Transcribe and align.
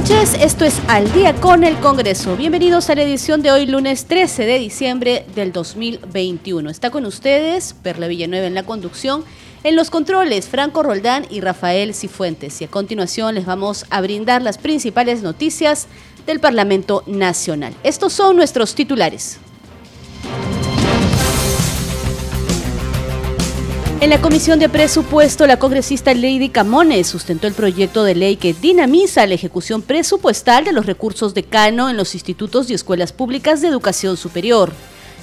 Noches, 0.00 0.34
esto 0.40 0.64
es 0.64 0.80
Al 0.86 1.12
día 1.12 1.34
con 1.34 1.64
el 1.64 1.76
Congreso. 1.78 2.36
Bienvenidos 2.36 2.88
a 2.88 2.94
la 2.94 3.02
edición 3.02 3.42
de 3.42 3.50
hoy, 3.50 3.66
lunes 3.66 4.04
13 4.04 4.46
de 4.46 4.56
diciembre 4.60 5.26
del 5.34 5.50
2021. 5.50 6.70
Está 6.70 6.90
con 6.90 7.04
ustedes 7.04 7.74
Perla 7.82 8.06
Villanueva 8.06 8.46
en 8.46 8.54
la 8.54 8.62
conducción, 8.62 9.24
en 9.64 9.74
los 9.74 9.90
controles 9.90 10.46
Franco 10.46 10.84
Roldán 10.84 11.26
y 11.30 11.40
Rafael 11.40 11.94
Cifuentes. 11.94 12.60
Y 12.60 12.66
a 12.66 12.68
continuación 12.68 13.34
les 13.34 13.44
vamos 13.44 13.86
a 13.90 14.00
brindar 14.00 14.40
las 14.40 14.56
principales 14.56 15.22
noticias 15.22 15.88
del 16.26 16.38
Parlamento 16.38 17.02
Nacional. 17.08 17.74
Estos 17.82 18.12
son 18.12 18.36
nuestros 18.36 18.76
titulares. 18.76 19.40
En 24.00 24.10
la 24.10 24.20
Comisión 24.20 24.60
de 24.60 24.68
Presupuesto, 24.68 25.44
la 25.48 25.58
congresista 25.58 26.14
Lady 26.14 26.50
Camones 26.50 27.08
sustentó 27.08 27.48
el 27.48 27.52
proyecto 27.52 28.04
de 28.04 28.14
ley 28.14 28.36
que 28.36 28.54
dinamiza 28.54 29.26
la 29.26 29.34
ejecución 29.34 29.82
presupuestal 29.82 30.64
de 30.64 30.72
los 30.72 30.86
recursos 30.86 31.34
de 31.34 31.42
Cano 31.42 31.90
en 31.90 31.96
los 31.96 32.14
institutos 32.14 32.70
y 32.70 32.74
escuelas 32.74 33.12
públicas 33.12 33.60
de 33.60 33.66
educación 33.66 34.16
superior. 34.16 34.72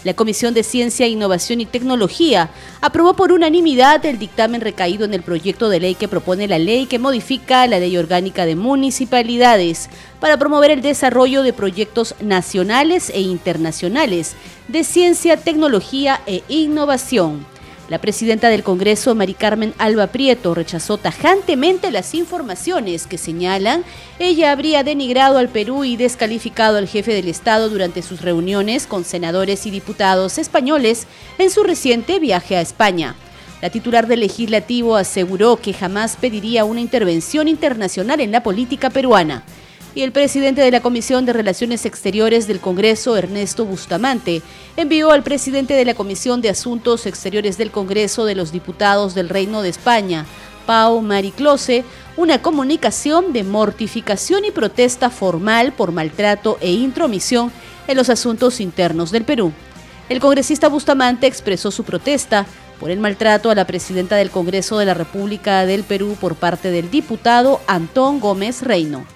La 0.03 0.13
Comisión 0.13 0.53
de 0.53 0.63
Ciencia, 0.63 1.07
Innovación 1.07 1.61
y 1.61 1.65
Tecnología 1.65 2.49
aprobó 2.81 3.13
por 3.15 3.31
unanimidad 3.31 4.05
el 4.05 4.19
dictamen 4.19 4.59
recaído 4.59 5.05
en 5.05 5.13
el 5.13 5.23
proyecto 5.23 5.69
de 5.69 5.79
ley 5.79 5.95
que 5.95 6.09
propone 6.09 6.45
la 6.45 6.59
ley 6.59 6.85
que 6.85 6.99
modifica 6.99 7.65
la 7.67 7.79
Ley 7.79 7.95
Orgánica 7.95 8.45
de 8.45 8.57
Municipalidades 8.57 9.89
para 10.19 10.37
promover 10.37 10.71
el 10.71 10.81
desarrollo 10.81 11.43
de 11.43 11.53
proyectos 11.53 12.13
nacionales 12.19 13.09
e 13.09 13.21
internacionales 13.21 14.35
de 14.67 14.83
ciencia, 14.83 15.37
tecnología 15.37 16.19
e 16.27 16.43
innovación. 16.49 17.54
La 17.88 18.00
presidenta 18.00 18.50
del 18.50 18.64
Congreso, 18.64 19.14
Mari 19.14 19.36
Carmen 19.36 19.75
Alba 19.78 20.08
Prieto, 20.08 20.55
rechazó 20.55 20.97
tajantemente 20.97 21.91
las 21.91 22.16
informaciones 22.16 23.05
que 23.05 23.19
señalan 23.19 23.83
ella 24.17 24.52
habría 24.52 24.83
denigrado 24.83 25.38
al 25.38 25.50
Perú 25.50 25.83
y 25.83 25.95
descalificado 25.95 26.80
al 26.80 26.88
jefe 26.88 27.13
del 27.13 27.28
Estado 27.28 27.69
durante 27.69 28.02
sus 28.02 28.22
reuniones 28.22 28.88
con 28.88 29.06
senadores 29.06 29.67
y 29.67 29.72
diputados 29.72 30.39
españoles 30.39 31.06
en 31.38 31.52
su 31.52 31.61
reciente 31.61 32.17
viaje 32.17 32.58
a 32.58 32.61
España. 32.61 33.13
La 33.61 33.69
titular 33.69 34.08
del 34.08 34.22
legislativo 34.22 34.95
aseguró 34.95 35.58
que 35.58 35.73
jamás 35.73 36.17
pediría 36.19 36.66
una 36.66 36.81
intervención 36.81 37.47
internacional 37.47 38.19
en 38.19 38.31
la 38.31 38.41
política 38.41 38.89
peruana 38.89 39.44
y 39.95 40.01
el 40.01 40.11
presidente 40.11 40.61
de 40.61 40.71
la 40.71 40.81
Comisión 40.81 41.25
de 41.25 41.31
Relaciones 41.31 41.85
Exteriores 41.85 42.47
del 42.47 42.59
Congreso, 42.59 43.15
Ernesto 43.15 43.65
Bustamante, 43.65 44.41
envió 44.75 45.11
al 45.11 45.23
presidente 45.23 45.73
de 45.73 45.85
la 45.85 45.93
Comisión 45.93 46.41
de 46.41 46.49
Asuntos 46.49 47.05
Exteriores 47.05 47.57
del 47.57 47.71
Congreso 47.71 48.25
de 48.25 48.35
los 48.35 48.51
Diputados 48.51 49.16
del 49.16 49.29
Reino 49.29 49.61
de 49.61 49.69
España, 49.69 50.25
Pau 50.66 51.01
Mariclose, 51.01 51.85
una 52.17 52.41
comunicación 52.41 53.31
de 53.31 53.43
mortificación 53.43 54.43
y 54.43 54.51
protesta 54.51 55.09
formal 55.09 55.71
por 55.71 55.93
maltrato 55.93 56.57
e 56.59 56.73
intromisión 56.73 57.51
en 57.88 57.95
los 57.95 58.09
asuntos 58.09 58.59
internos 58.59 59.11
del 59.11 59.23
Perú. 59.23 59.53
El 60.09 60.19
congresista 60.19 60.67
Bustamante 60.67 61.25
expresó 61.25 61.72
su 61.72 61.85
protesta 61.85 62.45
por 62.81 62.91
el 62.91 63.00
maltrato 63.00 63.50
a 63.50 63.56
la 63.56 63.66
presidenta 63.66 64.17
del 64.17 64.29
Congreso 64.29 64.77
de 64.77 64.85
la 64.85 64.94
República 64.94 65.66
del 65.66 65.83
Perú 65.83 66.17
por 66.19 66.35
parte 66.35 66.69
del 66.69 66.91
diputado 66.91 67.62
Antón 67.67 68.19
Gómez 68.19 68.62
Reino. 68.62 69.14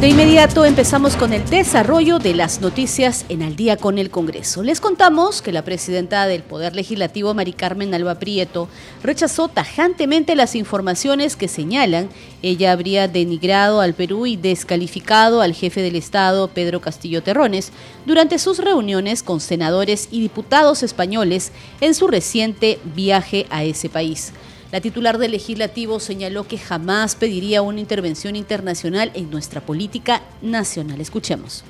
De 0.00 0.06
inmediato 0.06 0.64
empezamos 0.64 1.16
con 1.16 1.32
el 1.32 1.44
desarrollo 1.50 2.20
de 2.20 2.32
las 2.32 2.60
noticias 2.60 3.24
en 3.28 3.42
Al 3.42 3.56
día 3.56 3.76
con 3.76 3.98
el 3.98 4.10
Congreso. 4.10 4.62
Les 4.62 4.80
contamos 4.80 5.42
que 5.42 5.50
la 5.50 5.64
presidenta 5.64 6.28
del 6.28 6.44
Poder 6.44 6.76
Legislativo, 6.76 7.34
Mari 7.34 7.52
Carmen 7.52 7.92
Alba 7.92 8.14
Prieto, 8.20 8.68
rechazó 9.02 9.48
tajantemente 9.48 10.36
las 10.36 10.54
informaciones 10.54 11.34
que 11.34 11.48
señalan 11.48 12.10
ella 12.42 12.70
habría 12.70 13.08
denigrado 13.08 13.80
al 13.80 13.94
Perú 13.94 14.26
y 14.26 14.36
descalificado 14.36 15.40
al 15.40 15.52
jefe 15.52 15.82
del 15.82 15.96
Estado, 15.96 16.46
Pedro 16.46 16.80
Castillo 16.80 17.24
Terrones, 17.24 17.72
durante 18.06 18.38
sus 18.38 18.58
reuniones 18.60 19.24
con 19.24 19.40
senadores 19.40 20.06
y 20.12 20.20
diputados 20.20 20.84
españoles 20.84 21.50
en 21.80 21.94
su 21.94 22.06
reciente 22.06 22.78
viaje 22.94 23.46
a 23.50 23.64
ese 23.64 23.88
país. 23.88 24.32
La 24.70 24.82
titular 24.82 25.16
del 25.16 25.32
legislativo 25.32 25.98
señaló 25.98 26.44
que 26.46 26.58
jamás 26.58 27.16
pediría 27.16 27.62
una 27.62 27.80
intervención 27.80 28.36
internacional 28.36 29.10
en 29.14 29.30
nuestra 29.30 29.62
política 29.62 30.20
nacional. 30.42 31.00
Escuchemos. 31.00 31.64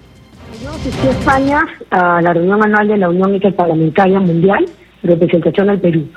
Yo 0.60 0.70
asistí 0.70 1.06
a 1.06 1.10
España 1.12 1.66
a 1.90 2.20
la 2.20 2.32
reunión 2.32 2.60
anual 2.64 2.88
de 2.88 2.96
la 2.96 3.08
Unión 3.08 3.34
Interparlamentaria 3.34 4.18
Mundial, 4.18 4.66
representación 5.04 5.70
al 5.70 5.78
Perú, 5.78 6.08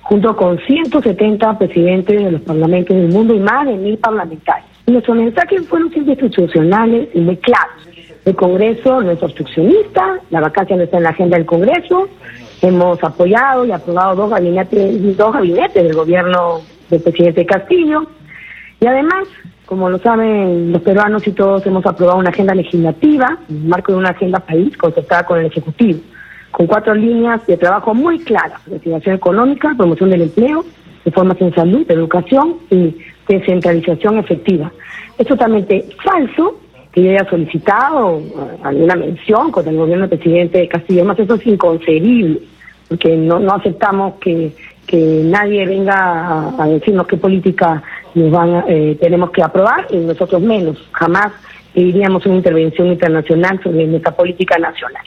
junto 0.00 0.34
con 0.34 0.58
170 0.60 1.58
presidentes 1.58 2.24
de 2.24 2.30
los 2.30 2.40
parlamentos 2.40 2.96
del 2.96 3.08
mundo 3.08 3.34
y 3.34 3.40
más 3.40 3.66
de 3.66 3.74
mil 3.74 3.98
parlamentarios. 3.98 4.70
Nuestros 4.86 5.18
mensajes 5.18 5.68
fueron 5.68 5.90
siempre 5.90 6.14
institucionales 6.14 7.08
y 7.12 7.20
muy 7.20 7.36
claros. 7.36 7.86
El 8.24 8.34
Congreso 8.34 9.02
no 9.02 9.10
es 9.10 9.22
obstruccionista, 9.22 10.20
la 10.30 10.40
vacancia 10.40 10.74
no 10.74 10.84
está 10.84 10.96
en 10.96 11.02
la 11.02 11.10
agenda 11.10 11.36
del 11.36 11.44
Congreso, 11.44 12.08
Hemos 12.62 13.02
apoyado 13.02 13.64
y 13.64 13.72
aprobado 13.72 14.14
dos 14.14 14.30
gabinetes, 14.30 15.16
dos 15.16 15.32
gabinetes 15.32 15.82
del 15.82 15.94
gobierno 15.94 16.60
del 16.90 17.00
presidente 17.00 17.46
Castillo. 17.46 18.04
Y 18.80 18.86
además, 18.86 19.28
como 19.64 19.88
lo 19.88 19.98
saben 19.98 20.72
los 20.72 20.82
peruanos 20.82 21.26
y 21.26 21.32
todos, 21.32 21.66
hemos 21.66 21.86
aprobado 21.86 22.18
una 22.18 22.30
agenda 22.30 22.54
legislativa, 22.54 23.38
en 23.48 23.56
el 23.56 23.64
marco 23.64 23.92
de 23.92 23.98
una 23.98 24.10
agenda 24.10 24.40
país 24.40 24.76
concertada 24.76 25.24
con 25.24 25.38
el 25.38 25.46
Ejecutivo, 25.46 26.00
con 26.50 26.66
cuatro 26.66 26.94
líneas 26.94 27.46
de 27.46 27.56
trabajo 27.56 27.94
muy 27.94 28.18
claras, 28.18 28.60
reactivación 28.66 29.14
económica, 29.16 29.74
promoción 29.76 30.10
del 30.10 30.22
empleo, 30.22 30.64
reformas 31.04 31.40
en 31.40 31.54
salud, 31.54 31.90
educación 31.90 32.56
y 32.70 32.96
descentralización 33.28 34.18
efectiva. 34.18 34.70
Es 35.16 35.26
totalmente 35.26 35.86
falso 36.02 36.56
que 36.92 37.04
yo 37.04 37.10
haya 37.10 37.30
solicitado 37.30 38.20
alguna 38.62 38.96
mención 38.96 39.52
contra 39.52 39.70
el 39.70 39.78
gobierno 39.78 40.08
del 40.08 40.18
presidente 40.18 40.66
Castillo. 40.68 41.00
Además, 41.00 41.20
eso 41.20 41.34
es 41.34 41.46
inconcebible, 41.46 42.40
porque 42.90 43.16
no, 43.16 43.38
no 43.38 43.54
aceptamos 43.54 44.14
que, 44.20 44.52
nadie 44.92 45.64
venga 45.64 46.52
a, 46.58 46.66
decirnos 46.66 47.06
qué 47.06 47.16
política 47.16 47.80
nos 48.16 48.28
van 48.32 48.64
eh, 48.66 48.98
tenemos 49.00 49.30
que 49.30 49.40
aprobar 49.40 49.86
y 49.88 49.98
nosotros 49.98 50.42
menos. 50.42 50.76
Jamás 50.90 51.32
pediríamos 51.72 52.26
una 52.26 52.34
intervención 52.34 52.88
internacional 52.88 53.60
sobre 53.62 53.86
nuestra 53.86 54.10
política 54.10 54.58
nacional. 54.58 55.04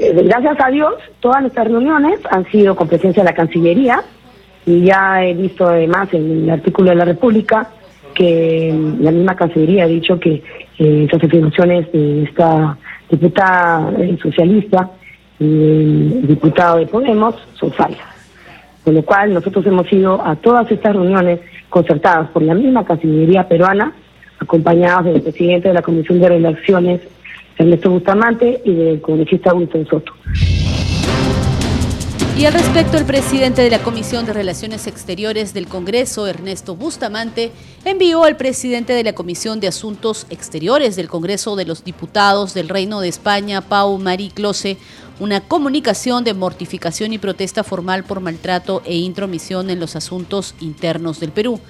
Eh, 0.00 0.12
gracias 0.24 0.56
a 0.60 0.70
Dios, 0.70 0.94
todas 1.18 1.40
nuestras 1.40 1.66
reuniones 1.66 2.20
han 2.30 2.48
sido 2.52 2.76
con 2.76 2.86
presencia 2.86 3.24
de 3.24 3.30
la 3.30 3.34
Cancillería 3.34 4.04
y 4.64 4.84
ya 4.84 5.24
he 5.24 5.34
visto 5.34 5.66
además 5.66 6.14
en 6.14 6.44
el 6.44 6.50
artículo 6.50 6.90
de 6.90 6.96
la 6.96 7.04
República 7.04 7.68
que 8.14 8.72
la 9.00 9.10
misma 9.10 9.34
Cancillería 9.34 9.84
ha 9.84 9.88
dicho 9.88 10.20
que 10.20 10.44
eh, 10.78 11.06
esas 11.08 11.24
afirmaciones 11.24 11.90
de 11.90 12.22
esta 12.22 12.78
diputada 13.10 13.92
eh, 13.98 14.16
socialista 14.22 14.92
el 15.40 16.26
diputado 16.26 16.78
de 16.78 16.86
Podemos 16.86 17.34
son 17.54 17.72
falsas. 17.72 18.06
Con 18.84 18.94
lo 18.94 19.02
cual 19.02 19.32
nosotros 19.32 19.64
hemos 19.66 19.90
ido 19.92 20.20
a 20.24 20.36
todas 20.36 20.70
estas 20.70 20.94
reuniones 20.94 21.40
concertadas 21.70 22.28
por 22.30 22.42
la 22.42 22.54
misma 22.54 22.84
Cancillería 22.84 23.48
peruana, 23.48 23.92
acompañados 24.38 25.06
del 25.06 25.22
presidente 25.22 25.68
de 25.68 25.74
la 25.74 25.82
Comisión 25.82 26.20
de 26.20 26.28
Relaciones, 26.28 27.00
Ernesto 27.56 27.90
Bustamante, 27.90 28.60
y 28.64 28.74
del 28.74 29.00
congresista 29.00 29.54
Winston 29.54 29.86
Soto. 29.86 30.12
Y 32.36 32.46
al 32.46 32.52
respecto, 32.52 32.98
el 32.98 33.04
presidente 33.04 33.62
de 33.62 33.70
la 33.70 33.78
Comisión 33.78 34.26
de 34.26 34.32
Relaciones 34.32 34.88
Exteriores 34.88 35.54
del 35.54 35.68
Congreso, 35.68 36.26
Ernesto 36.26 36.74
Bustamante, 36.74 37.52
envió 37.84 38.24
al 38.24 38.36
presidente 38.36 38.92
de 38.92 39.04
la 39.04 39.12
Comisión 39.12 39.60
de 39.60 39.68
Asuntos 39.68 40.26
Exteriores 40.30 40.96
del 40.96 41.08
Congreso 41.08 41.54
de 41.54 41.64
los 41.64 41.84
Diputados 41.84 42.52
del 42.52 42.68
Reino 42.68 43.00
de 43.00 43.08
España, 43.08 43.60
Pau 43.60 43.98
Marie 43.98 44.32
Close, 44.32 44.78
una 45.20 45.40
comunicación 45.40 46.24
de 46.24 46.34
mortificación 46.34 47.12
y 47.12 47.18
protesta 47.18 47.62
formal 47.62 48.04
por 48.04 48.20
maltrato 48.20 48.82
e 48.84 48.96
intromisión 48.96 49.70
en 49.70 49.80
los 49.80 49.96
asuntos 49.96 50.54
internos 50.60 51.20
del 51.20 51.30
Perú. 51.30 51.60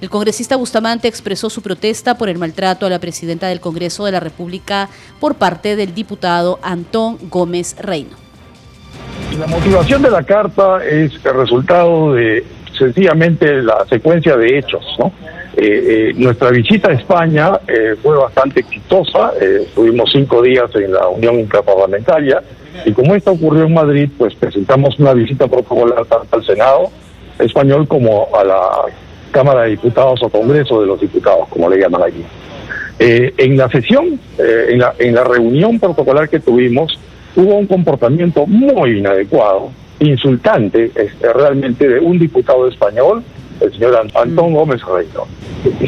El 0.00 0.10
congresista 0.10 0.56
Bustamante 0.56 1.08
expresó 1.08 1.48
su 1.50 1.62
protesta 1.62 2.16
por 2.16 2.28
el 2.28 2.38
maltrato 2.38 2.86
a 2.86 2.90
la 2.90 2.98
presidenta 2.98 3.48
del 3.48 3.60
Congreso 3.60 4.04
de 4.04 4.12
la 4.12 4.20
República 4.20 4.88
por 5.20 5.36
parte 5.36 5.76
del 5.76 5.94
diputado 5.94 6.58
Antón 6.62 7.18
Gómez 7.30 7.76
Reino. 7.78 8.16
La 9.38 9.46
motivación 9.46 10.02
de 10.02 10.10
la 10.10 10.22
carta 10.22 10.84
es 10.84 11.12
el 11.24 11.34
resultado 11.34 12.14
de 12.14 12.44
sencillamente 12.76 13.62
la 13.62 13.84
secuencia 13.88 14.36
de 14.36 14.58
hechos. 14.58 14.84
Eh, 15.56 16.10
eh, 16.10 16.12
nuestra 16.16 16.50
visita 16.50 16.90
a 16.90 16.94
España 16.94 17.52
eh, 17.68 17.94
fue 18.02 18.16
bastante 18.16 18.60
exitosa, 18.60 19.32
estuvimos 19.40 20.10
cinco 20.12 20.42
días 20.42 20.68
en 20.74 20.92
la 20.92 21.08
Unión 21.08 21.38
Interparlamentaria 21.38 22.42
y 22.84 22.92
como 22.92 23.14
esto 23.14 23.32
ocurrió 23.32 23.64
en 23.64 23.74
Madrid, 23.74 24.08
pues 24.16 24.34
presentamos 24.34 24.98
una 24.98 25.12
visita 25.12 25.46
protocolar 25.46 26.04
tanto 26.06 26.36
al 26.36 26.44
Senado 26.44 26.90
español 27.38 27.86
como 27.88 28.28
a 28.34 28.44
la 28.44 28.70
Cámara 29.30 29.62
de 29.62 29.70
Diputados 29.70 30.22
o 30.22 30.28
Congreso 30.28 30.80
de 30.80 30.86
los 30.86 31.00
Diputados, 31.00 31.48
como 31.48 31.68
le 31.68 31.78
llaman 31.78 32.02
allí. 32.02 32.24
en 32.98 33.56
la 33.56 33.68
sesión, 33.68 34.18
en, 34.38 34.78
la, 34.78 34.94
en 34.98 35.14
la 35.14 35.24
reunión 35.24 35.80
protocolar 35.80 36.28
que 36.28 36.40
tuvimos, 36.40 36.98
hubo 37.36 37.56
un 37.56 37.66
comportamiento 37.66 38.46
muy 38.46 38.98
inadecuado, 38.98 39.70
insultante 39.98 40.90
este, 40.94 41.32
realmente 41.32 41.88
de 41.88 41.98
un 41.98 42.18
diputado 42.18 42.68
español 42.68 43.22
el 43.64 43.72
señor 43.72 43.96
Antón 43.96 44.52
mm. 44.52 44.54
Gómez 44.54 44.82
Reino. 44.82 45.26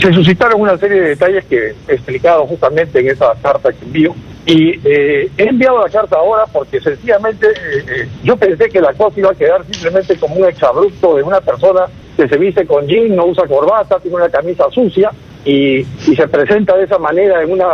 Se 0.01 0.13
suscitaron 0.13 0.61
una 0.61 0.77
serie 0.79 1.01
de 1.01 1.09
detalles 1.11 1.45
que 1.45 1.75
he 1.89 1.95
explicado 1.95 2.47
justamente 2.47 3.01
en 3.01 3.09
esa 3.09 3.35
carta 3.43 3.73
que 3.73 3.85
envío. 3.85 4.15
Y 4.47 4.79
eh, 4.85 5.29
he 5.37 5.49
enviado 5.49 5.83
la 5.83 5.91
carta 5.91 6.17
ahora 6.17 6.45
porque 6.53 6.81
sencillamente 6.81 7.49
eh, 7.49 7.85
eh, 7.89 8.09
yo 8.23 8.37
pensé 8.37 8.69
que 8.69 8.81
la 8.81 8.95
cosa 8.95 9.19
iba 9.19 9.31
a 9.31 9.35
quedar 9.35 9.65
simplemente 9.65 10.17
como 10.17 10.37
un 10.37 10.47
exabrupto 10.47 11.17
de 11.17 11.23
una 11.25 11.41
persona 11.41 11.87
que 12.17 12.29
se 12.29 12.39
viste 12.39 12.65
con 12.65 12.87
jean, 12.87 13.15
no 13.17 13.27
usa 13.27 13.47
corbata, 13.47 13.99
tiene 13.99 14.17
una 14.17 14.29
camisa 14.29 14.65
sucia 14.71 15.11
y, 15.45 15.79
y 15.81 16.17
se 16.17 16.29
presenta 16.29 16.77
de 16.77 16.85
esa 16.85 16.99
manera 16.99 17.43
en 17.43 17.51
una, 17.51 17.67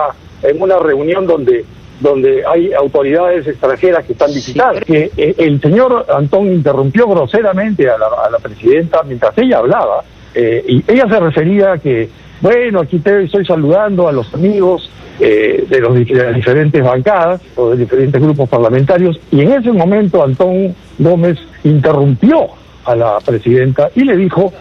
en 0.42 0.60
una 0.60 0.78
reunión 0.78 1.26
donde 1.26 1.64
donde 2.02 2.42
hay 2.44 2.72
autoridades 2.72 3.46
extranjeras 3.46 4.04
que 4.04 4.12
están 4.12 4.32
visitando. 4.32 4.80
Que 4.80 5.10
eh, 5.16 5.34
el 5.38 5.60
señor 5.60 6.04
Antón 6.14 6.52
interrumpió 6.52 7.06
groseramente 7.06 7.88
a 7.88 7.96
la, 7.96 8.38
presidenta 8.42 9.02
mientras 9.04 9.36
ella 9.38 9.58
hablaba, 9.58 10.02
eh, 10.34 10.64
y 10.66 10.84
ella 10.90 11.06
se 11.08 11.20
refería 11.20 11.72
a 11.72 11.78
que, 11.78 12.08
bueno, 12.40 12.80
aquí 12.80 12.98
te 12.98 13.22
estoy 13.22 13.46
saludando 13.46 14.08
a 14.08 14.12
los 14.12 14.32
amigos 14.34 14.90
eh, 15.20 15.64
de, 15.68 15.80
los, 15.80 15.94
de 15.94 16.14
las 16.14 16.34
diferentes 16.34 16.82
bancadas 16.82 17.40
o 17.54 17.70
de 17.70 17.76
diferentes 17.76 18.20
grupos 18.20 18.48
parlamentarios, 18.48 19.20
y 19.30 19.42
en 19.42 19.52
ese 19.52 19.70
momento 19.70 20.24
Antón 20.24 20.74
Gómez 20.98 21.38
interrumpió 21.62 22.48
a 22.84 22.96
la 22.96 23.18
presidenta 23.24 23.90
y 23.94 24.04
le 24.04 24.16
dijo 24.16 24.52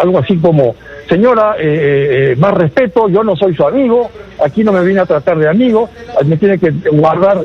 algo 0.00 0.18
así 0.20 0.38
como, 0.38 0.74
señora, 1.08 1.56
eh, 1.58 1.62
eh, 1.62 2.32
eh, 2.32 2.36
más 2.36 2.54
respeto, 2.54 3.08
yo 3.08 3.22
no 3.22 3.36
soy 3.36 3.54
su 3.54 3.66
amigo, 3.66 4.10
aquí 4.44 4.64
no 4.64 4.72
me 4.72 4.84
viene 4.84 5.00
a 5.00 5.06
tratar 5.06 5.38
de 5.38 5.48
amigo, 5.48 5.88
me 6.24 6.36
tiene 6.36 6.58
que 6.58 6.70
guardar, 6.92 7.44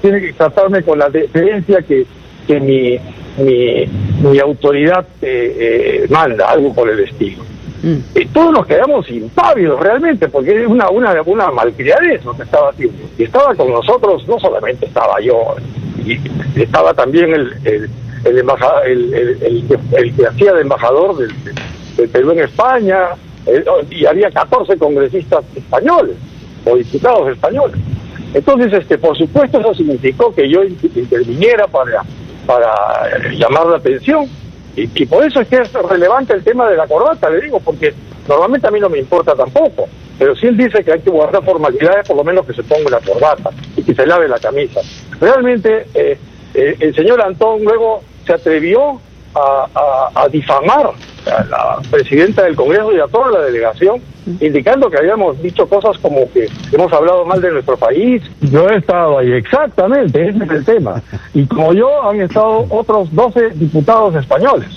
tiene 0.00 0.20
que 0.20 0.32
tratarme 0.32 0.82
con 0.82 0.98
la 0.98 1.08
deferencia 1.08 1.82
que, 1.82 2.06
que 2.46 2.60
mi, 2.60 2.98
mi, 3.38 4.38
autoridad 4.38 5.06
manda, 6.08 6.50
algo 6.50 6.74
por 6.74 6.88
el 6.88 7.00
estilo. 7.00 7.42
Mm. 7.82 7.98
Y 8.14 8.26
todos 8.26 8.52
nos 8.52 8.66
quedamos 8.66 9.10
impávidos 9.10 9.80
realmente, 9.80 10.28
porque 10.28 10.62
es 10.62 10.66
una, 10.68 10.88
una, 10.90 11.20
una 11.22 11.50
malcriadez 11.50 12.24
lo 12.24 12.36
que 12.36 12.44
estaba 12.44 12.70
haciendo. 12.70 12.96
Y 13.18 13.24
estaba 13.24 13.54
con 13.54 13.70
nosotros, 13.70 14.26
no 14.28 14.38
solamente 14.38 14.86
estaba 14.86 15.20
yo, 15.20 15.56
y 16.04 16.18
estaba 16.60 16.94
también 16.94 17.32
el, 17.32 17.52
el, 17.64 17.90
el, 18.24 18.38
embajador, 18.38 18.86
el, 18.86 19.14
el, 19.14 19.64
el, 19.92 20.14
que 20.14 20.26
hacía 20.26 20.52
de 20.52 20.62
embajador 20.62 21.16
del, 21.16 21.32
de 21.96 22.08
Perú 22.08 22.32
en 22.32 22.40
España, 22.40 23.08
eh, 23.46 23.64
y 23.90 24.06
había 24.06 24.30
14 24.30 24.76
congresistas 24.76 25.44
españoles 25.54 26.16
o 26.64 26.76
diputados 26.76 27.30
españoles. 27.30 27.76
Entonces, 28.34 28.72
este, 28.72 28.98
por 28.98 29.16
supuesto, 29.16 29.60
eso 29.60 29.74
significó 29.74 30.34
que 30.34 30.48
yo 30.48 30.62
interviniera 30.64 31.66
para, 31.66 32.02
para 32.46 32.72
eh, 33.16 33.36
llamar 33.36 33.66
la 33.66 33.76
atención. 33.76 34.26
Y, 34.74 34.86
por 35.04 35.22
eso 35.22 35.40
es 35.40 35.48
que 35.48 35.56
es 35.56 35.72
relevante 35.74 36.32
el 36.32 36.42
tema 36.42 36.66
de 36.70 36.76
la 36.76 36.86
corbata, 36.86 37.28
le 37.28 37.42
digo, 37.42 37.60
porque 37.60 37.92
normalmente 38.26 38.66
a 38.66 38.70
mí 38.70 38.80
no 38.80 38.88
me 38.88 38.98
importa 38.98 39.34
tampoco. 39.34 39.86
Pero 40.18 40.34
si 40.34 40.46
él 40.46 40.56
dice 40.56 40.82
que 40.82 40.92
hay 40.92 41.00
que 41.00 41.10
guardar 41.10 41.44
formalidades, 41.44 42.08
por 42.08 42.16
lo 42.16 42.24
menos 42.24 42.46
que 42.46 42.54
se 42.54 42.62
ponga 42.62 42.88
la 42.88 43.00
corbata 43.00 43.50
y 43.76 43.82
que 43.82 43.94
se 43.94 44.06
lave 44.06 44.28
la 44.28 44.38
camisa. 44.38 44.80
Realmente, 45.20 45.88
eh, 45.92 46.16
el 46.54 46.94
señor 46.94 47.20
Antón 47.20 47.62
luego 47.62 48.02
se 48.26 48.32
atrevió 48.32 48.98
a, 49.34 50.28
difamar 50.30 50.90
a 51.26 51.44
la 51.44 51.80
presidenta 51.90 52.44
del 52.44 52.56
Congreso 52.56 52.92
y 52.92 53.00
a 53.00 53.06
toda 53.06 53.30
la 53.30 53.40
delegación, 53.40 54.00
indicando 54.40 54.90
que 54.90 54.98
habíamos 54.98 55.40
dicho 55.42 55.68
cosas 55.68 55.98
como 55.98 56.30
que 56.32 56.48
hemos 56.72 56.92
hablado 56.92 57.24
mal 57.24 57.40
de 57.40 57.50
nuestro 57.50 57.76
país. 57.76 58.22
Yo 58.40 58.68
he 58.68 58.76
estado 58.76 59.18
ahí, 59.18 59.32
exactamente, 59.32 60.28
ese 60.28 60.44
es 60.44 60.50
el 60.50 60.64
tema. 60.64 61.02
Y 61.34 61.46
como 61.46 61.72
yo, 61.72 62.08
han 62.08 62.20
estado 62.20 62.66
otros 62.70 63.12
12 63.14 63.50
diputados 63.50 64.14
españoles. 64.16 64.68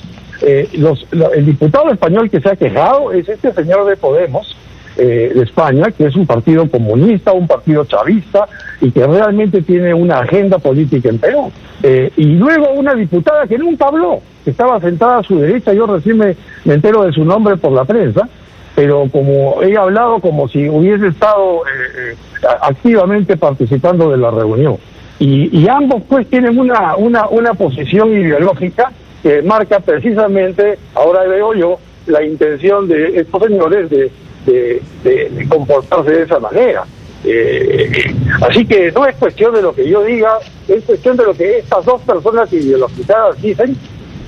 Eh, 0.41 0.69
los, 0.73 1.07
el 1.33 1.45
diputado 1.45 1.89
español 1.91 2.29
que 2.29 2.41
se 2.41 2.49
ha 2.49 2.55
quejado 2.55 3.11
es 3.11 3.27
este 3.29 3.53
señor 3.53 3.85
de 3.85 3.95
Podemos, 3.95 4.55
eh, 4.97 5.31
de 5.35 5.43
España, 5.43 5.91
que 5.91 6.05
es 6.05 6.15
un 6.15 6.25
partido 6.25 6.69
comunista, 6.69 7.33
un 7.33 7.47
partido 7.47 7.83
chavista 7.85 8.47
y 8.79 8.91
que 8.91 9.05
realmente 9.05 9.61
tiene 9.61 9.93
una 9.93 10.19
agenda 10.19 10.57
política 10.57 11.09
en 11.09 11.19
Perú. 11.19 11.51
Eh, 11.83 12.11
y 12.15 12.25
luego 12.25 12.71
una 12.71 12.93
diputada 12.93 13.45
que 13.45 13.57
nunca 13.57 13.87
habló, 13.87 14.21
que 14.43 14.51
estaba 14.51 14.79
sentada 14.79 15.17
a 15.17 15.23
su 15.23 15.39
derecha, 15.39 15.73
yo 15.73 15.85
recién 15.85 16.17
me, 16.17 16.35
entero 16.65 17.03
de 17.03 17.11
su 17.11 17.25
nombre 17.25 17.57
por 17.57 17.73
la 17.73 17.83
prensa, 17.83 18.27
pero 18.73 19.07
como 19.11 19.57
ha 19.61 19.81
hablado 19.81 20.19
como 20.19 20.47
si 20.47 20.69
hubiese 20.69 21.07
estado 21.07 21.61
eh, 21.65 22.15
activamente 22.61 23.37
participando 23.37 24.09
de 24.11 24.17
la 24.17 24.31
reunión. 24.31 24.77
Y, 25.19 25.57
y, 25.57 25.67
ambos 25.67 26.03
pues 26.09 26.27
tienen 26.29 26.57
una, 26.57 26.95
una, 26.95 27.27
una 27.27 27.53
posición 27.53 28.11
ideológica 28.11 28.91
que 29.23 29.41
marca 29.41 29.79
precisamente, 29.79 30.77
ahora 30.93 31.23
veo 31.23 31.53
yo, 31.53 31.79
la 32.07 32.23
intención 32.23 32.87
de 32.87 33.19
estos 33.19 33.43
señores 33.43 33.89
de 33.89 34.11
de, 34.45 34.81
comportarse 35.49 36.11
de 36.11 36.23
esa 36.23 36.39
manera. 36.39 36.85
Eh, 37.23 38.13
así 38.41 38.65
que 38.65 38.91
no 38.91 39.05
es 39.05 39.15
cuestión 39.15 39.53
de 39.53 39.61
lo 39.61 39.73
que 39.73 39.89
yo 39.89 40.03
diga, 40.03 40.37
es 40.67 40.83
cuestión 40.83 41.17
de 41.17 41.25
lo 41.25 41.33
que 41.33 41.59
estas 41.59 41.83
dos 41.85 42.01
personas 42.01 42.51
ideologizadas 42.53 43.41
dicen 43.41 43.75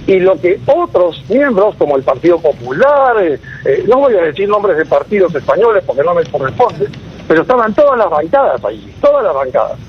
y 0.07 0.19
lo 0.19 0.39
que 0.39 0.59
otros 0.65 1.21
miembros, 1.29 1.75
como 1.75 1.97
el 1.97 2.03
Partido 2.03 2.39
Popular, 2.39 3.21
eh, 3.21 3.39
eh, 3.65 3.83
no 3.87 3.97
voy 3.97 4.15
a 4.15 4.21
decir 4.23 4.47
nombres 4.47 4.77
de 4.77 4.85
partidos 4.85 5.35
españoles 5.35 5.83
porque 5.85 6.01
no 6.01 6.15
me 6.15 6.23
corresponde, 6.25 6.87
pero 7.27 7.41
estaban 7.41 7.73
todas 7.73 7.99
las 7.99 8.09
bancadas 8.09 8.63
allí, 8.63 8.91
todas 9.01 9.23
las 9.23 9.35
bancadas. 9.35 9.86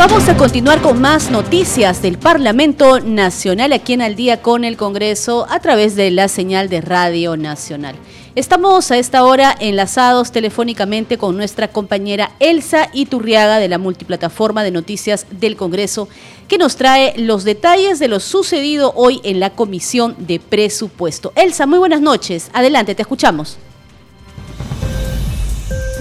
Vamos 0.00 0.30
a 0.30 0.36
continuar 0.38 0.80
con 0.80 0.98
más 0.98 1.30
noticias 1.30 2.00
del 2.00 2.16
Parlamento 2.16 3.00
Nacional 3.00 3.74
aquí 3.74 3.92
en 3.92 4.00
Al 4.00 4.16
día 4.16 4.40
con 4.40 4.64
el 4.64 4.78
Congreso 4.78 5.46
a 5.50 5.60
través 5.60 5.94
de 5.94 6.10
la 6.10 6.28
señal 6.28 6.70
de 6.70 6.80
Radio 6.80 7.36
Nacional. 7.36 7.96
Estamos 8.34 8.90
a 8.90 8.96
esta 8.96 9.22
hora 9.24 9.54
enlazados 9.60 10.32
telefónicamente 10.32 11.18
con 11.18 11.36
nuestra 11.36 11.68
compañera 11.68 12.30
Elsa 12.40 12.88
Iturriaga 12.94 13.58
de 13.58 13.68
la 13.68 13.76
multiplataforma 13.76 14.64
de 14.64 14.70
noticias 14.70 15.26
del 15.32 15.56
Congreso, 15.56 16.08
que 16.48 16.56
nos 16.56 16.76
trae 16.76 17.12
los 17.18 17.44
detalles 17.44 17.98
de 17.98 18.08
lo 18.08 18.20
sucedido 18.20 18.94
hoy 18.96 19.20
en 19.22 19.38
la 19.38 19.50
Comisión 19.50 20.16
de 20.16 20.40
Presupuesto. 20.40 21.30
Elsa, 21.36 21.66
muy 21.66 21.78
buenas 21.78 22.00
noches. 22.00 22.48
Adelante, 22.54 22.94
te 22.94 23.02
escuchamos. 23.02 23.58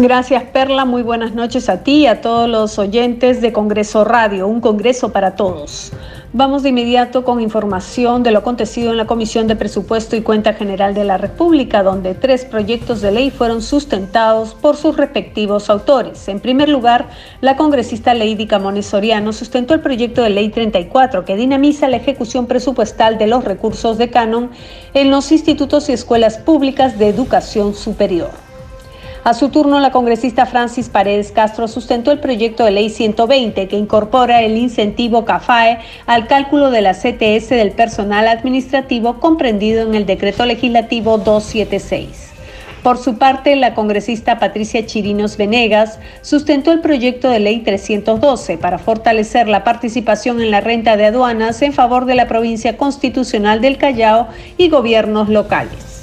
Gracias 0.01 0.43
Perla, 0.53 0.85
muy 0.85 1.01
buenas 1.01 1.35
noches 1.35 1.67
a 1.67 1.83
ti 1.83 2.03
y 2.03 2.07
a 2.07 2.21
todos 2.21 2.47
los 2.47 2.79
oyentes 2.79 3.41
de 3.41 3.51
Congreso 3.51 4.05
Radio, 4.05 4.47
un 4.47 4.61
Congreso 4.61 5.11
para 5.11 5.35
todos. 5.35 5.91
Vamos 6.31 6.63
de 6.63 6.69
inmediato 6.69 7.25
con 7.25 7.41
información 7.41 8.23
de 8.23 8.31
lo 8.31 8.39
acontecido 8.39 8.91
en 8.91 8.97
la 8.97 9.07
Comisión 9.07 9.47
de 9.47 9.57
Presupuesto 9.57 10.15
y 10.15 10.21
Cuenta 10.21 10.53
General 10.53 10.93
de 10.93 11.03
la 11.03 11.17
República, 11.17 11.83
donde 11.83 12.15
tres 12.15 12.45
proyectos 12.45 13.01
de 13.01 13.11
ley 13.11 13.29
fueron 13.29 13.61
sustentados 13.61 14.53
por 14.53 14.77
sus 14.77 14.95
respectivos 14.95 15.69
autores. 15.69 16.29
En 16.29 16.39
primer 16.39 16.69
lugar, 16.69 17.09
la 17.41 17.57
congresista 17.57 18.13
Lady 18.13 18.47
Camones 18.47 18.85
Soriano 18.85 19.33
sustentó 19.33 19.73
el 19.73 19.81
proyecto 19.81 20.21
de 20.21 20.29
ley 20.29 20.47
34 20.47 21.25
que 21.25 21.35
dinamiza 21.35 21.89
la 21.89 21.97
ejecución 21.97 22.45
presupuestal 22.45 23.17
de 23.17 23.27
los 23.27 23.43
recursos 23.43 23.97
de 23.97 24.09
canon 24.09 24.49
en 24.93 25.11
los 25.11 25.33
institutos 25.33 25.89
y 25.89 25.91
escuelas 25.91 26.37
públicas 26.37 26.97
de 26.97 27.09
educación 27.09 27.73
superior. 27.73 28.48
A 29.23 29.33
su 29.33 29.49
turno, 29.49 29.81
la 29.81 29.91
congresista 29.91 30.45
Francis 30.45 30.87
Paredes 30.87 31.33
Castro 31.33 31.67
sustentó 31.67 32.11
el 32.11 32.19
proyecto 32.19 32.63
de 32.63 32.71
ley 32.71 32.89
120 32.89 33.67
que 33.67 33.75
incorpora 33.75 34.41
el 34.41 34.57
incentivo 34.57 35.25
CAFAE 35.25 35.79
al 36.05 36.27
cálculo 36.27 36.71
de 36.71 36.81
la 36.81 36.93
CTS 36.93 37.49
del 37.49 37.71
personal 37.71 38.29
administrativo 38.29 39.19
comprendido 39.19 39.81
en 39.81 39.93
el 39.93 40.05
decreto 40.05 40.45
legislativo 40.45 41.17
276. 41.17 42.29
Por 42.81 42.97
su 42.97 43.17
parte, 43.17 43.57
la 43.57 43.73
congresista 43.73 44.39
Patricia 44.39 44.85
Chirinos 44.85 45.35
Venegas 45.35 45.99
sustentó 46.21 46.71
el 46.71 46.79
proyecto 46.79 47.29
de 47.29 47.41
ley 47.41 47.59
312 47.59 48.57
para 48.57 48.79
fortalecer 48.79 49.49
la 49.49 49.65
participación 49.65 50.39
en 50.39 50.49
la 50.49 50.61
renta 50.61 50.95
de 50.95 51.07
aduanas 51.07 51.61
en 51.61 51.73
favor 51.73 52.05
de 52.05 52.15
la 52.15 52.29
provincia 52.29 52.77
constitucional 52.77 53.59
del 53.59 53.77
Callao 53.77 54.29
y 54.57 54.69
gobiernos 54.69 55.27
locales. 55.27 55.98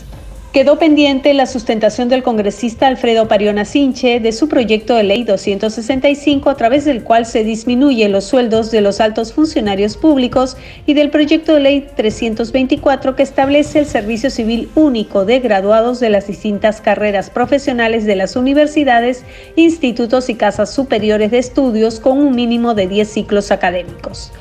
Quedó 0.57 0.79
pendiente 0.79 1.35
la 1.35 1.45
sustentación 1.45 2.09
del 2.09 2.23
congresista 2.23 2.87
Alfredo 2.87 3.29
Pariona 3.29 3.67
Sinche 3.67 4.21
de 4.21 4.33
su 4.33 4.49
proyecto 4.49 4.95
de 4.95 5.03
ley 5.03 5.23
265 5.23 6.49
a 6.49 6.57
través 6.57 6.87
del 6.87 7.05
cual 7.05 7.27
se 7.27 7.45
disminuyen 7.45 8.11
los 8.11 8.25
sueldos 8.25 8.71
de 8.71 8.81
los 8.81 9.01
altos 9.01 9.35
funcionarios 9.35 9.99
públicos 9.99 10.57
y 10.87 10.95
del 10.95 11.11
proyecto 11.11 11.53
de 11.53 11.61
ley 11.61 11.87
324 11.95 13.17
que 13.17 13.23
establece 13.23 13.81
el 13.81 13.85
servicio 13.85 14.31
civil 14.31 14.71
único 14.75 15.27
de 15.27 15.41
graduados 15.41 16.01
de 16.01 16.09
las 16.09 16.27
distintas 16.27 16.81
carreras 16.81 17.29
profesionales 17.29 18.07
de 18.07 18.17
las 18.17 18.35
universidades, 18.35 19.27
institutos 19.57 20.31
y 20.31 20.37
casas 20.37 20.73
superiores 20.73 21.33
de 21.33 21.39
estudios 21.39 22.01
con 22.01 22.17
un 22.17 22.35
mínimo 22.35 22.73
de 22.73 22.87
10 22.87 23.07
ciclos 23.07 23.51
académicos. 23.51 24.33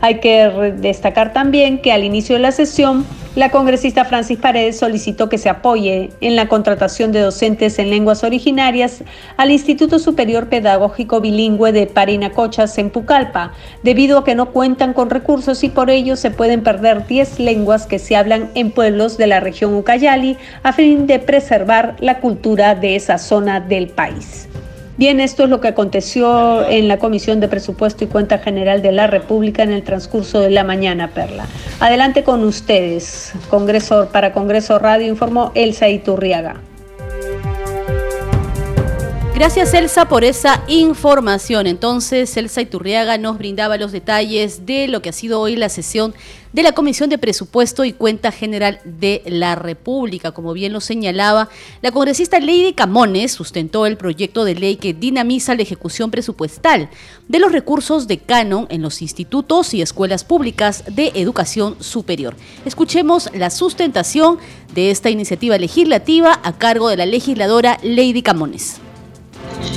Hay 0.00 0.20
que 0.20 0.74
destacar 0.78 1.32
también 1.32 1.78
que 1.78 1.92
al 1.92 2.04
inicio 2.04 2.36
de 2.36 2.42
la 2.42 2.52
sesión, 2.52 3.04
la 3.34 3.50
congresista 3.50 4.04
Francis 4.04 4.38
Paredes 4.38 4.78
solicitó 4.78 5.28
que 5.28 5.38
se 5.38 5.48
apoye 5.48 6.10
en 6.20 6.36
la 6.36 6.48
contratación 6.48 7.12
de 7.12 7.20
docentes 7.20 7.78
en 7.78 7.90
lenguas 7.90 8.24
originarias 8.24 9.02
al 9.36 9.50
Instituto 9.50 9.98
Superior 9.98 10.48
Pedagógico 10.48 11.20
Bilingüe 11.20 11.72
de 11.72 11.86
Parinacochas 11.86 12.78
en 12.78 12.90
Pucallpa, 12.90 13.52
debido 13.82 14.18
a 14.18 14.24
que 14.24 14.34
no 14.34 14.50
cuentan 14.50 14.92
con 14.92 15.10
recursos 15.10 15.62
y 15.64 15.68
por 15.68 15.90
ello 15.90 16.16
se 16.16 16.30
pueden 16.30 16.62
perder 16.62 17.06
10 17.06 17.40
lenguas 17.40 17.86
que 17.86 17.98
se 17.98 18.16
hablan 18.16 18.50
en 18.54 18.70
pueblos 18.70 19.18
de 19.18 19.26
la 19.26 19.40
región 19.40 19.74
Ucayali 19.74 20.36
a 20.62 20.72
fin 20.72 21.06
de 21.06 21.18
preservar 21.18 21.96
la 22.00 22.20
cultura 22.20 22.74
de 22.74 22.96
esa 22.96 23.18
zona 23.18 23.60
del 23.60 23.88
país. 23.88 24.48
Bien, 24.98 25.20
esto 25.20 25.44
es 25.44 25.48
lo 25.48 25.60
que 25.60 25.68
aconteció 25.68 26.68
en 26.68 26.88
la 26.88 26.98
Comisión 26.98 27.38
de 27.38 27.46
Presupuesto 27.46 28.02
y 28.02 28.08
Cuenta 28.08 28.38
General 28.38 28.82
de 28.82 28.90
la 28.90 29.06
República 29.06 29.62
en 29.62 29.70
el 29.70 29.84
transcurso 29.84 30.40
de 30.40 30.50
la 30.50 30.64
mañana, 30.64 31.12
Perla. 31.14 31.46
Adelante 31.78 32.24
con 32.24 32.42
ustedes. 32.42 33.32
Congreso 33.48 34.08
para 34.12 34.32
Congreso 34.32 34.76
Radio 34.80 35.06
informó 35.06 35.52
Elsa 35.54 35.88
Iturriaga. 35.88 36.56
Gracias 39.36 39.72
Elsa 39.72 40.08
por 40.08 40.24
esa 40.24 40.64
información. 40.66 41.68
Entonces, 41.68 42.36
Elsa 42.36 42.60
Iturriaga 42.60 43.18
nos 43.18 43.38
brindaba 43.38 43.76
los 43.76 43.92
detalles 43.92 44.66
de 44.66 44.88
lo 44.88 45.00
que 45.00 45.10
ha 45.10 45.12
sido 45.12 45.40
hoy 45.40 45.54
la 45.54 45.68
sesión 45.68 46.12
de 46.52 46.62
la 46.62 46.72
Comisión 46.72 47.10
de 47.10 47.18
Presupuesto 47.18 47.84
y 47.84 47.92
Cuenta 47.92 48.32
General 48.32 48.80
de 48.84 49.22
la 49.26 49.54
República. 49.54 50.32
Como 50.32 50.52
bien 50.52 50.72
lo 50.72 50.80
señalaba, 50.80 51.48
la 51.82 51.92
congresista 51.92 52.40
Lady 52.40 52.72
Camones 52.72 53.32
sustentó 53.32 53.86
el 53.86 53.96
proyecto 53.96 54.44
de 54.44 54.54
ley 54.54 54.76
que 54.76 54.94
dinamiza 54.94 55.54
la 55.54 55.62
ejecución 55.62 56.10
presupuestal 56.10 56.88
de 57.28 57.38
los 57.38 57.52
recursos 57.52 58.08
de 58.08 58.18
canon 58.18 58.66
en 58.70 58.82
los 58.82 59.02
institutos 59.02 59.74
y 59.74 59.82
escuelas 59.82 60.24
públicas 60.24 60.84
de 60.88 61.12
educación 61.14 61.76
superior. 61.80 62.34
Escuchemos 62.64 63.30
la 63.34 63.50
sustentación 63.50 64.38
de 64.74 64.90
esta 64.90 65.10
iniciativa 65.10 65.58
legislativa 65.58 66.40
a 66.42 66.56
cargo 66.56 66.88
de 66.88 66.96
la 66.96 67.06
legisladora 67.06 67.78
Lady 67.82 68.22
Camones. 68.22 68.80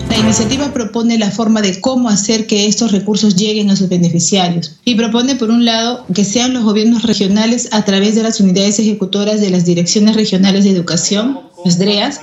La 0.10 0.18
iniciativa 0.18 0.74
propone 0.74 1.18
la 1.18 1.32
forma 1.32 1.62
de 1.62 1.80
cómo 1.80 2.10
hacer 2.10 2.48
que 2.48 2.68
estos 2.68 2.92
recursos 2.92 3.36
lleguen 3.36 3.70
a 3.70 3.76
sus 3.76 3.90
beneficiarios 3.90 4.78
y 4.86 4.96
propone, 4.96 5.36
por 5.36 5.50
un 5.50 5.66
lado, 5.66 6.06
que 6.14 6.24
sean 6.24 6.54
los 6.54 6.64
gobiernos 6.64 7.04
regionales 7.04 7.70
a 7.72 7.84
través 7.84 8.16
de 8.16 8.24
las 8.24 8.40
unidades 8.40 8.80
ejecutoras 8.80 9.42
de 9.42 9.50
las 9.50 9.66
Direcciones 9.66 10.16
Regionales 10.16 10.64
de 10.64 10.72
Educación, 10.72 11.40
las 11.66 11.78
DREAS, 11.78 12.22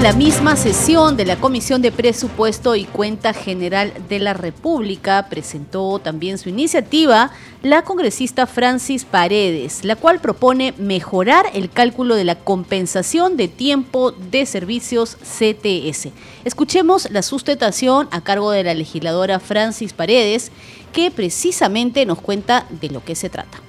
en 0.00 0.04
la 0.04 0.12
misma 0.14 0.56
sesión 0.56 1.18
de 1.18 1.26
la 1.26 1.36
Comisión 1.36 1.82
de 1.82 1.92
Presupuesto 1.92 2.74
y 2.74 2.84
Cuenta 2.86 3.34
General 3.34 3.92
de 4.08 4.18
la 4.18 4.32
República 4.32 5.26
presentó 5.28 5.98
también 5.98 6.38
su 6.38 6.48
iniciativa 6.48 7.32
la 7.62 7.82
congresista 7.82 8.46
Francis 8.46 9.04
Paredes, 9.04 9.84
la 9.84 9.96
cual 9.96 10.18
propone 10.20 10.72
mejorar 10.78 11.44
el 11.52 11.68
cálculo 11.68 12.14
de 12.14 12.24
la 12.24 12.34
compensación 12.34 13.36
de 13.36 13.48
tiempo 13.48 14.12
de 14.12 14.46
servicios 14.46 15.18
CTS. 15.22 16.08
Escuchemos 16.46 17.10
la 17.10 17.20
sustentación 17.20 18.08
a 18.10 18.22
cargo 18.22 18.52
de 18.52 18.64
la 18.64 18.72
legisladora 18.72 19.38
Francis 19.38 19.92
Paredes, 19.92 20.50
que 20.94 21.10
precisamente 21.10 22.06
nos 22.06 22.22
cuenta 22.22 22.66
de 22.70 22.88
lo 22.88 23.04
que 23.04 23.14
se 23.14 23.28
trata. 23.28 23.60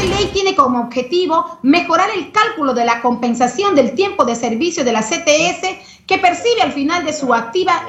Presente 0.00 0.24
ley 0.24 0.30
tiene 0.32 0.56
como 0.56 0.80
objetivo 0.80 1.58
mejorar 1.62 2.08
el 2.16 2.32
cálculo 2.32 2.72
de 2.72 2.86
la 2.86 3.02
compensación 3.02 3.74
del 3.74 3.94
tiempo 3.94 4.24
de 4.24 4.34
servicio 4.34 4.82
de 4.82 4.92
la 4.92 5.02
CTS 5.02 6.06
que 6.06 6.16
percibe 6.16 6.62
al 6.62 6.72
final 6.72 7.04
de 7.04 7.12
su 7.12 7.34
activa, 7.34 7.82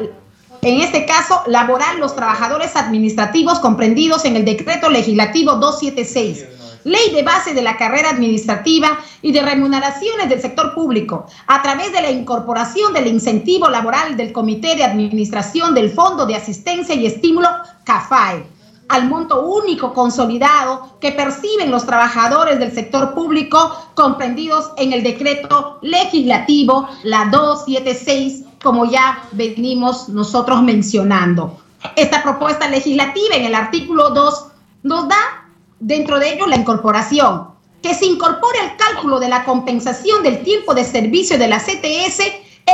en 0.61 0.81
este 0.81 1.05
caso 1.05 1.41
laboral, 1.47 1.99
los 1.99 2.13
trabajadores 2.13 2.75
administrativos 2.75 3.59
comprendidos 3.59 4.25
en 4.25 4.35
el 4.35 4.43
decreto 4.43 4.89
legislativo 4.89 5.53
276 5.53 6.45
ley 6.83 7.11
de 7.13 7.21
base 7.21 7.53
de 7.53 7.61
la 7.61 7.77
carrera 7.77 8.09
administrativa 8.09 8.97
y 9.21 9.31
de 9.31 9.43
remuneraciones 9.43 10.27
del 10.27 10.41
sector 10.41 10.73
público, 10.73 11.27
a 11.45 11.61
través 11.61 11.93
de 11.93 12.01
la 12.01 12.09
incorporación 12.09 12.91
del 12.91 13.05
incentivo 13.05 13.69
laboral 13.69 14.17
del 14.17 14.33
Comité 14.33 14.75
de 14.75 14.83
Administración 14.83 15.75
del 15.75 15.91
Fondo 15.91 16.25
de 16.25 16.35
Asistencia 16.35 16.95
y 16.95 17.05
Estímulo 17.05 17.47
CAFAE 17.83 18.60
al 18.91 19.07
monto 19.07 19.45
único 19.45 19.93
consolidado 19.93 20.97
que 20.99 21.13
perciben 21.13 21.71
los 21.71 21.85
trabajadores 21.85 22.59
del 22.59 22.73
sector 22.73 23.13
público 23.13 23.73
comprendidos 23.93 24.71
en 24.75 24.91
el 24.91 25.01
decreto 25.01 25.79
legislativo, 25.81 26.89
la 27.03 27.25
276, 27.31 28.43
como 28.61 28.85
ya 28.85 29.23
venimos 29.31 30.09
nosotros 30.09 30.61
mencionando. 30.61 31.57
Esta 31.95 32.21
propuesta 32.21 32.67
legislativa 32.67 33.35
en 33.35 33.45
el 33.45 33.55
artículo 33.55 34.09
2 34.09 34.45
nos 34.83 35.07
da 35.07 35.47
dentro 35.79 36.19
de 36.19 36.33
ello 36.33 36.45
la 36.47 36.57
incorporación, 36.57 37.47
que 37.81 37.93
se 37.93 38.05
incorpore 38.05 38.59
al 38.59 38.75
cálculo 38.75 39.21
de 39.21 39.29
la 39.29 39.45
compensación 39.45 40.21
del 40.21 40.43
tiempo 40.43 40.73
de 40.73 40.83
servicio 40.83 41.37
de 41.37 41.47
la 41.47 41.59
CTS 41.59 42.21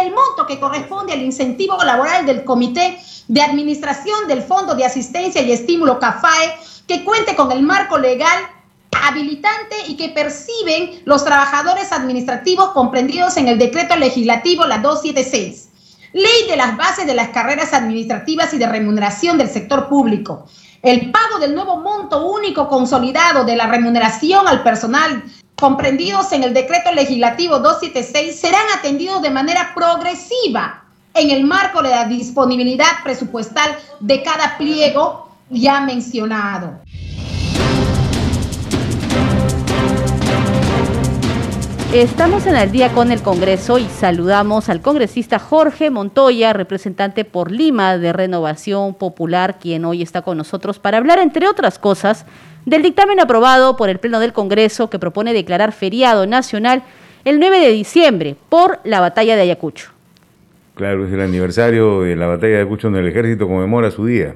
el 0.01 0.13
monto 0.13 0.46
que 0.48 0.60
corresponde 0.60 1.13
al 1.13 1.22
incentivo 1.22 1.77
laboral 1.84 2.25
del 2.25 2.44
Comité 2.44 3.00
de 3.27 3.42
Administración 3.42 4.27
del 4.27 4.42
Fondo 4.42 4.75
de 4.75 4.86
Asistencia 4.86 5.42
y 5.42 5.51
Estímulo 5.51 6.00
CAFAE, 6.00 6.56
que 6.88 7.04
cuente 7.04 7.36
con 7.36 7.51
el 7.51 7.62
marco 7.62 7.98
legal 7.98 8.38
habilitante 9.04 9.75
y 9.88 9.96
que 9.96 10.10
perciben 10.10 11.01
los 11.06 11.24
trabajadores 11.24 11.92
administrativos 11.92 12.70
comprendidos 12.72 13.38
en 13.38 13.48
el 13.48 13.60
decreto 13.60 13.96
legislativo 13.96 14.66
la 14.66 14.80
276. 14.80 15.70
Ley 16.13 16.48
de 16.50 16.56
las 16.56 16.77
bases 16.77 17.06
de 17.06 17.13
las 17.13 17.30
carreras 17.30 17.74
administrativas 17.74 18.54
y 18.54 18.58
de 18.58 18.68
remuneración 18.68 19.38
del 19.38 19.50
sector 19.50 19.88
público. 19.88 20.46
El 20.82 21.12
pago 21.12 21.39
del 21.39 21.54
nuevo 21.54 21.77
monto 21.77 22.25
único 22.25 22.68
consolidado 22.70 23.44
de 23.44 23.56
la 23.56 23.68
remuneración 23.68 24.48
al 24.48 24.63
personal 24.63 25.24
comprendidos 25.59 26.31
en 26.33 26.43
el 26.43 26.53
decreto 26.53 26.91
legislativo 26.93 27.59
276 27.59 28.39
serán 28.39 28.61
atendidos 28.77 29.23
de 29.23 29.31
manera 29.31 29.71
progresiva 29.73 30.83
en 31.15 31.31
el 31.31 31.45
marco 31.45 31.81
de 31.81 31.89
la 31.89 32.05
disponibilidad 32.05 32.85
presupuestal 33.03 33.75
de 33.99 34.21
cada 34.21 34.55
pliego 34.57 35.31
ya 35.49 35.81
mencionado. 35.81 36.79
Estamos 41.91 42.45
en 42.45 42.55
el 42.55 42.71
día 42.71 42.91
con 42.91 43.11
el 43.11 43.23
Congreso 43.23 43.79
y 43.79 43.85
saludamos 43.85 44.69
al 44.69 44.81
congresista 44.81 45.39
Jorge 45.39 45.89
Montoya, 45.89 46.53
representante 46.53 47.25
por 47.25 47.49
Lima 47.49 47.97
de 47.97 48.13
Renovación 48.13 48.93
Popular, 48.93 49.57
quien 49.57 49.85
hoy 49.85 50.03
está 50.03 50.21
con 50.21 50.37
nosotros 50.37 50.77
para 50.77 50.99
hablar, 50.99 51.17
entre 51.17 51.47
otras 51.47 51.79
cosas, 51.79 52.25
del 52.67 52.83
dictamen 52.83 53.21
aprobado 53.21 53.77
por 53.77 53.89
el 53.89 53.97
Pleno 53.97 54.19
del 54.19 54.33
Congreso 54.33 54.89
que 54.89 55.00
propone 55.00 55.33
declarar 55.33 55.71
feriado 55.71 56.27
nacional 56.27 56.83
el 57.24 57.39
9 57.39 57.62
de 57.62 57.71
diciembre 57.71 58.36
por 58.50 58.81
la 58.83 59.00
batalla 59.00 59.38
de 59.38 59.43
Ayacucho. 59.43 59.91
Claro, 60.75 61.07
es 61.07 61.13
el 61.13 61.21
aniversario 61.21 62.01
de 62.01 62.17
la 62.17 62.27
batalla 62.27 62.51
de 62.51 62.57
Ayacucho 62.57 62.88
donde 62.88 63.00
el 63.00 63.07
ejército 63.07 63.47
conmemora 63.47 63.89
su 63.89 64.05
día. 64.05 64.36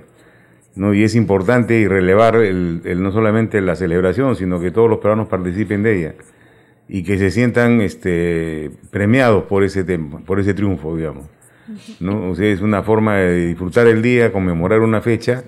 ¿no? 0.75 0.93
Y 0.93 1.03
es 1.03 1.13
importante 1.15 1.77
y 1.77 1.88
relevar 1.88 2.38
el, 2.38 2.81
no 3.03 3.11
solamente 3.11 3.59
la 3.59 3.75
celebración, 3.75 4.38
sino 4.38 4.61
que 4.61 4.71
todos 4.71 4.89
los 4.89 5.00
peruanos 5.00 5.27
participen 5.27 5.83
de 5.83 6.00
ella 6.00 6.15
y 6.88 7.03
que 7.03 7.17
se 7.17 7.31
sientan 7.31 7.81
este, 7.81 8.71
premiados 8.91 9.43
por 9.43 9.65
ese, 9.65 9.83
tema, 9.83 10.19
por 10.19 10.39
ese 10.39 10.53
triunfo, 10.53 10.95
digamos. 10.95 11.25
¿no? 12.00 12.33
Es 12.33 12.61
una 12.61 12.81
forma 12.81 13.17
de 13.17 13.47
disfrutar 13.47 13.88
el 13.88 14.01
día, 14.01 14.31
conmemorar 14.31 14.79
una 14.79 15.01
fecha 15.01 15.43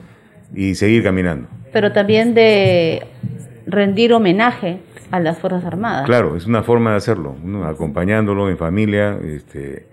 y 0.54 0.76
seguir 0.76 1.04
caminando. 1.04 1.48
Pero 1.72 1.92
también 1.92 2.34
de 2.34 3.06
rendir 3.66 4.14
homenaje 4.14 4.80
a 5.12 5.20
las 5.20 5.40
Fuerzas 5.40 5.66
Armadas. 5.66 6.06
Claro, 6.06 6.36
es 6.36 6.46
una 6.46 6.64
forma 6.64 6.92
de 6.92 6.98
hacerlo, 6.98 7.36
acompañándolo 7.66 8.50
en 8.50 8.58
familia 8.58 9.18
este, 9.24 9.86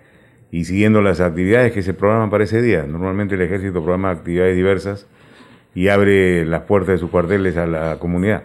y 0.51 0.65
siguiendo 0.65 1.03
las 1.03 1.21
actividades 1.21 1.73
que 1.73 1.83
se 1.83 1.95
programan 1.95 2.31
para 2.31 2.45
ese 2.45 2.63
día. 2.63 2.85
Normalmente 2.87 3.35
el 3.35 3.43
ejército 3.43 3.83
programa 3.83 4.11
actividades 4.11 4.57
diversas 4.57 5.07
y 5.75 5.89
abre 5.89 6.45
las 6.45 6.63
puertas 6.63 6.95
de 6.95 6.99
sus 6.99 7.11
cuarteles 7.11 7.57
a 7.57 7.67
la 7.67 7.99
comunidad 7.99 8.43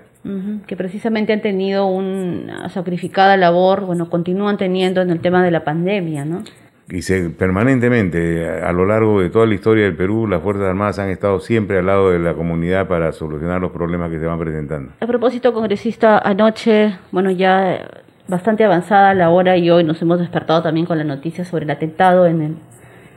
que 0.65 0.75
precisamente 0.75 1.33
han 1.33 1.41
tenido 1.41 1.85
una 1.85 2.67
sacrificada 2.69 3.37
labor, 3.37 3.85
bueno, 3.85 4.09
continúan 4.09 4.57
teniendo 4.57 5.01
en 5.01 5.11
el 5.11 5.19
tema 5.19 5.43
de 5.43 5.51
la 5.51 5.63
pandemia, 5.63 6.25
¿no? 6.25 6.43
Y 6.87 7.01
se, 7.01 7.29
permanentemente, 7.31 8.47
a 8.47 8.71
lo 8.71 8.85
largo 8.85 9.21
de 9.21 9.29
toda 9.29 9.47
la 9.47 9.55
historia 9.55 9.85
del 9.85 9.95
Perú, 9.95 10.27
las 10.27 10.41
Fuerzas 10.41 10.65
Armadas 10.65 10.99
han 10.99 11.09
estado 11.09 11.39
siempre 11.39 11.79
al 11.79 11.87
lado 11.87 12.11
de 12.11 12.19
la 12.19 12.35
comunidad 12.35 12.87
para 12.87 13.11
solucionar 13.11 13.59
los 13.59 13.71
problemas 13.71 14.11
que 14.11 14.19
se 14.19 14.25
van 14.25 14.37
presentando. 14.37 14.91
A 14.99 15.07
propósito, 15.07 15.51
congresista, 15.51 16.19
anoche, 16.19 16.95
bueno, 17.11 17.31
ya 17.31 17.89
bastante 18.27 18.63
avanzada 18.63 19.13
la 19.15 19.29
hora 19.29 19.57
y 19.57 19.69
hoy 19.71 19.83
nos 19.83 20.01
hemos 20.01 20.19
despertado 20.19 20.61
también 20.61 20.85
con 20.85 20.97
la 20.97 21.03
noticia 21.03 21.43
sobre 21.43 21.65
el 21.65 21.71
atentado 21.71 22.27
en 22.27 22.41
el, 22.41 22.55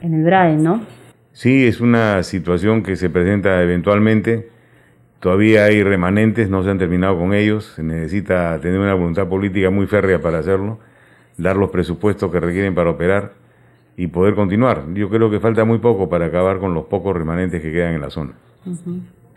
en 0.00 0.14
el 0.14 0.24
BRAE, 0.24 0.56
¿no? 0.56 0.82
Sí, 1.32 1.66
es 1.66 1.80
una 1.80 2.22
situación 2.22 2.82
que 2.82 2.96
se 2.96 3.10
presenta 3.10 3.62
eventualmente 3.62 4.48
Todavía 5.20 5.64
hay 5.64 5.82
remanentes, 5.82 6.48
no 6.48 6.62
se 6.62 6.70
han 6.70 6.78
terminado 6.78 7.18
con 7.18 7.34
ellos, 7.34 7.72
se 7.74 7.82
necesita 7.82 8.60
tener 8.60 8.78
una 8.78 8.94
voluntad 8.94 9.26
política 9.26 9.68
muy 9.68 9.88
férrea 9.88 10.20
para 10.20 10.38
hacerlo, 10.38 10.78
dar 11.36 11.56
los 11.56 11.70
presupuestos 11.70 12.30
que 12.30 12.38
requieren 12.38 12.72
para 12.76 12.90
operar 12.90 13.32
y 13.98 14.06
poder 14.06 14.36
continuar. 14.36 14.84
Yo 14.94 15.10
creo 15.10 15.28
que 15.28 15.40
falta 15.40 15.64
muy 15.64 15.78
poco 15.78 16.08
para 16.08 16.26
acabar 16.26 16.60
con 16.60 16.72
los 16.72 16.84
pocos 16.84 17.14
remanentes 17.16 17.60
que 17.60 17.72
quedan 17.72 17.94
en 17.94 18.00
la 18.00 18.10
zona. 18.10 18.32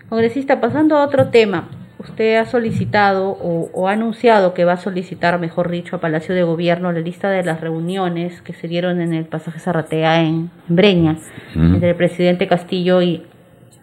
Congresista, 0.08 0.62
pasando 0.62 0.98
a 0.98 1.04
otro 1.04 1.30
tema, 1.30 1.68
usted 1.98 2.36
ha 2.36 2.46
solicitado 2.46 3.32
o, 3.42 3.88
ha 3.88 3.94
anunciado 3.94 4.54
que 4.54 4.64
va 4.64 4.74
a 4.74 4.78
solicitar, 4.78 5.40
mejor 5.40 5.72
dicho, 5.72 5.96
a 5.96 6.00
Palacio 6.00 6.36
de 6.36 6.44
Gobierno 6.44 6.92
la 6.92 7.00
lista 7.00 7.32
de 7.32 7.44
las 7.44 7.60
reuniones 7.60 8.44
que 8.44 8.54
se 8.54 8.68
dieron 8.68 9.02
en 9.02 9.14
el 9.14 9.26
pasaje 9.26 9.58
Zarratea 9.58 10.22
en 10.22 10.52
Breña, 10.68 11.18
entre 11.56 11.90
el 11.90 11.96
presidente 11.96 12.48
Castillo 12.48 13.02
y 13.02 13.24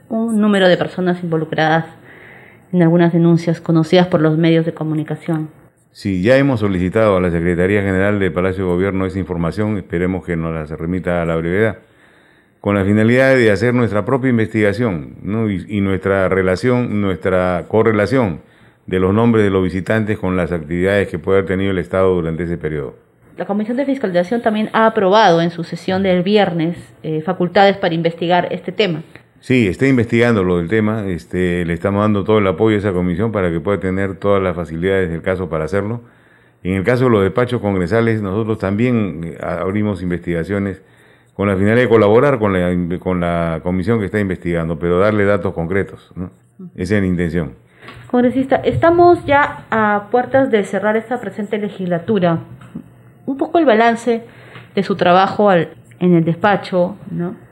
un 0.09 0.41
número 0.41 0.69
de 0.69 0.77
personas 0.77 1.25
involucradas 1.25 1.87
en 2.73 2.83
algunas 2.83 3.13
denuncias 3.13 3.61
conocidas 3.61 4.07
por 4.07 4.21
los 4.21 4.39
medios 4.39 4.65
de 4.65 4.75
comunicación. 4.75 5.58
Sí, 5.93 6.23
ya 6.23 6.37
hemos 6.37 6.61
solicitado 6.61 7.17
a 7.17 7.21
la 7.21 7.31
Secretaría 7.31 7.83
General 7.83 8.19
del 8.19 8.33
Palacio 8.33 8.65
de 8.65 8.71
Gobierno 8.71 9.07
esa 9.07 9.19
información, 9.19 9.79
esperemos 9.79 10.25
que 10.25 10.37
nos 10.37 10.53
la 10.53 10.77
remita 10.77 11.23
a 11.23 11.27
la 11.27 11.37
brevedad, 11.37 11.79
con 12.61 12.75
la 12.75 12.85
finalidad 12.85 13.35
de 13.35 13.51
hacer 13.51 13.75
nuestra 13.75 14.05
propia 14.05 14.31
investigación 14.31 15.17
y, 15.69 15.81
nuestra 15.81 16.29
relación, 16.29 17.01
nuestra 17.01 17.65
correlación 17.69 18.41
de 18.87 19.01
los 19.01 19.13
nombres 19.13 19.45
de 19.45 19.51
los 19.51 19.63
visitantes 19.63 20.19
con 20.19 20.37
las 20.37 20.53
actividades 20.53 21.09
que 21.09 21.19
puede 21.19 21.39
haber 21.39 21.49
tenido 21.49 21.73
el 21.73 21.79
Estado 21.79 22.15
durante 22.15 22.45
ese 22.45 22.59
periodo. 22.59 22.95
La 23.37 23.45
Comisión 23.45 23.77
de 23.77 23.85
Fiscalización 23.85 24.43
también 24.43 24.71
ha 24.73 24.87
aprobado 24.87 25.41
en 25.41 25.51
su 25.51 25.63
sesión 25.63 26.03
del 26.03 26.23
viernes 26.23 26.77
eh, 27.03 27.23
facultades 27.23 27.77
para 27.77 27.95
investigar 27.95 28.49
este 28.51 28.73
tema. 28.73 29.03
Sí, 29.41 29.69
está 29.69 29.87
investigando 29.87 30.43
lo 30.43 30.59
del 30.59 30.69
tema, 30.69 31.07
este, 31.07 31.65
le 31.65 31.73
estamos 31.73 32.03
dando 32.03 32.25
todo 32.25 32.39
el 32.39 32.47
apoyo 32.47 32.77
a 32.77 32.79
esa 32.79 32.93
comisión 32.93 33.31
para 33.31 33.51
que 33.51 33.61
pueda 33.61 33.79
tener 33.79 34.17
todas 34.17 34.43
las 34.43 34.57
facilidades 34.57 35.11
del 35.11 35.23
caso 35.23 35.49
para 35.49 35.65
hacerlo. 35.65 36.03
En 36.65 36.75
el 36.75 36.85
caso 36.85 37.05
de 37.05 37.11
los 37.11 37.23
despachos 37.23 37.61
congresales, 37.61 38.21
nosotros 38.21 38.59
también 38.59 39.21
eh, 39.25 39.39
abrimos 39.41 40.03
investigaciones 40.03 40.83
con 41.35 41.47
la 41.47 41.55
finalidad 41.55 41.83
de 41.83 41.89
colaborar 41.89 42.41
con 42.41 42.53
la, 42.53 42.99
con 42.99 43.21
la 43.21 43.61
comisión 43.63 44.01
que 44.01 44.07
está 44.07 44.19
investigando, 44.19 44.77
pero 44.79 44.99
darle 44.99 45.25
datos 45.25 45.55
concretos. 45.55 46.11
¿no? 46.17 46.31
Esa 46.75 46.97
es 46.97 47.01
la 47.01 47.07
intención. 47.07 47.53
Congresista, 48.11 48.57
estamos 48.57 49.25
ya 49.25 49.67
a 49.71 50.09
puertas 50.11 50.51
de 50.51 50.65
cerrar 50.65 50.97
esta 50.97 51.21
presente 51.21 51.59
legislatura. 51.59 52.41
Un 53.25 53.37
poco 53.37 53.59
el 53.59 53.67
balance 53.67 54.25
de 54.75 54.83
su 54.83 54.97
trabajo 54.97 55.49
al, 55.49 55.69
en 56.01 56.15
el 56.15 56.25
despacho, 56.25 56.97
¿no? 57.11 57.48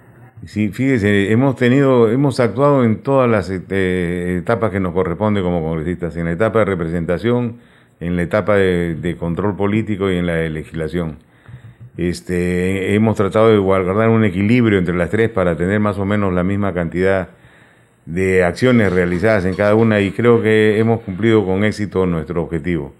Sí, 0.46 0.68
fíjese, 0.68 1.32
hemos 1.32 1.56
tenido, 1.56 2.08
hemos 2.08 2.38
actuado 2.38 2.84
en 2.84 2.98
todas 3.02 3.28
las 3.28 3.50
este, 3.50 4.36
etapas 4.36 4.70
que 4.70 4.78
nos 4.78 4.94
corresponde 4.94 5.42
como 5.42 5.60
congresistas, 5.60 6.16
en 6.16 6.26
la 6.26 6.32
etapa 6.32 6.60
de 6.60 6.66
representación, 6.66 7.56
en 7.98 8.14
la 8.14 8.22
etapa 8.22 8.54
de, 8.54 9.16
control 9.18 9.56
político 9.56 10.08
y 10.08 10.16
en 10.18 10.26
la 10.26 10.34
de 10.34 10.48
legislación. 10.50 11.18
Este, 11.96 12.94
hemos 12.94 13.16
tratado 13.16 13.48
de 13.50 13.58
guardar 13.58 14.08
un 14.08 14.24
equilibrio 14.24 14.78
entre 14.78 14.94
las 14.94 15.10
tres 15.10 15.30
para 15.30 15.56
tener 15.56 15.80
más 15.80 15.98
o 15.98 16.04
menos 16.04 16.32
la 16.32 16.44
misma 16.44 16.72
cantidad 16.72 17.30
de 18.04 18.44
acciones 18.44 18.92
realizadas 18.92 19.46
en 19.46 19.54
cada 19.54 19.74
una 19.74 20.00
y 20.00 20.12
creo 20.12 20.42
que 20.42 20.78
hemos 20.78 21.00
cumplido 21.00 21.44
con 21.44 21.64
éxito 21.64 22.06
nuestro 22.06 22.44
objetivo. 22.44 22.94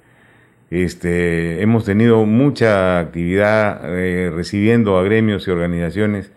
Este, 0.70 1.62
hemos 1.62 1.84
tenido 1.84 2.24
mucha 2.26 2.98
actividad 2.98 3.82
eh, 3.84 4.32
recibiendo 4.34 4.98
a 4.98 5.04
gremios 5.04 5.46
y 5.46 5.50
organizaciones 5.52 6.32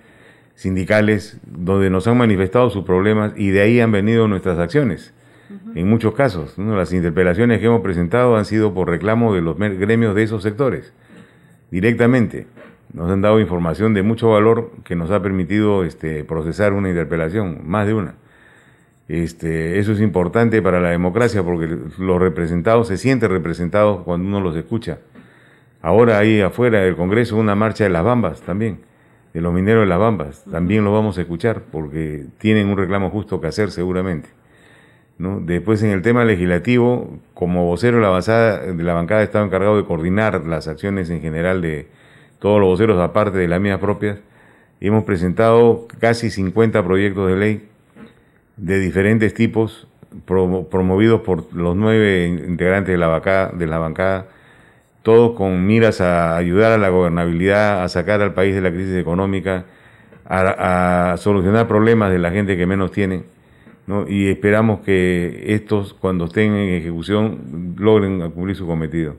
sindicales 0.59 1.39
donde 1.45 1.89
nos 1.89 2.05
han 2.09 2.17
manifestado 2.17 2.69
sus 2.69 2.83
problemas 2.83 3.31
y 3.37 3.51
de 3.51 3.61
ahí 3.61 3.79
han 3.79 3.93
venido 3.93 4.27
nuestras 4.27 4.59
acciones. 4.59 5.13
En 5.73 5.87
muchos 5.87 6.13
casos, 6.13 6.57
las 6.57 6.91
interpelaciones 6.91 7.59
que 7.59 7.67
hemos 7.67 7.79
presentado 7.79 8.35
han 8.35 8.43
sido 8.43 8.73
por 8.73 8.89
reclamo 8.89 9.33
de 9.33 9.41
los 9.41 9.57
gremios 9.57 10.15
de 10.15 10.23
esos 10.23 10.43
sectores, 10.43 10.91
directamente. 11.71 12.45
Nos 12.91 13.09
han 13.09 13.21
dado 13.21 13.39
información 13.39 13.93
de 13.93 14.03
mucho 14.03 14.31
valor 14.31 14.73
que 14.83 14.97
nos 14.97 15.11
ha 15.11 15.21
permitido 15.21 15.85
este, 15.85 16.25
procesar 16.25 16.73
una 16.73 16.89
interpelación, 16.89 17.61
más 17.63 17.87
de 17.87 17.93
una. 17.93 18.15
Este, 19.07 19.79
eso 19.79 19.93
es 19.93 20.01
importante 20.01 20.61
para 20.61 20.81
la 20.81 20.89
democracia 20.89 21.41
porque 21.41 21.69
los 21.97 22.19
representados 22.19 22.89
se 22.89 22.97
sienten 22.97 23.29
representados 23.31 24.03
cuando 24.03 24.27
uno 24.27 24.41
los 24.41 24.57
escucha. 24.57 24.97
Ahora 25.81 26.17
ahí 26.17 26.41
afuera 26.41 26.81
del 26.81 26.97
Congreso 26.97 27.37
una 27.37 27.55
marcha 27.55 27.85
de 27.85 27.91
las 27.91 28.03
bambas 28.03 28.41
también 28.41 28.88
de 29.33 29.41
los 29.41 29.53
mineros 29.53 29.83
de 29.83 29.87
las 29.87 29.99
Bambas. 29.99 30.43
También 30.49 30.83
lo 30.83 30.91
vamos 30.91 31.17
a 31.17 31.21
escuchar 31.21 31.61
porque 31.71 32.25
tienen 32.37 32.67
un 32.67 32.77
reclamo 32.77 33.09
justo 33.09 33.39
que 33.39 33.47
hacer 33.47 33.71
seguramente. 33.71 34.29
¿no? 35.17 35.39
Después 35.39 35.83
en 35.83 35.91
el 35.91 36.01
tema 36.01 36.25
legislativo, 36.25 37.19
como 37.33 37.65
vocero 37.65 37.97
de 37.97 38.01
la, 38.01 38.07
avanzada, 38.07 38.59
de 38.59 38.83
la 38.83 38.93
bancada 38.93 39.21
he 39.21 39.25
estado 39.25 39.45
encargado 39.45 39.77
de 39.77 39.85
coordinar 39.85 40.45
las 40.45 40.67
acciones 40.67 41.09
en 41.09 41.21
general 41.21 41.61
de 41.61 41.87
todos 42.39 42.59
los 42.59 42.69
voceros 42.69 42.99
aparte 42.99 43.37
de 43.37 43.47
las 43.47 43.59
mías 43.59 43.79
propias. 43.79 44.17
Hemos 44.79 45.03
presentado 45.03 45.87
casi 45.99 46.29
50 46.29 46.83
proyectos 46.83 47.29
de 47.29 47.35
ley 47.35 47.69
de 48.55 48.79
diferentes 48.79 49.33
tipos 49.33 49.87
promovidos 50.25 51.21
por 51.21 51.53
los 51.53 51.75
nueve 51.75 52.25
integrantes 52.27 52.93
de 52.93 52.97
la, 52.97 53.07
bancada, 53.07 53.51
de 53.51 53.67
la 53.67 53.77
bancada 53.77 54.27
todos 55.03 55.35
con 55.35 55.65
miras 55.65 56.01
a 56.01 56.35
ayudar 56.37 56.71
a 56.73 56.77
la 56.77 56.89
gobernabilidad, 56.89 57.83
a 57.83 57.89
sacar 57.89 58.21
al 58.21 58.33
país 58.33 58.53
de 58.55 58.61
la 58.61 58.71
crisis 58.71 58.95
económica, 58.95 59.65
a, 60.25 61.15
solucionar 61.17 61.67
problemas 61.67 62.11
de 62.11 62.19
la 62.19 62.31
gente 62.31 62.57
que 62.57 62.65
menos 62.65 62.91
tiene. 62.91 63.23
¿no? 63.87 64.07
Y 64.07 64.27
esperamos 64.27 64.81
que 64.81 65.45
estos, 65.47 65.93
cuando 65.93 66.25
estén 66.25 66.53
en 66.53 66.75
ejecución, 66.75 67.75
logren 67.77 68.29
cumplir 68.31 68.55
su 68.55 68.67
cometido. 68.67 69.15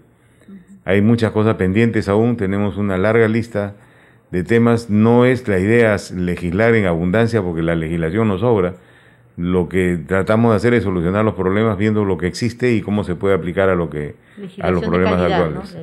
Hay 0.84 1.02
muchas 1.02 1.32
cosas 1.32 1.56
pendientes 1.56 2.08
aún, 2.08 2.36
tenemos 2.36 2.76
una 2.76 2.96
larga 2.96 3.28
lista 3.28 3.74
de 4.30 4.44
temas. 4.44 4.90
No 4.90 5.24
es 5.24 5.46
la 5.48 5.58
idea 5.58 5.96
legislar 6.14 6.74
en 6.74 6.86
abundancia 6.86 7.42
porque 7.42 7.62
la 7.62 7.74
legislación 7.74 8.28
nos 8.28 8.40
sobra, 8.40 8.74
lo 9.36 9.68
que 9.68 9.98
tratamos 10.06 10.52
de 10.52 10.56
hacer 10.56 10.74
es 10.74 10.84
solucionar 10.84 11.24
los 11.24 11.34
problemas 11.34 11.78
viendo 11.78 12.04
lo 12.04 12.18
que 12.18 12.26
existe 12.26 12.72
y 12.72 12.80
cómo 12.80 13.04
se 13.04 13.14
puede 13.14 13.34
aplicar 13.34 13.68
a 13.68 13.74
lo 13.74 13.88
que 13.88 14.14
a 14.60 14.70
los 14.70 14.84
problemas 14.84 15.20
actuales. 15.20 15.76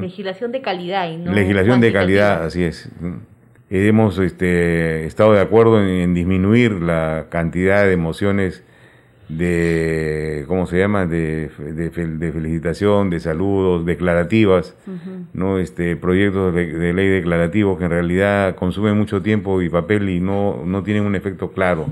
Legislación 0.00 0.52
de 0.52 0.60
calidad 0.60 1.10
y 1.10 1.16
no 1.16 1.32
Legislación 1.32 1.80
de 1.80 1.92
calidad, 1.92 2.44
así 2.44 2.64
es. 2.64 2.90
Hemos 3.68 4.18
este, 4.18 5.06
estado 5.06 5.32
de 5.32 5.40
acuerdo 5.40 5.84
en, 5.84 6.14
disminuir 6.14 6.72
la 6.72 7.26
cantidad 7.30 7.86
de 7.86 7.96
mociones 7.96 8.64
de, 9.28 10.44
¿cómo 10.46 10.66
se 10.66 10.78
llama?, 10.78 11.06
de, 11.06 11.50
de, 11.58 11.90
felicitación, 11.90 13.10
de 13.10 13.20
saludos, 13.20 13.84
declarativas, 13.84 14.76
¿no? 15.32 15.58
Este, 15.58 15.96
proyectos 15.96 16.54
de, 16.54 16.92
ley 16.92 17.08
declarativos 17.08 17.78
que 17.78 17.84
en 17.84 17.90
realidad 17.90 18.54
consumen 18.54 18.96
mucho 18.96 19.22
tiempo 19.22 19.62
y 19.62 19.68
papel 19.68 20.08
y 20.08 20.20
no, 20.20 20.62
no 20.64 20.82
tienen 20.82 21.04
un 21.04 21.16
efecto 21.16 21.52
claro 21.52 21.86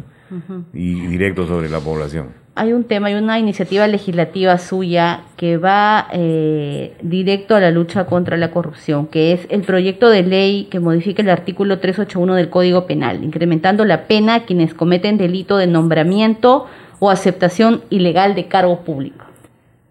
y 0.73 1.07
directo 1.07 1.47
sobre 1.47 1.69
la 1.69 1.81
población. 1.81 2.45
Hay 2.57 2.73
un 2.73 2.85
tema, 2.85 3.09
hay 3.09 3.15
una 3.15 3.41
iniciativa 3.41 3.89
legislativa 3.89 4.59
suya 4.59 5.23
que 5.37 5.57
va 5.57 6.07
eh, 6.13 6.95
directo 7.03 7.57
a 7.57 7.61
la 7.61 7.73
lucha 7.73 8.07
contra 8.07 8.37
la 8.37 8.53
corrupción, 8.53 9.09
que 9.09 9.33
es 9.33 9.47
el 9.49 9.63
proyecto 9.63 10.09
de 10.09 10.23
ley 10.23 10.69
que 10.71 10.79
modifica 10.79 11.21
el 11.21 11.31
artículo 11.31 11.81
381 11.81 12.37
del 12.37 12.51
Código 12.51 12.87
Penal, 12.87 13.25
incrementando 13.25 13.85
la 13.85 14.07
pena 14.07 14.37
a 14.37 14.45
quienes 14.45 14.73
cometen 14.73 15.19
delito 15.19 15.57
de 15.57 15.67
nombramiento, 15.67 16.67
o 16.99 17.11
aceptación 17.11 17.83
ilegal 17.91 18.35
de 18.35 18.49
cargo 18.49 18.81
público. 18.81 19.25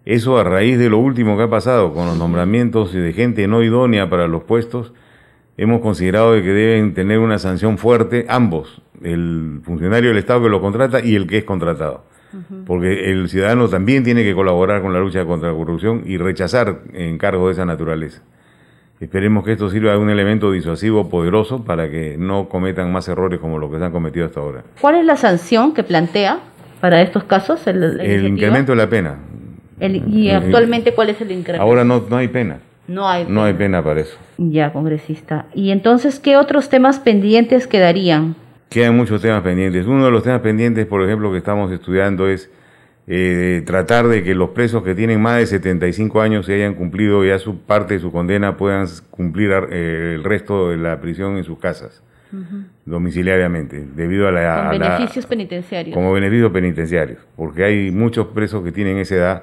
Eso 0.04 0.36
a 0.36 0.44
raíz 0.44 0.78
de 0.78 0.90
lo 0.90 0.98
último 0.98 1.36
que 1.36 1.44
ha 1.44 1.50
pasado 1.50 1.94
con 1.94 2.06
los 2.06 2.18
nombramientos 2.18 2.92
de 2.92 3.12
gente 3.12 3.48
no 3.48 3.62
idónea 3.62 4.10
para 4.10 4.28
los 4.28 4.42
puestos, 4.42 4.92
hemos 5.56 5.80
considerado 5.80 6.34
que 6.34 6.42
deben 6.42 6.92
tener 6.92 7.18
una 7.20 7.38
sanción 7.38 7.78
fuerte 7.78 8.26
ambos, 8.28 8.82
el 9.02 9.60
funcionario 9.64 10.10
del 10.10 10.18
Estado 10.18 10.42
que 10.42 10.48
lo 10.50 10.60
contrata 10.60 11.00
y 11.00 11.14
el 11.14 11.26
que 11.26 11.38
es 11.38 11.44
contratado. 11.44 12.04
Porque 12.66 13.12
el 13.12 13.28
ciudadano 13.28 13.68
también 13.68 14.02
tiene 14.02 14.24
que 14.24 14.34
colaborar 14.34 14.82
con 14.82 14.92
la 14.92 14.98
lucha 14.98 15.24
contra 15.24 15.52
la 15.52 15.56
corrupción 15.56 16.02
y 16.04 16.18
rechazar 16.18 16.80
encargos 16.92 17.46
de 17.46 17.52
esa 17.52 17.64
naturaleza. 17.64 18.22
Esperemos 19.00 19.44
que 19.44 19.52
esto 19.52 19.70
sirva 19.70 19.92
de 19.92 19.98
un 19.98 20.10
elemento 20.10 20.50
disuasivo 20.50 21.08
poderoso 21.08 21.64
para 21.64 21.90
que 21.90 22.16
no 22.18 22.48
cometan 22.48 22.92
más 22.92 23.08
errores 23.08 23.38
como 23.38 23.58
los 23.58 23.70
que 23.70 23.78
se 23.78 23.84
han 23.84 23.92
cometido 23.92 24.26
hasta 24.26 24.40
ahora. 24.40 24.64
¿Cuál 24.80 24.96
es 24.96 25.04
la 25.04 25.16
sanción 25.16 25.74
que 25.74 25.82
plantea 25.82 26.40
para 26.84 27.00
estos 27.00 27.24
casos? 27.24 27.66
El, 27.66 28.26
incremento 28.26 28.72
de 28.72 28.76
la 28.76 28.90
pena. 28.90 29.16
¿Y 29.80 30.28
actualmente 30.28 30.92
cuál 30.92 31.08
es 31.08 31.18
el 31.22 31.32
incremento? 31.32 31.62
Ahora 31.62 31.82
no, 31.82 32.04
no 32.10 32.18
hay 32.18 32.28
pena. 32.28 32.58
No 32.86 33.08
hay 33.08 33.24
pena. 33.24 33.34
No 33.34 33.44
hay 33.44 33.54
pena 33.54 33.82
para 33.82 34.00
eso. 34.02 34.18
Ya, 34.36 34.70
congresista. 34.70 35.46
¿Y 35.54 35.70
entonces 35.70 36.20
qué 36.20 36.36
otros 36.36 36.68
temas 36.68 36.98
pendientes 37.00 37.66
quedarían? 37.66 38.36
Quedan 38.68 38.98
muchos 38.98 39.22
temas 39.22 39.40
pendientes. 39.40 39.86
Uno 39.86 40.04
de 40.04 40.10
los 40.10 40.24
temas 40.24 40.42
pendientes, 40.42 40.84
por 40.84 41.02
ejemplo, 41.02 41.32
que 41.32 41.38
estamos 41.38 41.72
estudiando 41.72 42.28
es 42.28 42.50
eh, 43.06 43.62
tratar 43.64 44.06
de 44.08 44.22
que 44.22 44.34
los 44.34 44.50
presos 44.50 44.82
que 44.82 44.94
tienen 44.94 45.22
más 45.22 45.38
de 45.38 45.46
75 45.46 46.20
años 46.20 46.46
y 46.50 46.52
hayan 46.52 46.74
cumplido 46.74 47.24
ya 47.24 47.38
su 47.38 47.60
parte 47.60 47.94
de 47.94 48.00
su 48.00 48.12
condena 48.12 48.58
puedan 48.58 48.86
cumplir 49.10 49.52
eh, 49.70 50.16
el 50.16 50.22
resto 50.22 50.68
de 50.68 50.76
la 50.76 51.00
prisión 51.00 51.38
en 51.38 51.44
sus 51.44 51.58
casas 51.58 52.02
domiciliariamente, 52.86 53.86
debido 53.94 54.28
a 54.28 54.32
la... 54.32 54.70
beneficios 54.70 55.26
penitenciarios. 55.26 55.94
Como 55.94 56.12
beneficios 56.12 56.52
penitenciarios, 56.52 57.18
porque 57.36 57.64
hay 57.64 57.90
muchos 57.90 58.28
presos 58.28 58.62
que 58.62 58.72
tienen 58.72 58.98
esa 58.98 59.14
edad, 59.14 59.42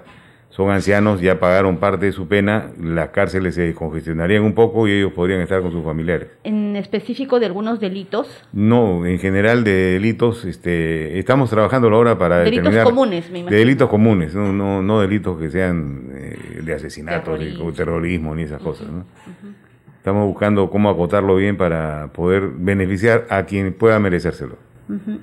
son 0.52 0.70
ancianos, 0.70 1.22
ya 1.22 1.40
pagaron 1.40 1.78
parte 1.78 2.08
de 2.08 2.12
su 2.12 2.28
pena, 2.28 2.72
las 2.78 3.10
cárceles 3.10 3.56
se 3.56 3.74
congestionarían 3.74 4.44
un 4.44 4.54
poco 4.54 4.86
y 4.86 4.92
ellos 4.92 5.14
podrían 5.14 5.40
estar 5.40 5.62
con 5.62 5.72
sus 5.72 5.84
familiares. 5.84 6.28
¿En 6.44 6.76
específico 6.76 7.40
de 7.40 7.46
algunos 7.46 7.80
delitos? 7.80 8.28
No, 8.52 9.06
en 9.06 9.18
general 9.18 9.64
de 9.64 9.94
delitos, 9.94 10.44
este, 10.44 11.18
estamos 11.18 11.50
trabajando 11.50 11.88
ahora 11.88 12.18
para 12.18 12.40
delitos 12.40 12.76
comunes, 12.84 13.32
me 13.32 13.40
imagino. 13.40 13.50
De 13.50 13.58
delitos 13.58 13.90
comunes, 13.90 14.36
no, 14.36 14.82
no, 14.82 15.02
delitos 15.02 15.40
que 15.40 15.50
sean 15.50 16.10
eh, 16.14 16.62
de 16.64 16.74
asesinato, 16.74 17.32
terrorismo. 17.32 17.72
terrorismo, 17.72 18.36
ni 18.36 18.44
esas 18.44 18.62
cosas, 18.62 18.88
¿no? 18.90 19.06
Estamos 20.02 20.28
buscando 20.28 20.72
cómo 20.72 20.90
acotarlo 20.90 21.36
bien 21.36 21.58
para 21.58 22.08
poder 22.08 22.48
beneficiar 22.56 23.28
a 23.30 23.44
quien 23.44 23.72
pueda 23.72 24.00
merecérselo. 24.00 24.56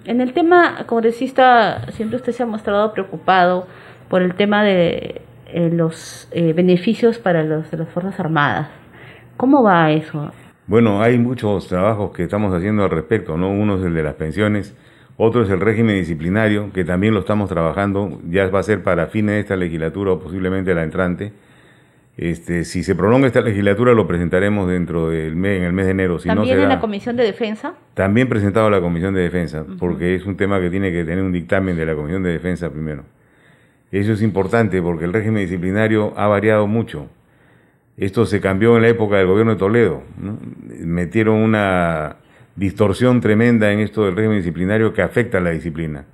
En 0.05 0.21
el 0.21 0.33
tema 0.33 0.87
congresista, 0.87 1.91
siempre 1.91 2.15
usted 2.15 2.31
se 2.33 2.45
ha 2.45 2.47
mostrado 2.47 2.93
preocupado 2.93 3.67
por 4.09 4.23
el 4.23 4.37
tema 4.37 4.63
de 4.63 5.21
eh, 5.49 5.71
los 5.73 6.29
eh, 6.31 6.53
beneficios 6.53 7.19
para 7.19 7.43
los 7.43 7.69
de 7.73 7.79
las 7.79 7.89
Fuerzas 7.89 8.21
Armadas. 8.21 8.69
¿Cómo 9.37 9.65
va 9.65 9.91
eso? 9.91 10.31
Bueno, 10.69 11.03
hay 11.03 11.19
muchos 11.19 11.67
trabajos 11.67 12.13
que 12.13 12.23
estamos 12.23 12.55
haciendo 12.55 12.85
al 12.85 12.91
respecto, 12.91 13.37
¿no? 13.37 13.51
Uno 13.51 13.79
es 13.79 13.85
el 13.85 13.95
de 13.95 14.05
las 14.05 14.15
pensiones, 14.15 14.77
otro 15.17 15.43
es 15.43 15.51
el 15.51 15.59
régimen 15.59 15.97
disciplinario, 15.97 16.73
que 16.73 16.85
también 16.85 17.15
lo 17.15 17.21
estamos 17.21 17.49
trabajando, 17.49 18.21
ya 18.31 18.47
va 18.47 18.61
a 18.61 18.63
ser 18.63 18.85
para 18.85 19.09
fines 19.09 19.35
de 19.35 19.41
esta 19.41 19.57
legislatura 19.57 20.13
o 20.13 20.21
posiblemente 20.21 20.73
la 20.73 20.85
entrante 20.85 21.33
este, 22.19 22.65
si 22.65 22.83
se 22.83 22.97
prolonga 22.97 23.29
esta 23.29 23.41
legislatura, 23.41 23.95
lo 23.95 24.09
presentaremos 24.09 24.69
dentro 24.69 25.09
del 25.09 25.37
mes, 25.37 25.59
en 25.59 25.63
el 25.63 25.73
mes 25.73 25.85
de 25.85 25.93
enero. 25.93 26.19
¿También 26.19 26.59
en 26.59 26.69
la 26.69 26.81
Comisión 26.81 27.17
de 27.17 27.23
Defensa? 27.23 27.75
También 27.95 28.29
presentado 28.29 28.67
a 28.67 28.71
la 28.71 28.81
Comisión 28.81 29.15
de 29.15 29.21
Defensa, 29.21 29.65
porque 29.79 30.17
es 30.17 30.27
un 30.27 30.37
tema 30.37 30.61
que 30.61 30.69
tiene 30.69 30.91
que 30.91 31.05
tener 31.05 31.23
un 31.23 31.31
dictamen 31.31 31.77
de 31.77 31.87
la 31.87 31.95
Comisión 31.95 32.25
de 32.25 32.31
Defensa 32.31 32.71
primero. 32.71 33.05
Eso 33.93 34.13
es 34.13 34.23
importante 34.23 34.83
porque 34.83 35.05
el 35.05 35.13
régimen 35.13 35.43
disciplinario 35.43 36.13
ha 36.17 36.27
variado 36.27 36.67
mucho. 36.67 37.09
Esto 37.97 38.27
se 38.27 38.41
cambió 38.41 38.75
en 38.75 38.83
la 38.83 38.89
época 38.89 39.17
del 39.17 39.29
gobierno 39.29 39.53
de 39.53 39.59
Toledo. 39.59 40.03
Metieron 40.81 41.37
una 41.37 42.17
distorsión 42.57 43.21
tremenda 43.21 43.71
en 43.71 43.79
esto 43.79 44.05
del 44.05 44.17
régimen 44.17 44.39
disciplinario 44.39 44.93
que 44.93 45.03
afecta 45.03 45.39
a 45.39 45.41
la 45.41 45.51
disciplina. 45.51 46.05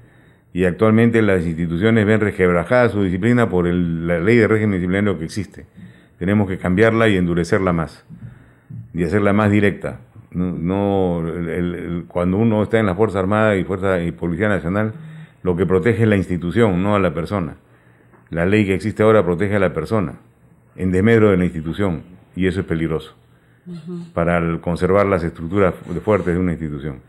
Y 0.53 0.67
actualmente 0.67 1.23
las 1.23 1.47
instituciones 1.47 2.05
ven 2.05 2.21
resquebrajada 2.21 2.91
su 2.91 3.03
disciplina 3.03 3.49
por 3.49 3.67
la 3.67 4.21
ley 4.21 4.37
de 4.37 4.47
régimen 4.47 4.79
disciplinario 4.79 5.19
que 5.19 5.25
existe 5.25 5.65
tenemos 6.19 6.49
que 6.49 6.59
cambiarla 6.59 7.09
y 7.09 7.17
endurecerla 7.17 7.73
más 7.73 8.05
y 8.93 9.05
hacerla 9.05 9.33
más 9.33 9.51
directa. 9.51 10.01
No, 10.31 11.23
cuando 12.09 12.39
uno 12.39 12.63
está 12.63 12.81
en 12.81 12.87
la 12.87 12.95
Fuerza 12.97 13.21
Armada 13.21 13.57
y 13.57 13.65
Fuerza 13.65 14.03
y 14.03 14.11
Policía 14.11 14.49
Nacional, 14.49 14.93
lo 15.43 15.55
que 15.57 15.65
protege 15.65 16.03
es 16.03 16.09
la 16.09 16.17
institución, 16.17 16.83
no 16.83 16.97
a 16.97 16.99
la 16.99 17.15
persona. 17.15 17.55
La 18.31 18.45
ley 18.47 18.67
que 18.67 18.75
existe 18.75 19.03
ahora 19.03 19.25
protege 19.25 19.57
a 19.57 19.61
la 19.61 19.73
persona, 19.73 20.15
en 20.75 20.91
desmedro 20.91 21.31
de 21.31 21.37
la 21.37 21.45
institución, 21.45 22.03
y 22.35 22.47
eso 22.47 22.61
es 22.61 22.67
peligroso 22.67 23.15
para 24.13 24.59
conservar 24.61 25.07
las 25.07 25.23
estructuras 25.23 25.75
fuertes 26.05 26.35
de 26.35 26.41
una 26.41 26.53
institución. 26.53 27.01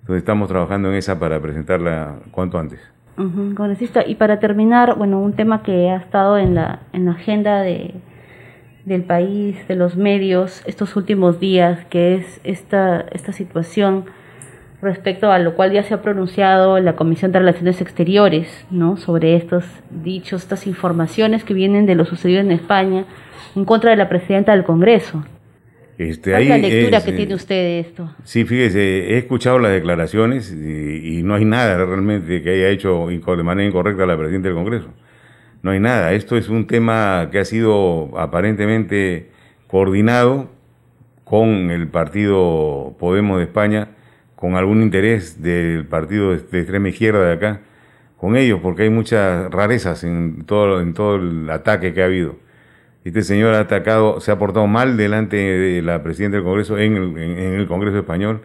Entonces 0.00 0.18
estamos 0.18 0.48
trabajando 0.48 0.90
en 0.90 0.96
esa 0.96 1.18
para 1.18 1.40
presentarla 1.40 2.16
cuanto 2.30 2.58
antes. 2.58 2.80
y 4.06 4.14
para 4.16 4.40
terminar, 4.40 4.96
bueno, 4.98 5.20
un 5.20 5.32
tema 5.34 5.62
que 5.62 5.90
ha 5.90 5.96
estado 5.96 6.36
en 6.36 6.56
la, 6.56 6.80
en 6.92 7.06
la 7.06 7.12
agenda 7.12 7.62
de, 7.62 7.94
del 8.84 9.02
país, 9.02 9.56
de 9.66 9.76
los 9.76 9.96
medios, 9.96 10.62
estos 10.66 10.96
últimos 10.96 11.40
días, 11.40 11.84
que 11.86 12.16
es 12.16 12.40
esta, 12.44 13.06
esta 13.12 13.32
situación 13.32 14.04
respecto 14.82 15.32
a 15.32 15.38
lo 15.38 15.54
cual 15.54 15.72
ya 15.72 15.82
se 15.82 15.94
ha 15.94 16.02
pronunciado 16.02 16.78
la 16.78 16.94
Comisión 16.94 17.32
de 17.32 17.38
Relaciones 17.38 17.80
Exteriores, 17.80 18.66
¿no? 18.70 18.98
Sobre 18.98 19.36
estos 19.36 19.64
dichos, 19.90 20.42
estas 20.42 20.66
informaciones 20.66 21.42
que 21.44 21.54
vienen 21.54 21.86
de 21.86 21.94
lo 21.94 22.04
sucedido 22.04 22.40
en 22.40 22.50
España 22.50 23.06
en 23.56 23.64
contra 23.64 23.90
de 23.90 23.96
la 23.96 24.08
presidenta 24.10 24.52
del 24.52 24.64
Congreso. 24.64 25.24
Este, 25.96 26.32
¿Cuál 26.32 26.42
es 26.42 26.48
la 26.48 26.58
lectura 26.58 27.04
que 27.04 27.12
tiene 27.12 27.34
usted 27.34 27.54
de 27.54 27.80
esto? 27.80 28.10
Sí, 28.24 28.44
fíjese, 28.44 29.14
he 29.14 29.18
escuchado 29.18 29.58
las 29.60 29.72
declaraciones 29.72 30.52
y, 30.52 31.18
y, 31.18 31.22
no 31.22 31.34
hay 31.34 31.44
nada 31.44 31.76
realmente 31.78 32.42
que 32.42 32.50
haya 32.50 32.68
hecho 32.68 33.06
de 33.06 33.42
manera 33.42 33.66
incorrecta 33.66 34.04
la 34.04 34.18
presidenta 34.18 34.48
del 34.48 34.56
Congreso 34.56 34.88
no 35.64 35.70
hay 35.70 35.80
nada. 35.80 36.12
Esto 36.12 36.36
es 36.36 36.50
un 36.50 36.66
tema 36.66 37.30
que 37.32 37.38
ha 37.38 37.44
sido 37.46 38.10
aparentemente 38.18 39.30
coordinado 39.66 40.50
con 41.24 41.70
el 41.70 41.88
partido 41.88 42.94
Podemos 42.98 43.38
de 43.38 43.44
España, 43.44 43.88
con 44.36 44.56
algún 44.56 44.82
interés 44.82 45.42
del 45.42 45.86
partido 45.86 46.32
de 46.32 46.36
extrema 46.36 46.90
izquierda 46.90 47.26
de 47.26 47.32
acá, 47.32 47.60
con 48.18 48.36
ellos, 48.36 48.60
porque 48.62 48.82
hay 48.82 48.90
muchas 48.90 49.50
rarezas 49.50 50.04
en 50.04 50.44
todo, 50.44 50.82
en 50.82 50.92
todo 50.92 51.16
el 51.16 51.48
ataque 51.48 51.94
que 51.94 52.02
ha 52.02 52.06
habido. 52.06 52.36
Este 53.06 53.22
señor 53.22 53.54
ha 53.54 53.60
atacado, 53.60 54.20
se 54.20 54.32
ha 54.32 54.38
portado 54.38 54.66
mal 54.66 54.98
delante 54.98 55.36
de 55.36 55.80
la 55.80 56.02
presidenta 56.02 56.36
del 56.36 56.44
Congreso 56.44 56.76
en 56.76 56.96
el, 56.96 57.18
en 57.18 57.54
el 57.54 57.66
Congreso 57.66 57.98
español. 57.98 58.42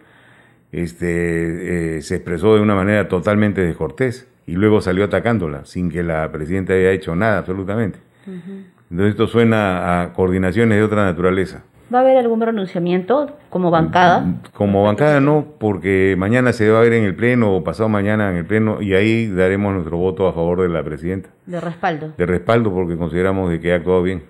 Este, 0.72 1.96
eh, 1.96 2.02
se 2.02 2.16
expresó 2.16 2.54
de 2.54 2.60
una 2.60 2.74
manera 2.74 3.08
totalmente 3.08 3.60
descortés 3.60 4.28
y 4.46 4.52
luego 4.52 4.80
salió 4.80 5.04
atacándola 5.04 5.64
sin 5.64 5.90
que 5.90 6.02
la 6.02 6.30
presidenta 6.30 6.74
haya 6.74 6.90
hecho 6.92 7.14
nada 7.14 7.38
absolutamente. 7.38 7.98
Entonces 8.26 9.10
esto 9.10 9.26
suena 9.26 10.02
a 10.02 10.12
coordinaciones 10.12 10.78
de 10.78 10.84
otra 10.84 11.04
naturaleza. 11.04 11.64
¿Va 11.92 11.98
a 11.98 12.02
haber 12.02 12.18
algún 12.18 12.38
pronunciamiento 12.38 13.36
como 13.48 13.72
bancada? 13.72 14.24
Como 14.52 14.84
bancada 14.84 15.20
no, 15.20 15.44
porque 15.58 16.14
mañana 16.16 16.52
se 16.52 16.70
va 16.70 16.78
a 16.78 16.82
ver 16.82 16.92
en 16.92 17.02
el 17.02 17.16
Pleno 17.16 17.52
o 17.52 17.64
pasado 17.64 17.88
mañana 17.88 18.30
en 18.30 18.36
el 18.36 18.46
Pleno 18.46 18.80
y 18.80 18.94
ahí 18.94 19.26
daremos 19.26 19.74
nuestro 19.74 19.96
voto 19.96 20.28
a 20.28 20.32
favor 20.32 20.62
de 20.62 20.68
la 20.68 20.84
presidenta. 20.84 21.30
De 21.46 21.60
respaldo. 21.60 22.12
De 22.16 22.26
respaldo 22.26 22.72
porque 22.72 22.96
consideramos 22.96 23.50
de 23.50 23.60
que 23.60 23.72
ha 23.72 23.76
actuado 23.76 24.04
bien. 24.04 24.22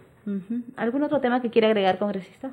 ¿Algún 0.77 1.03
otro 1.03 1.21
tema 1.21 1.43
que 1.43 1.51
quiera 1.51 1.69
agregar, 1.69 1.99
congresista? 1.99 2.51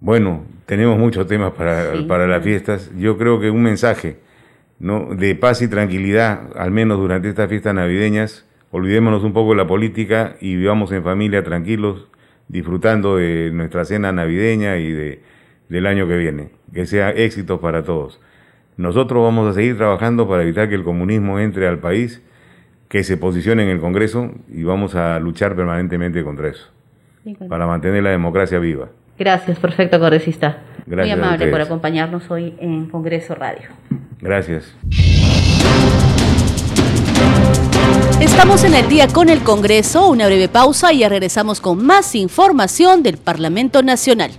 Bueno, 0.00 0.44
tenemos 0.64 0.98
muchos 0.98 1.26
temas 1.26 1.52
para, 1.52 1.92
para 2.08 2.26
las 2.26 2.42
fiestas. 2.42 2.90
Yo 2.96 3.18
creo 3.18 3.38
que 3.38 3.50
un 3.50 3.62
mensaje 3.62 4.16
¿no? 4.78 5.14
de 5.14 5.34
paz 5.34 5.60
y 5.60 5.68
tranquilidad, 5.68 6.56
al 6.56 6.70
menos 6.70 6.98
durante 6.98 7.28
estas 7.28 7.50
fiestas 7.50 7.74
navideñas. 7.74 8.46
Olvidémonos 8.70 9.24
un 9.24 9.34
poco 9.34 9.50
de 9.50 9.56
la 9.56 9.66
política 9.66 10.36
y 10.40 10.56
vivamos 10.56 10.90
en 10.92 11.02
familia 11.02 11.42
tranquilos, 11.44 12.08
disfrutando 12.48 13.16
de 13.16 13.50
nuestra 13.52 13.84
cena 13.84 14.10
navideña 14.10 14.78
y 14.78 14.90
de, 14.90 15.22
del 15.68 15.86
año 15.86 16.08
que 16.08 16.16
viene. 16.16 16.50
Que 16.72 16.86
sea 16.86 17.10
éxito 17.10 17.60
para 17.60 17.84
todos. 17.84 18.20
Nosotros 18.78 19.22
vamos 19.22 19.50
a 19.50 19.52
seguir 19.52 19.76
trabajando 19.76 20.26
para 20.26 20.42
evitar 20.44 20.70
que 20.70 20.76
el 20.76 20.84
comunismo 20.84 21.38
entre 21.38 21.68
al 21.68 21.80
país, 21.80 22.22
que 22.88 23.04
se 23.04 23.18
posicione 23.18 23.64
en 23.64 23.68
el 23.68 23.80
Congreso 23.80 24.30
y 24.48 24.62
vamos 24.62 24.94
a 24.94 25.20
luchar 25.20 25.54
permanentemente 25.54 26.24
contra 26.24 26.48
eso, 26.48 26.70
para 27.50 27.66
mantener 27.66 28.02
la 28.02 28.10
democracia 28.10 28.58
viva. 28.58 28.88
Gracias, 29.20 29.58
perfecto, 29.58 30.00
congresista. 30.00 30.60
Gracias 30.86 31.18
Muy 31.18 31.24
amable 31.26 31.48
por 31.48 31.60
acompañarnos 31.60 32.30
hoy 32.30 32.54
en 32.58 32.86
Congreso 32.88 33.34
Radio. 33.34 33.68
Gracias. 34.18 34.74
Estamos 38.18 38.64
en 38.64 38.72
el 38.72 38.88
día 38.88 39.08
con 39.08 39.28
el 39.28 39.40
Congreso, 39.40 40.08
una 40.08 40.24
breve 40.24 40.48
pausa 40.48 40.94
y 40.94 41.00
ya 41.00 41.10
regresamos 41.10 41.60
con 41.60 41.84
más 41.84 42.14
información 42.14 43.02
del 43.02 43.18
Parlamento 43.18 43.82
Nacional. 43.82 44.30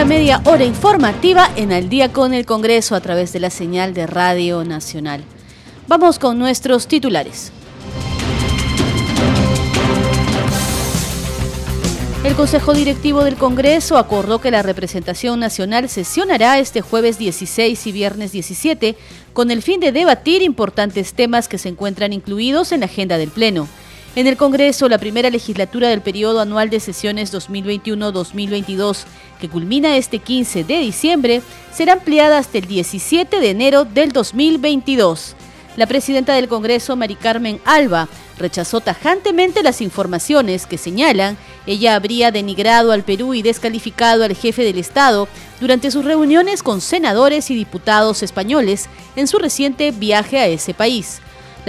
Segunda 0.00 0.16
media 0.16 0.40
hora 0.46 0.64
informativa 0.64 1.50
en 1.56 1.72
Al 1.72 1.90
día 1.90 2.10
con 2.10 2.32
el 2.32 2.46
Congreso 2.46 2.94
a 2.94 3.02
través 3.02 3.34
de 3.34 3.40
la 3.40 3.50
señal 3.50 3.92
de 3.92 4.06
Radio 4.06 4.64
Nacional. 4.64 5.22
Vamos 5.88 6.18
con 6.18 6.38
nuestros 6.38 6.88
titulares. 6.88 7.52
El 12.24 12.34
Consejo 12.34 12.72
Directivo 12.72 13.24
del 13.24 13.36
Congreso 13.36 13.98
acordó 13.98 14.40
que 14.40 14.50
la 14.50 14.62
representación 14.62 15.38
nacional 15.38 15.90
sesionará 15.90 16.58
este 16.58 16.80
jueves 16.80 17.18
16 17.18 17.86
y 17.86 17.92
viernes 17.92 18.32
17 18.32 18.96
con 19.34 19.50
el 19.50 19.60
fin 19.60 19.80
de 19.80 19.92
debatir 19.92 20.40
importantes 20.40 21.12
temas 21.12 21.46
que 21.46 21.58
se 21.58 21.68
encuentran 21.68 22.14
incluidos 22.14 22.72
en 22.72 22.80
la 22.80 22.86
agenda 22.86 23.18
del 23.18 23.28
Pleno. 23.28 23.68
En 24.16 24.26
el 24.26 24.36
Congreso, 24.36 24.88
la 24.88 24.98
primera 24.98 25.30
legislatura 25.30 25.88
del 25.88 26.00
periodo 26.00 26.40
anual 26.40 26.68
de 26.68 26.80
sesiones 26.80 27.32
2021-2022, 27.32 29.04
que 29.40 29.48
culmina 29.48 29.96
este 29.96 30.18
15 30.18 30.64
de 30.64 30.78
diciembre, 30.78 31.42
será 31.72 31.92
ampliada 31.92 32.38
hasta 32.38 32.58
el 32.58 32.66
17 32.66 33.38
de 33.38 33.50
enero 33.50 33.84
del 33.84 34.10
2022. 34.10 35.36
La 35.76 35.86
presidenta 35.86 36.34
del 36.34 36.48
Congreso, 36.48 36.96
Mari 36.96 37.14
Carmen 37.14 37.60
Alba, 37.64 38.08
rechazó 38.36 38.80
tajantemente 38.80 39.62
las 39.62 39.80
informaciones 39.80 40.66
que 40.66 40.76
señalan 40.76 41.36
ella 41.66 41.94
habría 41.94 42.32
denigrado 42.32 42.90
al 42.90 43.04
Perú 43.04 43.34
y 43.34 43.42
descalificado 43.42 44.24
al 44.24 44.34
jefe 44.34 44.64
del 44.64 44.78
Estado 44.78 45.28
durante 45.60 45.92
sus 45.92 46.04
reuniones 46.04 46.64
con 46.64 46.80
senadores 46.80 47.50
y 47.50 47.54
diputados 47.54 48.24
españoles 48.24 48.88
en 49.14 49.28
su 49.28 49.38
reciente 49.38 49.92
viaje 49.92 50.38
a 50.38 50.48
ese 50.48 50.74
país. 50.74 51.20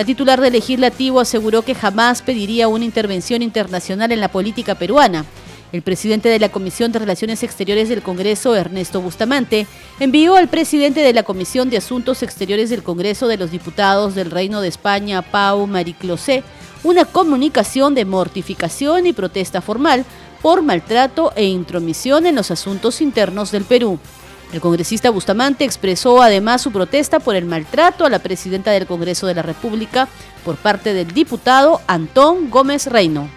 La 0.02 0.06
titular 0.06 0.42
del 0.42 0.54
legislativo 0.54 1.20
aseguró 1.20 1.62
que 1.62 1.76
jamás 1.76 2.24
pediría 2.24 2.68
una 2.68 2.86
intervención 2.86 3.44
internacional 3.44 4.12
en 4.12 4.20
la 4.20 4.32
política 4.32 4.74
peruana. 4.74 5.26
El 5.72 5.84
presidente 5.84 6.28
de 6.28 6.40
la 6.40 6.50
Comisión 6.50 6.92
de 6.92 6.98
Relaciones 6.98 7.44
Exteriores 7.44 7.88
del 7.88 8.02
Congreso, 8.02 8.56
Ernesto 8.56 9.00
Bustamante, 9.00 9.68
envió 10.00 10.38
al 10.38 10.48
presidente 10.48 11.02
de 11.02 11.14
la 11.14 11.22
Comisión 11.22 11.70
de 11.70 11.78
Asuntos 11.78 12.24
Exteriores 12.24 12.72
del 12.72 12.82
Congreso 12.82 13.28
de 13.28 13.38
los 13.38 13.52
Diputados 13.52 14.16
del 14.16 14.32
Reino 14.32 14.60
de 14.60 14.70
España, 14.70 15.22
Pau 15.22 15.68
Mariclosé, 15.68 16.44
una 16.84 17.06
comunicación 17.06 17.94
de 17.94 18.06
mortificación 18.06 19.06
y 19.06 19.14
protesta 19.14 19.62
formal 19.62 20.04
por 20.42 20.64
maltrato 20.64 21.32
e 21.36 21.44
intromisión 21.44 22.26
en 22.26 22.34
los 22.34 22.50
asuntos 22.50 23.02
internos 23.02 23.52
del 23.52 23.66
Perú. 23.66 24.00
El 24.54 24.60
congresista 24.60 25.10
Bustamante 25.10 25.64
expresó 25.64 26.22
además 26.22 26.62
su 26.62 26.72
protesta 26.72 27.20
por 27.20 27.36
el 27.36 27.46
maltrato 27.46 28.06
a 28.06 28.10
la 28.10 28.20
presidenta 28.20 28.72
del 28.72 28.86
Congreso 28.86 29.26
de 29.26 29.36
la 29.36 29.44
República 29.44 30.10
por 30.44 30.58
parte 30.58 30.94
del 30.94 31.14
diputado 31.14 31.80
Antón 31.88 32.50
Gómez 32.50 32.88
Reino. 32.88 33.30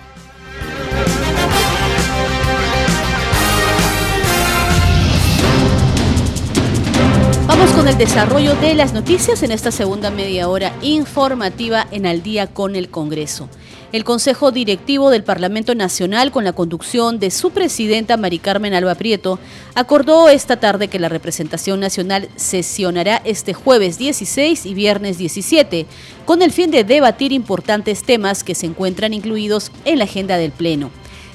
Vamos 7.47 7.71
con 7.73 7.87
el 7.87 7.97
desarrollo 7.97 8.57
de 8.57 8.75
las 8.75 8.93
noticias 8.93 9.45
en 9.45 9.53
esta 9.53 9.71
segunda 9.71 10.11
media 10.11 10.49
hora 10.49 10.73
informativa 10.83 11.87
en 11.93 12.07
Al 12.07 12.25
día 12.25 12.49
con 12.49 12.75
el 12.75 12.91
Congreso 12.91 13.49
el 13.95 14.03
Consejo 14.03 14.51
Directivo 14.51 15.09
del 15.09 15.23
Parlamento 15.23 15.77
Nacional, 15.77 16.33
con 16.33 16.43
la 16.43 16.53
conducción 16.53 17.21
de 17.21 17.31
su 17.31 17.53
presidenta 17.53 18.17
Mari 18.17 18.41
Carmen 18.41 18.75
Alba 18.75 18.97
Prieto, 18.97 19.39
acordó 19.77 20.29
esta 20.29 20.59
tarde 20.59 20.89
que 20.89 20.99
la 20.99 21.09
representación 21.09 21.79
nacional 21.79 22.29
sesionará 22.35 23.23
este 23.25 23.55
jueves 23.55 23.97
16 23.97 24.67
y 24.67 24.75
viernes 24.75 25.17
17, 25.17 25.87
con 26.25 26.43
el 26.43 26.51
fin 26.51 26.73
de 26.73 26.83
debatir 26.83 27.31
importantes 27.31 28.03
temas 28.03 28.43
que 28.43 28.57
se 28.57 28.67
encuentran 28.67 29.15
incluidos 29.15 29.71
en 29.85 29.99
la 29.99 30.07
agenda 30.07 30.39
del 30.39 30.51
Pleno. 30.51 30.91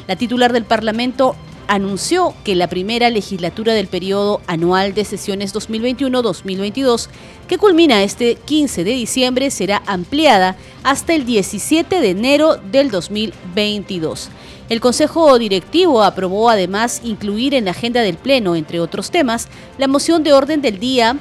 La 0.10 0.18
titular 0.18 0.52
del 0.52 0.66
Parlamento 0.66 1.38
anunció 1.70 2.34
que 2.44 2.56
la 2.56 2.68
primera 2.68 3.12
legislatura 3.12 3.74
del 3.74 3.88
periodo 3.88 4.42
anual 4.48 4.96
de 4.96 5.06
sesiones 5.06 5.54
2021-2022, 5.54 7.08
que 7.48 7.60
culmina 7.60 8.02
este 8.02 8.36
15 8.36 8.84
de 8.84 8.92
diciembre, 8.92 9.52
será 9.52 9.84
ampliada 9.86 10.58
hasta 10.84 11.14
el 11.14 11.26
17 11.26 12.02
de 12.02 12.10
enero 12.10 12.58
del 12.58 12.90
2022. 12.90 14.30
El 14.70 14.82
Consejo 14.82 15.38
Directivo 15.38 16.04
aprobó 16.04 16.50
además 16.50 17.02
incluir 17.04 17.54
en 17.54 17.66
la 17.66 17.72
agenda 17.72 18.02
del 18.02 18.18
Pleno, 18.18 18.56
entre 18.56 18.80
otros 18.80 19.12
temas, 19.12 19.48
la 19.78 19.88
moción 19.88 20.24
de 20.24 20.34
orden 20.34 20.62
del 20.62 20.80
día 20.80 21.18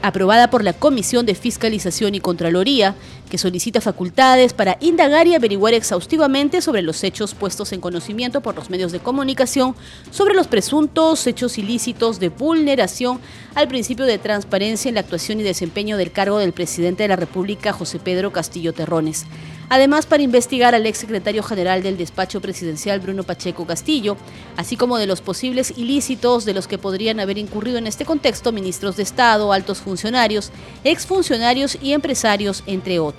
aprobada 0.00 0.48
por 0.48 0.62
la 0.62 0.74
Comisión 0.74 1.26
de 1.26 1.34
Fiscalización 1.34 2.14
y 2.14 2.20
Contraloría, 2.20 2.94
que 3.28 3.38
solicita 3.38 3.80
facultades 3.80 4.52
para 4.52 4.76
indagar 4.80 5.26
y 5.26 5.34
averiguar 5.34 5.74
exhaustivamente 5.74 6.60
sobre 6.60 6.82
los 6.82 7.04
hechos 7.04 7.34
puestos 7.34 7.72
en 7.72 7.80
conocimiento 7.80 8.40
por 8.40 8.56
los 8.56 8.70
medios 8.70 8.92
de 8.92 9.00
comunicación 9.00 9.74
sobre 10.10 10.34
los 10.34 10.46
presuntos 10.46 11.26
hechos 11.26 11.58
ilícitos 11.58 12.18
de 12.20 12.28
vulneración 12.28 13.20
al 13.54 13.68
principio 13.68 14.04
de 14.04 14.18
transparencia 14.18 14.88
en 14.88 14.94
la 14.94 15.00
actuación 15.00 15.40
y 15.40 15.42
desempeño 15.42 15.96
del 15.96 16.12
cargo 16.12 16.38
del 16.38 16.52
presidente 16.52 17.04
de 17.04 17.08
la 17.08 17.16
República, 17.16 17.72
José 17.72 17.98
Pedro 17.98 18.32
Castillo 18.32 18.72
Terrones. 18.72 19.26
Además, 19.70 20.06
para 20.06 20.22
investigar 20.22 20.74
al 20.74 20.86
exsecretario 20.86 21.42
general 21.42 21.82
del 21.82 21.98
despacho 21.98 22.40
presidencial, 22.40 23.00
Bruno 23.00 23.22
Pacheco 23.22 23.66
Castillo, 23.66 24.16
así 24.56 24.76
como 24.76 24.96
de 24.96 25.06
los 25.06 25.20
posibles 25.20 25.74
ilícitos 25.76 26.46
de 26.46 26.54
los 26.54 26.66
que 26.66 26.78
podrían 26.78 27.20
haber 27.20 27.36
incurrido 27.36 27.76
en 27.76 27.86
este 27.86 28.06
contexto 28.06 28.50
ministros 28.50 28.96
de 28.96 29.02
Estado, 29.02 29.52
altos 29.52 29.78
funcionarios, 29.78 30.52
exfuncionarios 30.84 31.76
y 31.82 31.92
empresarios, 31.92 32.62
entre 32.66 32.98
otros. 32.98 33.17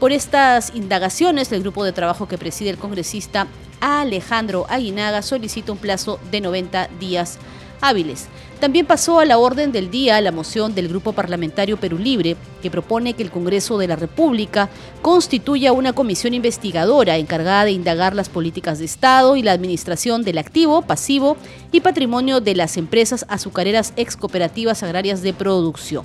Por 0.00 0.12
estas 0.12 0.72
indagaciones, 0.74 1.50
el 1.50 1.62
grupo 1.62 1.84
de 1.84 1.92
trabajo 1.92 2.28
que 2.28 2.38
preside 2.38 2.70
el 2.70 2.78
congresista 2.78 3.48
Alejandro 3.80 4.66
Aguinaga 4.68 5.22
solicita 5.22 5.72
un 5.72 5.78
plazo 5.78 6.20
de 6.30 6.40
90 6.40 6.88
días 7.00 7.38
hábiles. 7.80 8.26
También 8.60 8.86
pasó 8.86 9.20
a 9.20 9.24
la 9.24 9.38
orden 9.38 9.70
del 9.70 9.88
día 9.88 10.20
la 10.20 10.32
moción 10.32 10.74
del 10.74 10.88
Grupo 10.88 11.12
Parlamentario 11.12 11.76
Perú 11.76 11.96
Libre, 11.96 12.36
que 12.60 12.72
propone 12.72 13.14
que 13.14 13.22
el 13.22 13.30
Congreso 13.30 13.78
de 13.78 13.86
la 13.86 13.94
República 13.94 14.68
constituya 15.00 15.72
una 15.72 15.92
comisión 15.92 16.34
investigadora 16.34 17.18
encargada 17.18 17.66
de 17.66 17.72
indagar 17.72 18.16
las 18.16 18.28
políticas 18.28 18.80
de 18.80 18.84
Estado 18.84 19.36
y 19.36 19.42
la 19.42 19.52
administración 19.52 20.24
del 20.24 20.38
activo, 20.38 20.82
pasivo 20.82 21.36
y 21.70 21.80
patrimonio 21.80 22.40
de 22.40 22.56
las 22.56 22.76
empresas 22.76 23.24
azucareras 23.28 23.92
ex 23.96 24.16
cooperativas 24.16 24.82
agrarias 24.82 25.22
de 25.22 25.32
producción. 25.32 26.04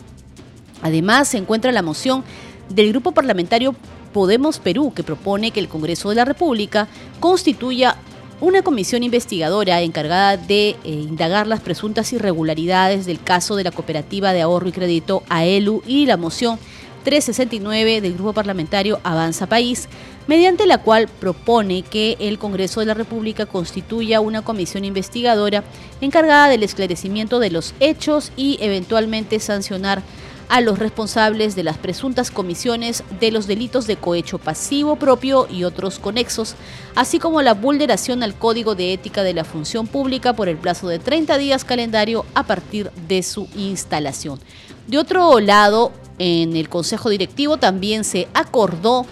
Además, 0.84 1.30
se 1.30 1.38
encuentra 1.38 1.72
la 1.72 1.82
moción 1.82 2.24
del 2.70 2.90
Grupo 2.90 3.12
Parlamentario 3.12 3.76
Podemos 4.14 4.60
Perú, 4.60 4.94
que 4.96 5.04
propone 5.04 5.52
que 5.52 5.60
el 5.60 5.68
Congreso 5.68 6.10
de 6.10 6.16
la 6.16 6.26
República 6.26 6.88
constituya 7.20 7.98
una 8.42 8.62
comisión 8.62 9.04
investigadora 9.04 9.82
encargada 9.82 10.38
de 10.38 10.70
eh, 10.70 10.78
indagar 10.84 11.48
las 11.48 11.62
presuntas 11.62 12.12
irregularidades 12.14 13.06
del 13.06 13.24
caso 13.24 13.56
de 13.56 13.64
la 13.64 13.72
cooperativa 13.72 14.34
de 14.34 14.42
ahorro 14.42 14.68
y 14.68 14.72
crédito 14.72 15.24
AELU 15.30 15.82
y 15.88 16.06
la 16.06 16.18
moción 16.18 16.60
369 17.04 18.02
del 18.02 18.14
Grupo 18.14 18.34
Parlamentario 18.34 19.00
Avanza 19.04 19.48
País, 19.48 19.88
mediante 20.28 20.66
la 20.66 20.80
cual 20.80 21.08
propone 21.08 21.84
que 21.84 22.18
el 22.20 22.40
Congreso 22.40 22.80
de 22.80 22.86
la 22.86 22.94
República 22.94 23.46
constituya 23.46 24.22
una 24.22 24.42
comisión 24.42 24.86
investigadora 24.86 25.64
encargada 26.02 26.50
del 26.50 26.64
esclarecimiento 26.64 27.40
de 27.40 27.52
los 27.52 27.74
hechos 27.80 28.32
y 28.36 28.58
eventualmente 28.62 29.40
sancionar 29.40 30.02
a 30.50 30.62
los 30.62 30.80
responsables 30.80 31.56
de 31.56 31.64
las 31.64 31.78
presuntas 31.78 32.32
comisiones 32.32 33.04
de 33.20 33.32
los 33.32 33.48
delitos 33.48 33.88
de 33.88 33.96
cohecho 33.96 34.38
pasivo 34.38 34.96
propio 34.96 35.48
y 35.50 35.64
otros 35.64 36.00
conexos, 36.00 36.56
así 36.96 37.20
como 37.20 37.42
la 37.42 37.54
vulneración 37.54 38.24
al 38.24 38.36
Código 38.36 38.76
de 38.76 38.94
Ética 38.94 39.24
de 39.24 39.34
la 39.34 39.44
Función 39.44 39.88
Pública 39.88 40.34
por 40.34 40.50
el 40.50 40.58
plazo 40.58 40.88
de 40.88 41.00
30 41.00 41.38
días 41.38 41.66
calendario 41.66 42.26
a 42.36 42.44
partir 42.44 42.92
de 43.08 43.24
su 43.24 43.48
instalación. 43.56 44.40
De 44.88 44.98
otro 44.98 45.40
lado, 45.40 45.92
en 46.20 46.56
el 46.56 46.70
Consejo 46.70 47.10
Directivo 47.10 47.58
también 47.58 48.04
se 48.04 48.28
acordó 48.34 49.06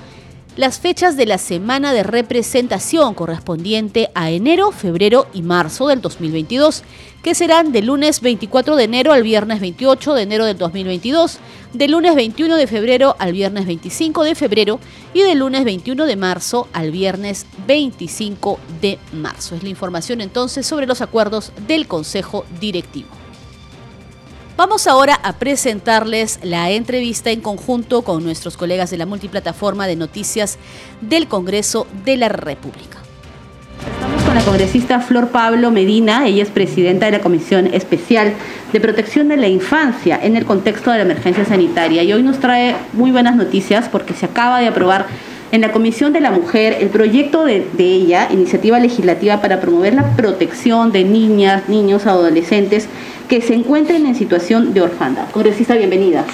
las 0.57 0.79
fechas 0.79 1.15
de 1.15 1.25
la 1.25 1.37
semana 1.37 1.93
de 1.93 2.03
representación 2.03 3.13
correspondiente 3.13 4.09
a 4.15 4.31
enero, 4.31 4.71
febrero 4.71 5.27
y 5.33 5.43
marzo 5.43 5.87
del 5.87 6.01
2022, 6.01 6.83
que 7.23 7.35
serán 7.35 7.71
de 7.71 7.81
lunes 7.81 8.19
24 8.19 8.75
de 8.75 8.83
enero 8.83 9.13
al 9.13 9.23
viernes 9.23 9.61
28 9.61 10.13
de 10.13 10.21
enero 10.23 10.45
del 10.45 10.57
2022, 10.57 11.39
de 11.71 11.87
lunes 11.87 12.15
21 12.15 12.57
de 12.57 12.67
febrero 12.67 13.15
al 13.17 13.31
viernes 13.31 13.65
25 13.65 14.23
de 14.23 14.35
febrero 14.35 14.79
y 15.13 15.21
de 15.21 15.35
lunes 15.35 15.63
21 15.63 16.05
de 16.05 16.15
marzo 16.17 16.67
al 16.73 16.91
viernes 16.91 17.45
25 17.65 18.59
de 18.81 18.99
marzo. 19.13 19.55
Es 19.55 19.63
la 19.63 19.69
información 19.69 20.19
entonces 20.19 20.65
sobre 20.65 20.85
los 20.85 21.01
acuerdos 21.01 21.53
del 21.65 21.87
Consejo 21.87 22.45
Directivo. 22.59 23.20
Vamos 24.62 24.86
ahora 24.86 25.19
a 25.24 25.34
presentarles 25.34 26.39
la 26.43 26.69
entrevista 26.69 27.32
en 27.32 27.41
conjunto 27.41 28.04
con 28.04 28.24
nuestros 28.24 28.58
colegas 28.58 28.91
de 28.91 28.97
la 28.97 29.08
multiplataforma 29.08 29.88
de 29.88 29.95
noticias 29.95 30.60
del 31.02 31.28
Congreso 31.28 31.88
de 32.06 32.15
la 32.15 32.30
República. 32.30 33.00
Estamos 33.80 34.21
con 34.21 34.36
la 34.36 34.43
congresista 34.43 35.00
Flor 35.00 35.30
Pablo 35.30 35.71
Medina, 35.71 36.28
ella 36.28 36.43
es 36.43 36.52
presidenta 36.52 37.08
de 37.08 37.13
la 37.13 37.21
Comisión 37.21 37.74
Especial 37.74 38.34
de 38.71 38.80
Protección 38.80 39.30
de 39.30 39.38
la 39.38 39.47
Infancia 39.47 40.19
en 40.21 40.36
el 40.36 40.45
contexto 40.45 40.91
de 40.91 40.97
la 40.97 41.06
emergencia 41.06 41.43
sanitaria 41.43 42.04
y 42.04 42.13
hoy 42.13 42.21
nos 42.21 42.39
trae 42.39 42.76
muy 42.93 43.10
buenas 43.10 43.36
noticias 43.36 43.89
porque 43.89 44.13
se 44.13 44.28
acaba 44.28 44.60
de 44.60 44.67
aprobar 44.67 45.08
en 45.52 45.62
la 45.62 45.71
Comisión 45.71 46.13
de 46.13 46.21
la 46.21 46.30
Mujer 46.30 46.78
el 46.80 46.89
proyecto 46.89 47.45
de, 47.45 47.65
ella, 47.78 48.28
iniciativa 48.32 48.80
legislativa 48.80 49.41
para 49.41 49.60
promover 49.60 49.95
la 49.95 50.15
protección 50.15 50.91
de 50.91 51.04
niñas, 51.04 51.67
niños, 51.67 52.06
adolescentes 52.06 52.88
que 53.31 53.39
se 53.39 53.53
encuentren 53.53 54.05
en 54.05 54.13
situación 54.13 54.73
de 54.73 54.81
orfandad. 54.81 55.31
Congresista, 55.31 55.77
bienvenida. 55.77 56.25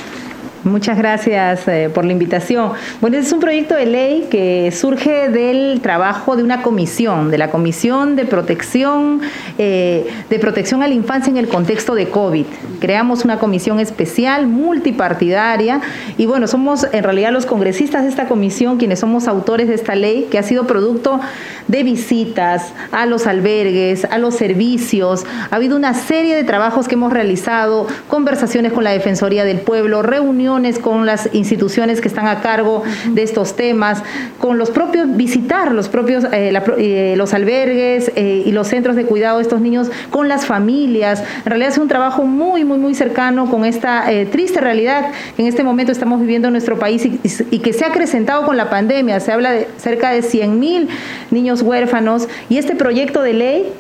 Muchas 0.68 0.98
gracias 0.98 1.66
eh, 1.68 1.90
por 1.94 2.04
la 2.04 2.12
invitación. 2.12 2.74
Bueno, 3.00 3.18
es 3.18 3.32
un 3.32 3.40
proyecto 3.40 3.74
de 3.74 3.86
ley 3.86 4.28
que 4.30 4.72
surge 4.74 5.30
del 5.30 5.80
trabajo 5.82 6.36
de 6.36 6.44
una 6.44 6.62
comisión, 6.62 7.32
de 7.32 7.38
la 7.38 7.50
Comisión 7.50 8.18
de 8.18 8.26
Protección, 8.26 9.22
eh, 9.58 10.06
de 10.30 10.40
Protección 10.40 10.84
a 10.84 10.88
la 10.90 10.94
Infancia 10.94 11.32
en 11.32 11.38
el 11.38 11.48
contexto 11.48 11.96
de 11.96 12.10
COVID. 12.10 12.46
Creamos 12.82 13.24
una 13.24 13.40
comisión 13.40 13.80
especial, 13.80 14.48
multipartidaria, 14.48 15.80
y 16.18 16.26
bueno, 16.26 16.48
somos 16.48 16.86
en 16.92 17.04
realidad 17.04 17.32
los 17.32 17.46
congresistas 17.46 18.04
de 18.04 18.10
esta 18.10 18.28
comisión 18.28 18.78
quienes 18.78 19.00
somos 19.00 19.28
autores 19.30 19.70
de 19.70 19.76
esta 19.76 19.96
ley, 19.96 20.28
que 20.30 20.38
ha 20.38 20.44
sido 20.44 20.68
producto 20.68 21.22
de 21.70 21.84
visitas 21.84 22.74
a 22.92 23.06
los 23.06 23.26
albergues, 23.26 24.06
a 24.06 24.18
los 24.18 24.36
servicios. 24.36 25.26
Ha 25.50 25.56
habido 25.56 25.78
una 25.78 25.94
serie 25.94 26.36
de 26.36 26.44
trabajos 26.44 26.90
que 26.90 26.96
hemos 26.96 27.14
realizado, 27.14 27.88
conversaciones 28.10 28.74
con 28.74 28.84
la 28.84 28.92
Defensoría 28.92 29.46
del 29.46 29.60
Pueblo, 29.60 30.02
reuniones 30.02 30.57
con 30.82 31.06
las 31.06 31.30
instituciones 31.34 32.02
que 32.02 32.08
están 32.08 32.26
a 32.28 32.42
cargo 32.42 32.82
de 33.12 33.22
estos 33.22 33.56
temas, 33.56 34.02
con 34.40 34.58
los 34.58 34.72
propios, 34.72 35.16
visitar 35.16 35.72
los 35.72 35.88
propios, 35.88 36.24
eh, 36.32 36.52
eh, 36.80 37.14
los 37.16 37.36
albergues 37.36 38.12
eh, 38.16 38.42
y 38.44 38.52
los 38.52 38.68
centros 38.68 38.96
de 38.96 39.06
cuidado 39.06 39.38
de 39.38 39.44
estos 39.44 39.62
niños, 39.62 39.92
con 40.10 40.28
las 40.28 40.48
familias. 40.48 41.24
En 41.44 41.46
realidad 41.46 41.70
es 41.70 41.78
un 41.78 41.88
trabajo 41.88 42.24
muy, 42.24 42.66
muy, 42.66 42.80
muy 42.80 42.96
cercano 42.96 43.52
con 43.52 43.66
esta 43.66 44.06
triste 44.32 44.60
realidad 44.62 45.12
que 45.36 45.44
en 45.44 45.48
este 45.48 45.64
momento 45.64 45.92
estamos 45.92 46.20
viviendo 46.20 46.48
en 46.48 46.54
nuestro 46.54 46.80
país 46.80 47.06
y, 47.06 47.20
y, 47.52 47.60
que 47.60 47.72
se 47.74 47.86
ha 47.86 47.90
acrecentado 47.90 48.46
con 48.46 48.58
la 48.58 48.70
pandemia. 48.72 49.20
Se 49.20 49.32
habla 49.32 49.52
de 49.52 49.68
cerca 49.78 50.10
de 50.10 50.24
100 50.24 50.60
mil 50.60 50.90
niños 51.30 51.62
huérfanos 51.62 52.28
y 52.50 52.58
este 52.58 52.76
proyecto 52.76 53.22
de 53.22 53.34
ley 53.34 53.74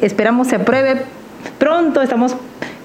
esperamos 0.00 0.48
se 0.48 0.56
apruebe 0.56 1.00
pronto. 1.58 2.02
Estamos 2.02 2.36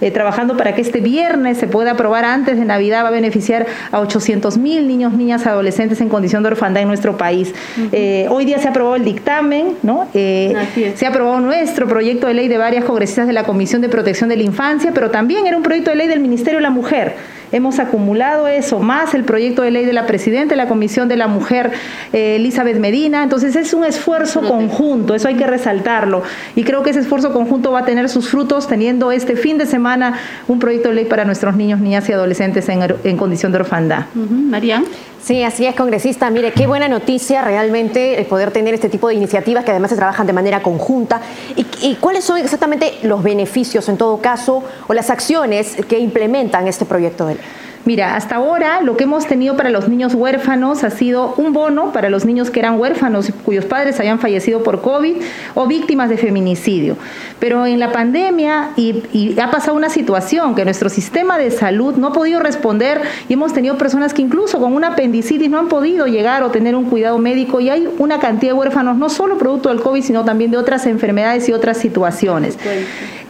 eh, 0.02 0.10
trabajando 0.10 0.58
para 0.58 0.74
que 0.74 0.82
este 0.82 1.00
viernes 1.00 1.60
se 1.60 1.68
pueda 1.68 1.92
aprobar 1.92 2.26
antes 2.26 2.58
de 2.58 2.66
Navidad, 2.66 3.04
va 3.04 3.10
a 3.10 3.12
beneficiar 3.12 3.68
a 3.92 4.00
800 4.00 4.58
mil 4.58 4.88
niños, 4.88 5.14
niñas, 5.14 5.46
adolescentes 5.46 6.02
en 6.02 6.10
condición 6.10 6.42
de 6.42 6.50
orfandad 6.50 6.82
en 6.82 6.88
nuestro 6.88 7.18
país. 7.18 7.54
Eh, 7.92 8.26
hoy 8.30 8.46
día 8.46 8.58
se 8.58 8.68
ha 8.68 8.72
aprobado 8.72 8.96
el 8.96 9.06
dictamen, 9.06 9.76
¿no? 9.84 10.08
Eh, 10.16 10.56
se 10.96 11.06
ha 11.06 11.10
aprobado 11.10 11.40
nuestro 11.40 11.88
proyecto 11.88 12.26
de 12.26 12.34
ley 12.34 12.48
de 12.48 12.58
varias 12.58 12.84
congresistas 12.84 13.28
de 13.28 13.34
la 13.34 13.44
Comisión 13.44 13.82
de 13.82 13.90
Protección 13.90 14.28
de 14.28 14.38
la 14.38 14.44
Infancia, 14.44 14.92
pero 14.92 15.12
también 15.12 15.46
era 15.46 15.56
un 15.56 15.62
proyecto 15.62 15.92
de 15.92 15.98
ley 15.98 16.08
del 16.08 16.20
Ministerio 16.20 16.58
de 16.58 16.64
la 16.64 16.72
Mujer 16.72 17.16
hemos 17.52 17.80
acumulado 17.80 18.48
eso, 18.48 18.80
más 18.80 19.14
el 19.14 19.24
proyecto 19.24 19.62
de 19.62 19.72
ley 19.72 19.86
de 19.86 19.94
la 19.94 20.08
Presidenta 20.08 20.54
de 20.54 20.58
la 20.58 20.68
Comisión 20.68 21.08
de 21.08 21.18
la 21.18 21.28
Mujer, 21.28 21.72
Elizabeth 22.14 22.78
Medina. 22.78 23.24
Entonces 23.24 23.56
es 23.56 23.74
un 23.74 23.86
esfuerzo 23.86 24.42
conjunto, 24.42 25.16
eso 25.16 25.28
hay 25.28 25.36
que 25.36 25.48
resaltarlo. 25.48 26.24
Y 26.56 26.64
creo 26.64 26.84
que 26.84 26.92
ese 26.92 27.00
esfuerzo 27.00 27.34
conjunto 27.34 27.72
va 27.72 27.80
a 27.80 27.86
tener 27.86 28.10
sus 28.10 28.30
frutos 28.30 28.68
teniendo 28.68 29.12
este 29.12 29.36
fin 29.36 29.58
de 29.58 29.66
semana 29.66 30.18
un 30.48 30.60
proyecto 30.60 30.90
de 30.90 30.96
ley 30.96 31.06
para 31.06 31.26
nuestros 31.26 31.56
niños, 31.56 31.80
niñas 31.80 32.08
y 32.10 32.14
adolescentes 32.14 32.68
en, 32.70 33.18
condición 33.18 33.52
de 33.52 33.60
orfandad. 33.60 34.06
María. 34.16 34.84
Sí, 35.24 35.44
así 35.44 35.68
es, 35.68 35.76
congresista. 35.76 36.30
Mire, 36.32 36.52
qué 36.52 36.66
buena 36.66 36.88
noticia 36.88 37.44
realmente 37.44 38.26
poder 38.28 38.52
tener 38.52 38.74
este 38.74 38.90
tipo 38.90 39.08
de 39.08 39.14
iniciativas 39.14 39.64
que 39.64 39.70
además 39.70 39.92
se 39.92 39.96
trabajan 39.96 40.26
de 40.26 40.34
manera 40.34 40.64
conjunta. 40.64 41.22
¿Y, 41.56 41.96
cuáles 41.96 42.24
son 42.24 42.40
exactamente 42.40 42.98
los 43.04 43.22
beneficios, 43.22 43.88
en 43.88 43.98
todo 43.98 44.18
caso, 44.20 44.64
o 44.88 44.94
las 44.94 45.12
acciones 45.12 45.78
que 45.88 46.00
implementan 46.00 46.68
este 46.68 46.86
proyecto 46.86 47.28
de 47.28 47.36
ley? 47.36 47.44
Mira, 47.84 48.16
hasta 48.16 48.36
ahora 48.36 48.82
lo 48.82 48.96
que 48.96 49.06
hemos 49.06 49.26
tenido 49.26 49.58
para 49.58 49.72
los 49.72 49.90
niños 49.90 50.14
huérfanos 50.14 50.84
ha 50.84 50.92
sido 50.92 51.34
un 51.38 51.52
bono 51.52 51.92
para 51.92 52.10
los 52.10 52.26
niños 52.26 52.52
que 52.52 52.60
eran 52.60 52.80
huérfanos 52.80 53.32
cuyos 53.44 53.66
padres 53.66 54.00
habían 54.00 54.20
fallecido 54.20 54.62
por 54.62 54.82
COVID 54.82 55.16
o 55.56 55.66
víctimas 55.66 56.08
de 56.10 56.18
feminicidio. 56.18 56.96
Pero 57.40 57.66
en 57.66 57.80
la 57.80 57.92
pandemia 57.92 58.70
y, 58.76 59.36
ha 59.42 59.50
pasado 59.50 59.76
una 59.76 59.90
situación 59.90 60.54
que 60.54 60.64
nuestro 60.64 60.90
sistema 60.90 61.40
de 61.40 61.50
salud 61.50 61.96
no 61.96 62.08
ha 62.08 62.14
podido 62.14 62.40
responder 62.40 63.02
y 63.28 63.34
hemos 63.34 63.52
tenido 63.52 63.78
personas 63.80 64.14
que 64.14 64.22
incluso 64.22 64.60
con 64.60 64.74
una 64.74 64.90
apendicitis 64.90 65.50
no 65.50 65.58
han 65.58 65.68
podido 65.68 66.06
llegar 66.06 66.44
o 66.44 66.52
tener 66.52 66.76
un 66.76 66.86
cuidado 66.86 67.18
médico 67.18 67.62
y 67.62 67.70
hay 67.70 67.90
una 67.98 68.20
cantidad 68.20 68.54
de 68.54 68.60
huérfanos 68.60 68.96
no 68.98 69.10
solo 69.10 69.40
producto 69.40 69.70
del 69.70 69.82
COVID, 69.82 70.04
sino 70.04 70.24
también 70.24 70.52
de 70.52 70.58
otras 70.58 70.86
enfermedades 70.86 71.50
y 71.50 71.54
otras 71.54 71.78
situaciones. 71.78 72.58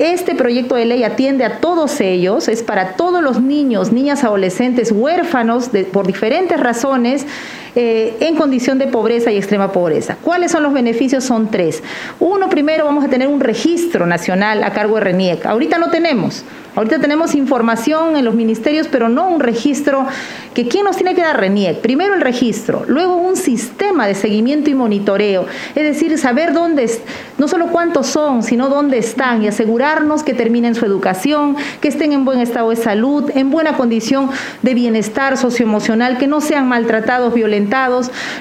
Este 0.02 0.34
proyecto 0.34 0.74
de 0.74 0.86
ley 0.86 1.04
atiende 1.04 1.46
a 1.46 1.60
todos 1.60 2.02
ellos, 2.02 2.48
es 2.48 2.64
para 2.64 2.94
todos 2.94 3.22
los 3.22 3.40
niños, 3.40 3.92
niñas, 3.92 4.24
adolescentes, 4.24 4.92
huérfanos 4.92 5.70
por 5.94 6.08
diferentes 6.08 6.60
razones 6.60 7.28
eh, 7.76 8.18
en 8.20 8.36
condición 8.36 8.78
de 8.80 8.88
pobreza 8.88 9.32
y 9.32 9.38
extrema 9.38 9.72
pobreza. 9.72 10.18
¿Cuáles 10.22 10.52
son 10.52 10.64
los 10.64 10.74
beneficios? 10.74 11.24
Son 11.24 11.50
tres. 11.50 11.82
Uno, 12.20 12.50
primero 12.50 12.84
vamos 12.84 13.06
a 13.06 13.08
tener 13.08 13.28
un 13.30 13.40
registro 13.40 14.06
nacional 14.06 14.64
a 14.64 14.74
cargo 14.74 14.96
de 14.96 15.02
RENIEC. 15.02 15.46
Ahorita 15.46 15.78
no 15.78 15.90
tenemos. 15.90 16.44
Ahorita 16.74 17.00
tenemos 17.00 17.36
información 17.36 18.16
en 18.16 18.24
los 18.24 18.34
ministerios, 18.34 18.88
pero 18.88 19.10
no 19.10 19.28
un 19.28 19.42
registro 19.42 20.08
que 20.54 20.70
quién 20.70 20.86
nos 20.86 20.96
tiene 20.96 21.16
que 21.16 21.22
dar 21.22 21.38
RENIEC. 21.38 21.80
Primero 21.80 22.14
el 22.14 22.22
registro, 22.22 22.86
luego 22.88 23.16
un 23.16 23.36
sistema 23.36 24.08
de 24.08 24.16
seguimiento 24.16 24.70
y 24.70 24.76
monitoreo, 24.76 25.46
es 25.76 25.84
decir, 25.84 26.18
saber 26.18 26.54
dónde, 26.54 26.90
no 27.38 27.50
solo 27.50 27.68
cuántos 27.68 28.08
son, 28.08 28.42
sino 28.42 28.70
dónde 28.70 28.98
están 28.98 29.44
y 29.44 29.48
asegurarnos 29.48 30.24
que 30.24 30.34
terminen 30.34 30.74
su 30.74 30.86
educación, 30.86 31.58
que 31.82 31.90
estén 31.90 32.14
en 32.14 32.24
buen 32.24 32.40
estado 32.40 32.70
de 32.70 32.78
salud, 32.78 33.30
en 33.36 33.52
buena 33.52 33.76
condición 33.76 34.30
de 34.62 34.74
bienestar 34.74 35.38
socioemocional, 35.38 36.18
que 36.18 36.28
no 36.28 36.40
sean 36.40 36.70
maltratados, 36.70 37.34
violentados. 37.34 37.61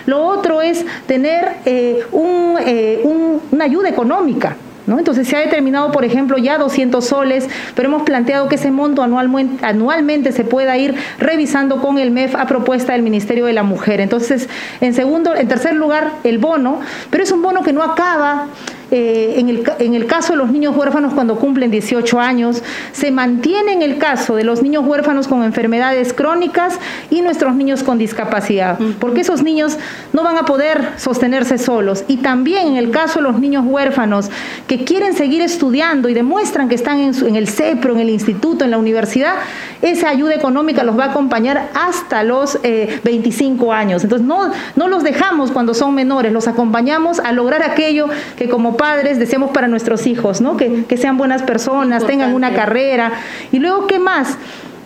Lo 0.06 0.24
otro 0.24 0.62
es 0.62 0.84
tener 1.06 1.56
eh, 1.64 2.00
eh, 2.12 3.02
una 3.50 3.64
ayuda 3.64 3.88
económica. 3.88 4.56
Entonces 4.98 5.28
se 5.28 5.36
ha 5.36 5.40
determinado, 5.40 5.92
por 5.92 6.04
ejemplo, 6.04 6.36
ya 6.38 6.58
200 6.58 7.04
soles, 7.04 7.48
pero 7.74 7.88
hemos 7.88 8.02
planteado 8.02 8.48
que 8.48 8.56
ese 8.56 8.70
monto 8.70 9.02
anualmente, 9.02 9.64
anualmente 9.64 10.32
se 10.32 10.44
pueda 10.44 10.76
ir 10.76 10.94
revisando 11.18 11.80
con 11.80 11.98
el 11.98 12.10
MEF 12.10 12.34
a 12.34 12.46
propuesta 12.46 12.94
del 12.94 13.02
Ministerio 13.02 13.46
de 13.46 13.52
la 13.52 13.62
Mujer. 13.62 14.00
Entonces, 14.00 14.48
en 14.80 14.94
segundo, 14.94 15.34
en 15.36 15.48
tercer 15.48 15.74
lugar, 15.74 16.12
el 16.24 16.38
bono, 16.38 16.80
pero 17.10 17.22
es 17.22 17.30
un 17.30 17.42
bono 17.42 17.62
que 17.62 17.72
no 17.72 17.82
acaba 17.82 18.46
eh, 18.90 19.34
en, 19.38 19.48
el, 19.48 19.72
en, 19.78 19.94
el, 19.94 20.06
caso 20.06 20.32
de 20.32 20.38
los 20.38 20.50
niños 20.50 20.76
huérfanos 20.76 21.14
cuando 21.14 21.36
cumplen 21.36 21.70
18 21.70 22.18
años, 22.18 22.62
se 22.92 23.10
mantiene 23.10 23.72
en 23.72 23.82
el 23.82 23.98
caso 23.98 24.34
de 24.34 24.44
los 24.44 24.62
niños 24.62 24.84
huérfanos 24.86 25.28
con 25.28 25.44
enfermedades 25.44 26.12
crónicas 26.12 26.78
y 27.08 27.22
nuestros 27.22 27.54
niños 27.54 27.82
con 27.82 27.98
discapacidad, 27.98 28.78
porque 28.98 29.20
esos 29.20 29.42
niños 29.42 29.78
no 30.12 30.22
van 30.22 30.36
a 30.38 30.44
poder 30.44 30.90
sostenerse 30.96 31.58
solos. 31.58 32.04
Y 32.08 32.18
también 32.18 32.68
en 32.68 32.76
el 32.76 32.90
caso 32.90 33.20
de 33.20 33.22
los 33.22 33.38
niños 33.38 33.64
huérfanos 33.66 34.30
que 34.66 34.84
quieren 34.84 35.14
seguir 35.14 35.40
estudiando 35.42 36.08
y 36.08 36.14
demuestran 36.14 36.68
que 36.68 36.74
están 36.74 36.98
en, 36.98 37.14
en 37.26 37.36
el 37.36 37.48
CEPRO, 37.48 37.92
en 37.92 38.00
el 38.00 38.10
instituto, 38.10 38.64
en 38.64 38.72
la 38.72 38.78
universidad, 38.78 39.34
esa 39.82 40.08
ayuda 40.08 40.34
económica 40.34 40.82
los 40.82 40.98
va 40.98 41.04
a 41.04 41.10
acompañar 41.10 41.70
hasta 41.74 42.22
los 42.22 42.58
25 42.62 43.72
eh, 43.72 43.76
años. 43.76 44.04
Entonces 44.04 44.26
no, 44.26 44.50
no 44.76 44.88
los 44.88 45.02
dejamos 45.02 45.50
cuando 45.50 45.74
son 45.74 45.94
menores, 45.94 46.32
los 46.32 46.48
acompañamos 46.48 47.20
a 47.20 47.32
lograr 47.32 47.62
aquello 47.62 48.08
que 48.36 48.48
como 48.48 48.76
padres 48.80 49.18
deseamos 49.18 49.50
para 49.50 49.68
nuestros 49.68 50.06
hijos, 50.06 50.40
¿no? 50.40 50.56
Que, 50.56 50.96
sean 50.96 51.18
buenas 51.18 51.42
personas, 51.42 52.06
tengan 52.06 52.32
una 52.32 52.54
carrera. 52.54 53.12
Y 53.52 53.58
luego, 53.58 53.86
¿qué 53.86 53.98
más? 53.98 54.38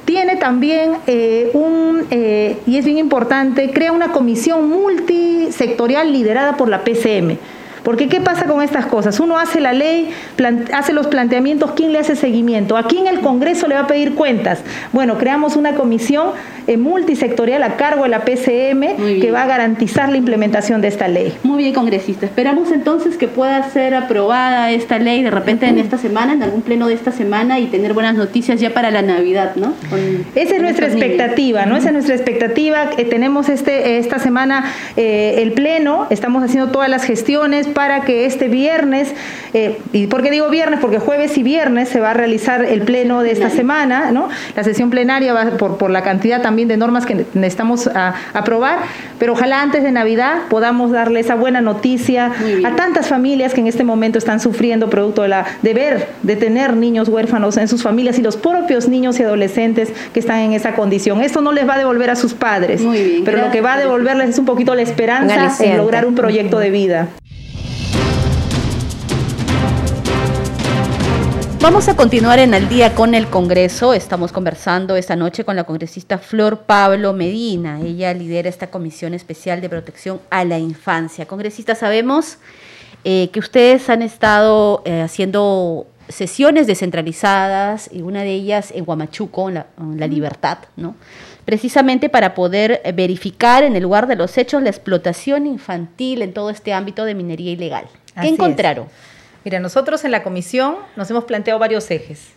tiene 0.04 0.36
también 0.36 0.96
eh, 1.06 1.50
un, 1.54 2.06
eh, 2.10 2.58
y 2.66 2.76
es 2.76 2.84
bien 2.84 2.98
importante, 2.98 3.70
crea 3.70 3.90
una 3.90 4.08
comisión 4.08 4.68
multisectorial 4.68 6.12
liderada 6.12 6.58
por 6.58 6.68
la 6.68 6.84
PCM 6.84 7.38
Porque 7.84 8.08
¿qué 8.08 8.20
pasa 8.20 8.46
con 8.46 8.62
estas 8.62 8.86
cosas? 8.86 9.20
Uno 9.20 9.38
hace 9.38 9.60
la 9.60 9.72
ley, 9.72 10.10
hace 10.72 10.92
los 10.92 11.06
planteamientos, 11.06 11.72
¿quién 11.72 11.92
le 11.92 11.98
hace 11.98 12.16
seguimiento? 12.16 12.76
¿A 12.76 12.84
quién 12.84 13.06
el 13.06 13.20
Congreso 13.20 13.68
le 13.68 13.74
va 13.74 13.82
a 13.82 13.86
pedir 13.86 14.14
cuentas? 14.14 14.60
Bueno, 14.92 15.18
creamos 15.18 15.54
una 15.56 15.74
comisión 15.74 16.30
eh, 16.66 16.78
multisectorial 16.78 17.62
a 17.62 17.76
cargo 17.76 18.04
de 18.04 18.08
la 18.08 18.24
PCM 18.24 19.20
que 19.20 19.30
va 19.30 19.42
a 19.42 19.46
garantizar 19.46 20.08
la 20.08 20.16
implementación 20.16 20.80
de 20.80 20.88
esta 20.88 21.08
ley. 21.08 21.36
Muy 21.42 21.58
bien, 21.58 21.74
congresista. 21.74 22.24
Esperamos 22.24 22.72
entonces 22.72 23.18
que 23.18 23.28
pueda 23.28 23.62
ser 23.70 23.94
aprobada 23.94 24.70
esta 24.70 24.98
ley 24.98 25.22
de 25.22 25.30
repente 25.30 25.66
en 25.66 25.78
esta 25.78 25.98
semana, 25.98 26.32
en 26.32 26.42
algún 26.42 26.62
pleno 26.62 26.88
de 26.88 26.94
esta 26.94 27.12
semana 27.12 27.60
y 27.60 27.66
tener 27.66 27.92
buenas 27.92 28.14
noticias 28.14 28.60
ya 28.60 28.72
para 28.72 28.90
la 28.90 29.02
Navidad, 29.02 29.56
¿no? 29.56 29.74
Esa 30.34 30.56
es 30.56 30.62
nuestra 30.62 30.86
expectativa, 30.86 31.66
¿no? 31.66 31.76
Esa 31.76 31.88
es 31.88 31.92
nuestra 31.92 32.14
expectativa. 32.14 32.90
Eh, 32.96 33.04
tenemos 33.04 33.50
este, 33.50 33.98
esta 33.98 34.18
semana 34.18 34.72
eh, 34.96 35.42
el 35.42 35.52
pleno, 35.52 36.06
estamos 36.08 36.42
haciendo 36.42 36.70
todas 36.72 36.88
las 36.88 37.04
gestiones 37.04 37.68
para 37.74 38.02
que 38.02 38.24
este 38.26 38.48
viernes, 38.48 39.12
¿y 39.92 40.06
por 40.06 40.22
qué 40.22 40.30
digo 40.30 40.48
viernes? 40.48 40.80
Porque 40.80 40.98
jueves 40.98 41.36
y 41.36 41.42
viernes 41.42 41.88
se 41.88 42.00
va 42.00 42.12
a 42.12 42.14
realizar 42.14 42.64
el 42.64 42.82
pleno 42.82 43.22
de 43.22 43.32
esta 43.32 43.50
semana, 43.50 44.10
¿no? 44.10 44.28
La 44.56 44.64
sesión 44.64 44.90
plenaria 44.90 45.32
va 45.32 45.50
por, 45.58 45.76
por 45.76 45.90
la 45.90 46.02
cantidad 46.02 46.42
también 46.42 46.68
de 46.68 46.76
normas 46.76 47.06
que 47.06 47.26
necesitamos 47.34 47.90
aprobar, 48.32 48.78
pero 49.18 49.32
ojalá 49.32 49.62
antes 49.62 49.82
de 49.82 49.90
Navidad 49.90 50.42
podamos 50.48 50.90
darle 50.90 51.20
esa 51.20 51.34
buena 51.34 51.60
noticia 51.60 52.32
a 52.64 52.76
tantas 52.76 53.08
familias 53.08 53.54
que 53.54 53.60
en 53.60 53.66
este 53.66 53.84
momento 53.84 54.18
están 54.18 54.40
sufriendo 54.40 54.88
producto 54.88 55.22
de, 55.22 55.28
la, 55.28 55.46
de 55.62 55.74
ver, 55.74 56.08
de 56.22 56.36
tener 56.36 56.76
niños 56.76 57.08
huérfanos 57.08 57.56
en 57.56 57.68
sus 57.68 57.82
familias 57.82 58.18
y 58.18 58.22
los 58.22 58.36
propios 58.36 58.88
niños 58.88 59.18
y 59.18 59.22
adolescentes 59.22 59.92
que 60.12 60.20
están 60.20 60.38
en 60.38 60.52
esa 60.52 60.74
condición. 60.74 61.22
Esto 61.22 61.40
no 61.40 61.52
les 61.52 61.68
va 61.68 61.74
a 61.74 61.78
devolver 61.78 62.10
a 62.10 62.16
sus 62.16 62.34
padres, 62.34 62.82
pero 63.24 63.38
lo 63.38 63.50
que 63.50 63.60
va 63.60 63.74
a 63.74 63.78
devolverles 63.78 64.30
es 64.30 64.38
un 64.38 64.44
poquito 64.44 64.74
la 64.74 64.82
esperanza 64.82 65.52
en 65.64 65.76
lograr 65.76 66.06
un 66.06 66.14
proyecto 66.14 66.58
de 66.58 66.70
vida. 66.70 67.08
Vamos 71.64 71.88
a 71.88 71.96
continuar 71.96 72.40
en 72.40 72.52
el 72.52 72.68
día 72.68 72.94
con 72.94 73.14
el 73.14 73.28
Congreso. 73.28 73.94
Estamos 73.94 74.32
conversando 74.32 74.96
esta 74.96 75.16
noche 75.16 75.46
con 75.46 75.56
la 75.56 75.64
congresista 75.64 76.18
Flor 76.18 76.64
Pablo 76.66 77.14
Medina. 77.14 77.80
Ella 77.80 78.12
lidera 78.12 78.50
esta 78.50 78.66
Comisión 78.66 79.14
Especial 79.14 79.62
de 79.62 79.70
Protección 79.70 80.20
a 80.28 80.44
la 80.44 80.58
Infancia. 80.58 81.24
Congresista, 81.24 81.74
sabemos 81.74 82.36
eh, 83.02 83.30
que 83.32 83.40
ustedes 83.40 83.88
han 83.88 84.02
estado 84.02 84.82
eh, 84.84 85.00
haciendo 85.00 85.86
sesiones 86.10 86.66
descentralizadas 86.66 87.88
y 87.90 88.02
una 88.02 88.24
de 88.24 88.32
ellas 88.32 88.70
en 88.70 88.84
Huamachuco, 88.86 89.48
en 89.48 89.64
la, 89.96 90.06
Libertad, 90.06 90.58
¿no? 90.76 90.96
precisamente 91.46 92.10
para 92.10 92.34
poder 92.34 92.82
verificar 92.94 93.64
en 93.64 93.74
el 93.74 93.84
lugar 93.84 94.06
de 94.06 94.16
los 94.16 94.36
hechos 94.36 94.62
la 94.62 94.68
explotación 94.68 95.46
infantil 95.46 96.20
en 96.20 96.34
todo 96.34 96.50
este 96.50 96.74
ámbito 96.74 97.06
de 97.06 97.14
minería 97.14 97.52
ilegal. 97.52 97.86
¿Qué 98.20 98.28
encontraron? 98.28 98.86
Mira, 99.44 99.60
nosotros 99.60 100.04
en 100.04 100.10
la 100.10 100.22
comisión 100.22 100.76
nos 100.96 101.10
hemos 101.10 101.24
planteado 101.24 101.60
varios 101.60 101.90
ejes 101.90 102.28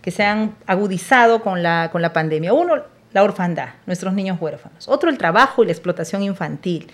que 0.00 0.10
se 0.10 0.22
han 0.22 0.54
agudizado 0.66 1.42
con 1.42 1.62
la, 1.62 1.88
con 1.90 2.02
la 2.02 2.12
pandemia. 2.12 2.52
Uno, 2.52 2.82
la 3.12 3.22
orfandad, 3.22 3.70
nuestros 3.86 4.12
niños 4.12 4.38
huérfanos. 4.40 4.88
Otro, 4.88 5.08
el 5.08 5.18
trabajo 5.18 5.62
y 5.62 5.66
la 5.66 5.72
explotación 5.72 6.22
infantil. 6.22 6.90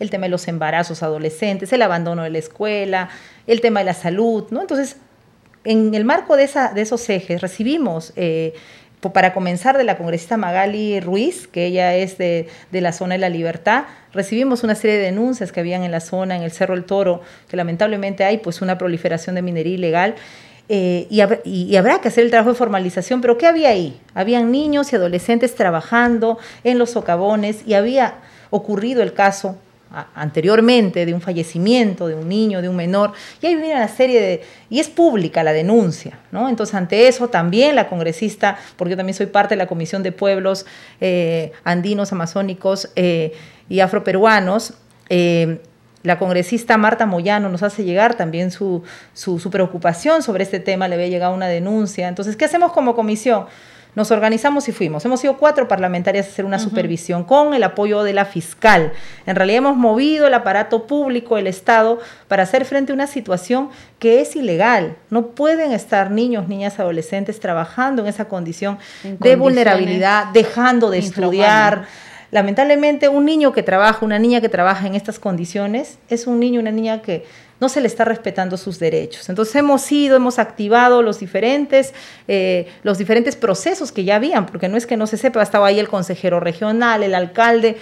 El 0.00 0.10
tema 0.10 0.26
de 0.26 0.30
los 0.30 0.48
embarazos 0.48 1.02
adolescentes, 1.02 1.72
el 1.72 1.82
abandono 1.82 2.22
de 2.22 2.30
la 2.30 2.38
escuela, 2.38 3.10
el 3.46 3.60
tema 3.60 3.80
de 3.80 3.86
la 3.86 3.94
salud, 3.94 4.46
¿no? 4.50 4.60
Entonces, 4.60 4.96
en 5.64 5.94
el 5.94 6.04
marco 6.04 6.36
de, 6.36 6.44
esa, 6.44 6.72
de 6.72 6.82
esos 6.82 7.08
ejes 7.10 7.40
recibimos 7.40 8.12
eh, 8.16 8.54
para 9.12 9.34
comenzar 9.34 9.76
de 9.76 9.84
la 9.84 9.96
congresista 9.96 10.36
Magali 10.36 11.00
Ruiz, 11.00 11.46
que 11.46 11.66
ella 11.66 11.94
es 11.94 12.18
de, 12.18 12.48
la 12.72 12.92
zona 12.92 13.14
de 13.14 13.18
la 13.18 13.28
libertad, 13.28 13.84
recibimos 14.12 14.64
una 14.64 14.74
serie 14.74 14.96
de 14.96 15.04
denuncias 15.04 15.52
que 15.52 15.60
habían 15.60 15.82
en 15.82 15.90
la 15.90 16.00
zona, 16.00 16.36
en 16.36 16.42
el 16.42 16.50
Cerro 16.50 16.74
del 16.74 16.84
Toro, 16.84 17.22
que 17.48 17.56
lamentablemente 17.56 18.24
hay 18.24 18.38
pues 18.38 18.62
una 18.62 18.78
proliferación 18.78 19.34
de 19.34 19.42
minería 19.42 19.74
ilegal. 19.74 20.14
Eh, 20.68 21.06
y, 21.10 21.20
y, 21.44 21.76
habrá 21.76 22.00
que 22.00 22.08
hacer 22.08 22.24
el 22.24 22.30
trabajo 22.30 22.50
de 22.50 22.56
formalización, 22.56 23.20
pero 23.20 23.36
¿qué 23.36 23.46
había 23.46 23.68
ahí? 23.68 24.00
Habían 24.14 24.50
niños 24.50 24.92
y 24.92 24.96
adolescentes 24.96 25.54
trabajando 25.54 26.38
en 26.64 26.78
los 26.78 26.90
socavones 26.90 27.66
y 27.66 27.74
había 27.74 28.14
ocurrido 28.48 29.02
el 29.02 29.12
caso 29.12 29.58
anteriormente 30.14 31.06
de 31.06 31.14
un 31.14 31.20
fallecimiento 31.20 32.06
de 32.06 32.14
un 32.14 32.28
niño, 32.28 32.62
de 32.62 32.68
un 32.68 32.76
menor, 32.76 33.12
y 33.40 33.46
hay 33.46 33.54
una 33.54 33.86
serie 33.88 34.20
de, 34.20 34.42
y 34.70 34.80
es 34.80 34.88
pública 34.88 35.42
la 35.42 35.52
denuncia, 35.52 36.18
¿no? 36.32 36.48
Entonces, 36.48 36.74
ante 36.74 37.08
eso 37.08 37.28
también 37.28 37.74
la 37.74 37.88
congresista, 37.88 38.56
porque 38.76 38.92
yo 38.92 38.96
también 38.96 39.14
soy 39.14 39.26
parte 39.26 39.54
de 39.54 39.58
la 39.58 39.66
Comisión 39.66 40.02
de 40.02 40.12
Pueblos 40.12 40.66
eh, 41.00 41.52
Andinos, 41.64 42.12
Amazónicos 42.12 42.90
eh, 42.96 43.32
y 43.68 43.80
Afroperuanos, 43.80 44.74
eh, 45.08 45.60
la 46.02 46.18
congresista 46.18 46.76
Marta 46.76 47.06
Moyano 47.06 47.48
nos 47.48 47.62
hace 47.62 47.82
llegar 47.82 48.14
también 48.14 48.50
su, 48.50 48.82
su, 49.14 49.38
su 49.38 49.50
preocupación 49.50 50.22
sobre 50.22 50.44
este 50.44 50.60
tema, 50.60 50.86
le 50.86 50.96
había 50.96 51.08
llegado 51.08 51.34
una 51.34 51.48
denuncia. 51.48 52.08
Entonces, 52.08 52.36
¿qué 52.36 52.44
hacemos 52.44 52.72
como 52.72 52.94
comisión? 52.94 53.46
Nos 53.94 54.10
organizamos 54.10 54.68
y 54.68 54.72
fuimos. 54.72 55.04
Hemos 55.04 55.20
sido 55.20 55.36
cuatro 55.36 55.68
parlamentarias 55.68 56.26
a 56.26 56.30
hacer 56.30 56.44
una 56.44 56.58
supervisión 56.58 57.24
con 57.24 57.54
el 57.54 57.62
apoyo 57.62 58.02
de 58.02 58.12
la 58.12 58.24
fiscal. 58.24 58.92
En 59.26 59.36
realidad 59.36 59.58
hemos 59.58 59.76
movido 59.76 60.26
el 60.26 60.34
aparato 60.34 60.86
público, 60.86 61.38
el 61.38 61.46
Estado, 61.46 62.00
para 62.26 62.42
hacer 62.42 62.64
frente 62.64 62.92
a 62.92 62.94
una 62.94 63.06
situación 63.06 63.70
que 64.00 64.20
es 64.20 64.34
ilegal. 64.34 64.96
No 65.10 65.28
pueden 65.28 65.72
estar 65.72 66.10
niños, 66.10 66.48
niñas, 66.48 66.80
adolescentes 66.80 67.38
trabajando 67.38 68.02
en 68.02 68.08
esa 68.08 68.24
condición 68.26 68.78
de 69.02 69.36
vulnerabilidad, 69.36 70.26
dejando 70.32 70.90
de 70.90 70.98
estudiar. 70.98 71.86
Lamentablemente, 72.34 73.08
un 73.08 73.26
niño 73.26 73.52
que 73.52 73.62
trabaja, 73.62 74.04
una 74.04 74.18
niña 74.18 74.40
que 74.40 74.48
trabaja 74.48 74.88
en 74.88 74.96
estas 74.96 75.20
condiciones, 75.20 75.98
es 76.08 76.26
un 76.26 76.40
niño, 76.40 76.58
una 76.58 76.72
niña 76.72 77.00
que 77.00 77.24
no 77.60 77.68
se 77.68 77.80
le 77.80 77.86
está 77.86 78.04
respetando 78.04 78.56
sus 78.56 78.80
derechos. 78.80 79.28
Entonces 79.28 79.54
hemos 79.54 79.92
ido, 79.92 80.16
hemos 80.16 80.40
activado 80.40 81.00
los 81.00 81.20
diferentes, 81.20 81.94
eh, 82.26 82.66
los 82.82 82.98
diferentes 82.98 83.36
procesos 83.36 83.92
que 83.92 84.02
ya 84.02 84.16
habían, 84.16 84.46
porque 84.46 84.68
no 84.68 84.76
es 84.76 84.84
que 84.84 84.96
no 84.96 85.06
se 85.06 85.16
sepa, 85.16 85.44
estaba 85.44 85.68
ahí 85.68 85.78
el 85.78 85.86
consejero 85.86 86.40
regional, 86.40 87.04
el 87.04 87.14
alcalde. 87.14 87.76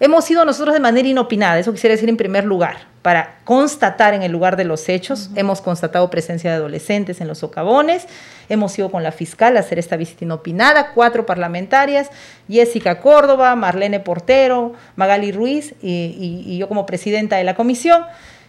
Hemos 0.00 0.30
ido 0.30 0.44
nosotros 0.44 0.74
de 0.74 0.80
manera 0.80 1.08
inopinada, 1.08 1.58
eso 1.58 1.72
quisiera 1.72 1.94
decir 1.94 2.08
en 2.08 2.16
primer 2.16 2.44
lugar, 2.44 2.76
para 3.02 3.38
constatar 3.44 4.14
en 4.14 4.22
el 4.22 4.30
lugar 4.30 4.56
de 4.56 4.64
los 4.64 4.88
hechos. 4.88 5.30
Hemos 5.34 5.60
constatado 5.60 6.08
presencia 6.08 6.50
de 6.50 6.56
adolescentes 6.56 7.20
en 7.20 7.26
los 7.26 7.38
socavones, 7.38 8.06
hemos 8.48 8.78
ido 8.78 8.90
con 8.90 9.02
la 9.02 9.10
fiscal 9.10 9.56
a 9.56 9.60
hacer 9.60 9.78
esta 9.78 9.96
visita 9.96 10.24
inopinada, 10.24 10.92
cuatro 10.94 11.26
parlamentarias, 11.26 12.10
Jessica 12.48 13.00
Córdoba, 13.00 13.56
Marlene 13.56 13.98
Portero, 13.98 14.74
Magali 14.94 15.32
Ruiz 15.32 15.74
y 15.82 16.56
yo 16.58 16.68
como 16.68 16.86
presidenta 16.86 17.36
de 17.36 17.44
la 17.44 17.56
comisión. 17.56 18.04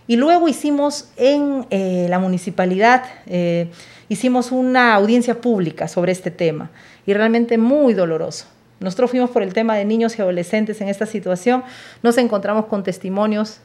Y 0.10 0.16
luego 0.16 0.48
hicimos 0.48 1.10
en 1.18 1.68
eh, 1.70 2.08
la 2.10 2.18
municipalidad, 2.18 3.04
eh, 3.28 3.70
hicimos 4.08 4.52
una 4.52 4.96
audiencia 4.96 5.40
pública 5.40 5.88
sobre 5.88 6.12
este 6.12 6.32
tema 6.32 6.72
y 7.06 7.14
realmente 7.14 7.60
muy 7.60 7.94
doloroso. 7.94 8.48
Nosotros 8.80 9.12
fuimos 9.12 9.30
por 9.30 9.44
el 9.44 9.54
tema 9.54 9.76
de 9.76 9.86
niños 9.86 10.18
y 10.18 10.22
adolescentes 10.22 10.82
en 10.82 10.90
esta 10.90 11.06
situación, 11.06 11.64
nos 12.02 12.18
encontramos 12.18 12.66
con 12.66 12.84
testimonios 12.84 13.60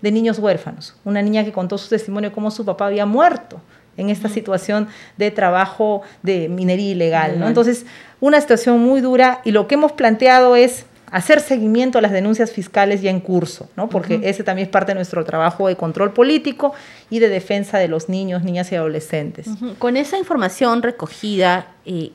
de 0.00 0.12
niños 0.12 0.38
huérfanos, 0.38 0.96
una 1.04 1.22
niña 1.22 1.44
que 1.44 1.52
contó 1.52 1.78
su 1.78 1.88
testimonio 1.88 2.30
de 2.30 2.34
cómo 2.34 2.50
su 2.50 2.64
papá 2.64 2.86
había 2.86 3.06
muerto 3.06 3.60
en 3.96 4.10
esta 4.10 4.28
situación 4.28 4.88
de 5.16 5.30
trabajo 5.30 6.02
de 6.22 6.48
minería 6.48 6.92
ilegal. 6.92 7.38
¿no? 7.38 7.46
Entonces, 7.46 7.86
una 8.20 8.40
situación 8.40 8.80
muy 8.80 9.00
dura 9.00 9.40
y 9.44 9.52
lo 9.52 9.68
que 9.68 9.76
hemos 9.76 9.92
planteado 9.92 10.56
es 10.56 10.86
hacer 11.10 11.40
seguimiento 11.40 11.98
a 11.98 12.02
las 12.02 12.10
denuncias 12.10 12.50
fiscales 12.50 13.00
ya 13.00 13.10
en 13.10 13.20
curso, 13.20 13.68
¿no? 13.76 13.88
porque 13.88 14.20
ese 14.24 14.42
también 14.42 14.66
es 14.66 14.72
parte 14.72 14.90
de 14.92 14.96
nuestro 14.96 15.24
trabajo 15.24 15.68
de 15.68 15.76
control 15.76 16.12
político 16.12 16.74
y 17.08 17.20
de 17.20 17.28
defensa 17.28 17.78
de 17.78 17.86
los 17.86 18.08
niños, 18.08 18.42
niñas 18.42 18.72
y 18.72 18.74
adolescentes. 18.74 19.46
Con 19.78 19.96
esa 19.96 20.18
información 20.18 20.82
recogida, 20.82 21.68
eh, 21.86 22.10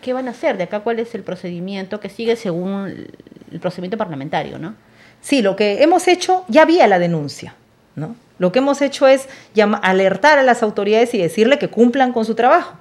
¿qué 0.00 0.12
van 0.12 0.28
a 0.28 0.32
hacer? 0.32 0.56
De 0.56 0.64
acá, 0.64 0.80
¿cuál 0.80 0.98
es 0.98 1.14
el 1.14 1.22
procedimiento 1.22 2.00
que 2.00 2.08
sigue 2.08 2.36
según 2.36 3.08
el 3.52 3.60
procedimiento 3.60 3.96
parlamentario? 3.96 4.58
¿no? 4.58 4.74
Sí, 5.20 5.42
lo 5.42 5.56
que 5.56 5.82
hemos 5.82 6.08
hecho, 6.08 6.44
ya 6.48 6.62
había 6.62 6.86
la 6.86 6.98
denuncia. 6.98 7.54
¿no? 7.96 8.16
Lo 8.40 8.52
que 8.52 8.60
hemos 8.60 8.80
hecho 8.80 9.06
es 9.06 9.28
alertar 9.82 10.38
a 10.38 10.42
las 10.42 10.62
autoridades 10.62 11.12
y 11.12 11.18
decirle 11.18 11.58
que 11.58 11.68
cumplan 11.68 12.14
con 12.14 12.24
su 12.24 12.34
trabajo, 12.34 12.72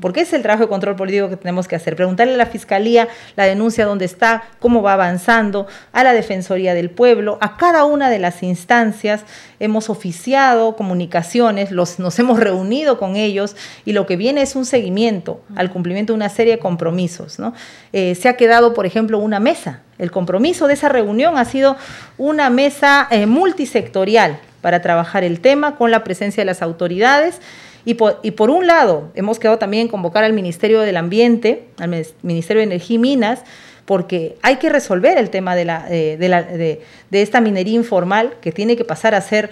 porque 0.00 0.20
es 0.20 0.32
el 0.32 0.42
trabajo 0.42 0.62
de 0.62 0.68
control 0.68 0.94
político 0.94 1.28
que 1.28 1.36
tenemos 1.36 1.66
que 1.66 1.74
hacer. 1.74 1.96
Preguntarle 1.96 2.34
a 2.34 2.36
la 2.36 2.46
Fiscalía 2.46 3.08
la 3.34 3.42
denuncia 3.42 3.84
dónde 3.84 4.04
está, 4.04 4.44
cómo 4.60 4.80
va 4.80 4.92
avanzando, 4.92 5.66
a 5.90 6.04
la 6.04 6.12
Defensoría 6.12 6.72
del 6.72 6.90
Pueblo, 6.90 7.36
a 7.40 7.56
cada 7.56 7.84
una 7.84 8.10
de 8.10 8.20
las 8.20 8.44
instancias. 8.44 9.24
Hemos 9.58 9.90
oficiado 9.90 10.76
comunicaciones, 10.76 11.72
los, 11.72 11.98
nos 11.98 12.16
hemos 12.20 12.38
reunido 12.38 12.96
con 12.96 13.16
ellos 13.16 13.56
y 13.84 13.94
lo 13.94 14.06
que 14.06 14.16
viene 14.16 14.42
es 14.42 14.54
un 14.54 14.66
seguimiento 14.66 15.42
al 15.56 15.72
cumplimiento 15.72 16.12
de 16.12 16.18
una 16.18 16.28
serie 16.28 16.52
de 16.54 16.58
compromisos. 16.60 17.40
¿no? 17.40 17.54
Eh, 17.92 18.14
se 18.14 18.28
ha 18.28 18.36
quedado, 18.36 18.72
por 18.72 18.86
ejemplo, 18.86 19.18
una 19.18 19.40
mesa. 19.40 19.80
El 19.98 20.12
compromiso 20.12 20.68
de 20.68 20.74
esa 20.74 20.88
reunión 20.88 21.38
ha 21.38 21.44
sido 21.44 21.76
una 22.18 22.50
mesa 22.50 23.08
eh, 23.10 23.26
multisectorial 23.26 24.38
para 24.60 24.82
trabajar 24.82 25.07
el 25.16 25.40
tema 25.40 25.76
con 25.76 25.90
la 25.90 26.04
presencia 26.04 26.40
de 26.42 26.46
las 26.46 26.62
autoridades. 26.62 27.40
Y 27.84 27.94
por, 27.94 28.20
y 28.22 28.32
por 28.32 28.50
un 28.50 28.66
lado, 28.66 29.10
hemos 29.14 29.38
quedado 29.38 29.58
también 29.58 29.82
en 29.82 29.88
convocar 29.88 30.24
al 30.24 30.32
Ministerio 30.32 30.80
del 30.80 30.96
Ambiente, 30.96 31.68
al 31.78 32.04
Ministerio 32.22 32.60
de 32.60 32.64
Energía 32.64 32.96
y 32.96 32.98
Minas, 32.98 33.44
porque 33.88 34.36
hay 34.42 34.56
que 34.56 34.68
resolver 34.68 35.16
el 35.16 35.30
tema 35.30 35.56
de, 35.56 35.64
la, 35.64 35.86
eh, 35.88 36.18
de, 36.20 36.28
la, 36.28 36.42
de, 36.42 36.82
esta 37.10 37.40
minería 37.40 37.74
informal 37.74 38.34
que 38.42 38.52
tiene 38.52 38.76
que 38.76 38.84
pasar 38.84 39.14
a 39.14 39.20
ser 39.22 39.48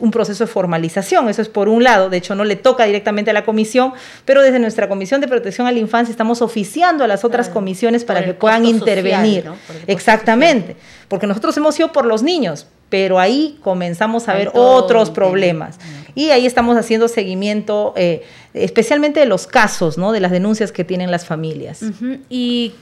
un 0.00 0.10
proceso 0.10 0.46
de 0.46 0.50
formalización. 0.50 1.28
Eso 1.28 1.42
es 1.42 1.50
por 1.50 1.68
un 1.68 1.84
lado, 1.84 2.08
de 2.08 2.16
hecho 2.16 2.34
no 2.34 2.44
le 2.44 2.56
toca 2.56 2.86
directamente 2.86 3.32
a 3.32 3.34
la 3.34 3.44
comisión, 3.44 3.92
pero 4.24 4.40
desde 4.40 4.58
nuestra 4.60 4.88
Comisión 4.88 5.20
de 5.20 5.28
Protección 5.28 5.66
a 5.66 5.72
la 5.72 5.78
Infancia 5.78 6.10
estamos 6.10 6.40
oficiando 6.40 7.04
a 7.04 7.06
las 7.06 7.22
otras 7.22 7.50
comisiones 7.50 8.02
para 8.02 8.24
que 8.24 8.32
puedan 8.32 8.64
intervenir. 8.64 9.44
Exactamente, 9.86 10.76
porque 11.08 11.26
nosotros 11.26 11.54
hemos 11.58 11.78
ido 11.78 11.92
por 11.92 12.06
los 12.06 12.22
niños, 12.22 12.66
pero 12.90 13.18
ahí 13.18 13.58
comenzamos 13.62 14.28
a 14.28 14.34
ver 14.34 14.50
otros 14.52 15.10
problemas. 15.10 15.78
Y 16.14 16.30
ahí 16.30 16.44
estamos 16.44 16.76
haciendo 16.76 17.08
seguimiento, 17.08 17.94
eh, 17.96 18.24
especialmente 18.52 19.20
de 19.20 19.26
los 19.26 19.46
casos, 19.46 19.96
¿no? 19.96 20.12
de 20.12 20.20
las 20.20 20.32
denuncias 20.32 20.72
que 20.72 20.84
tienen 20.84 21.10
las 21.10 21.24
familias. 21.24 21.82
Y 22.28 22.74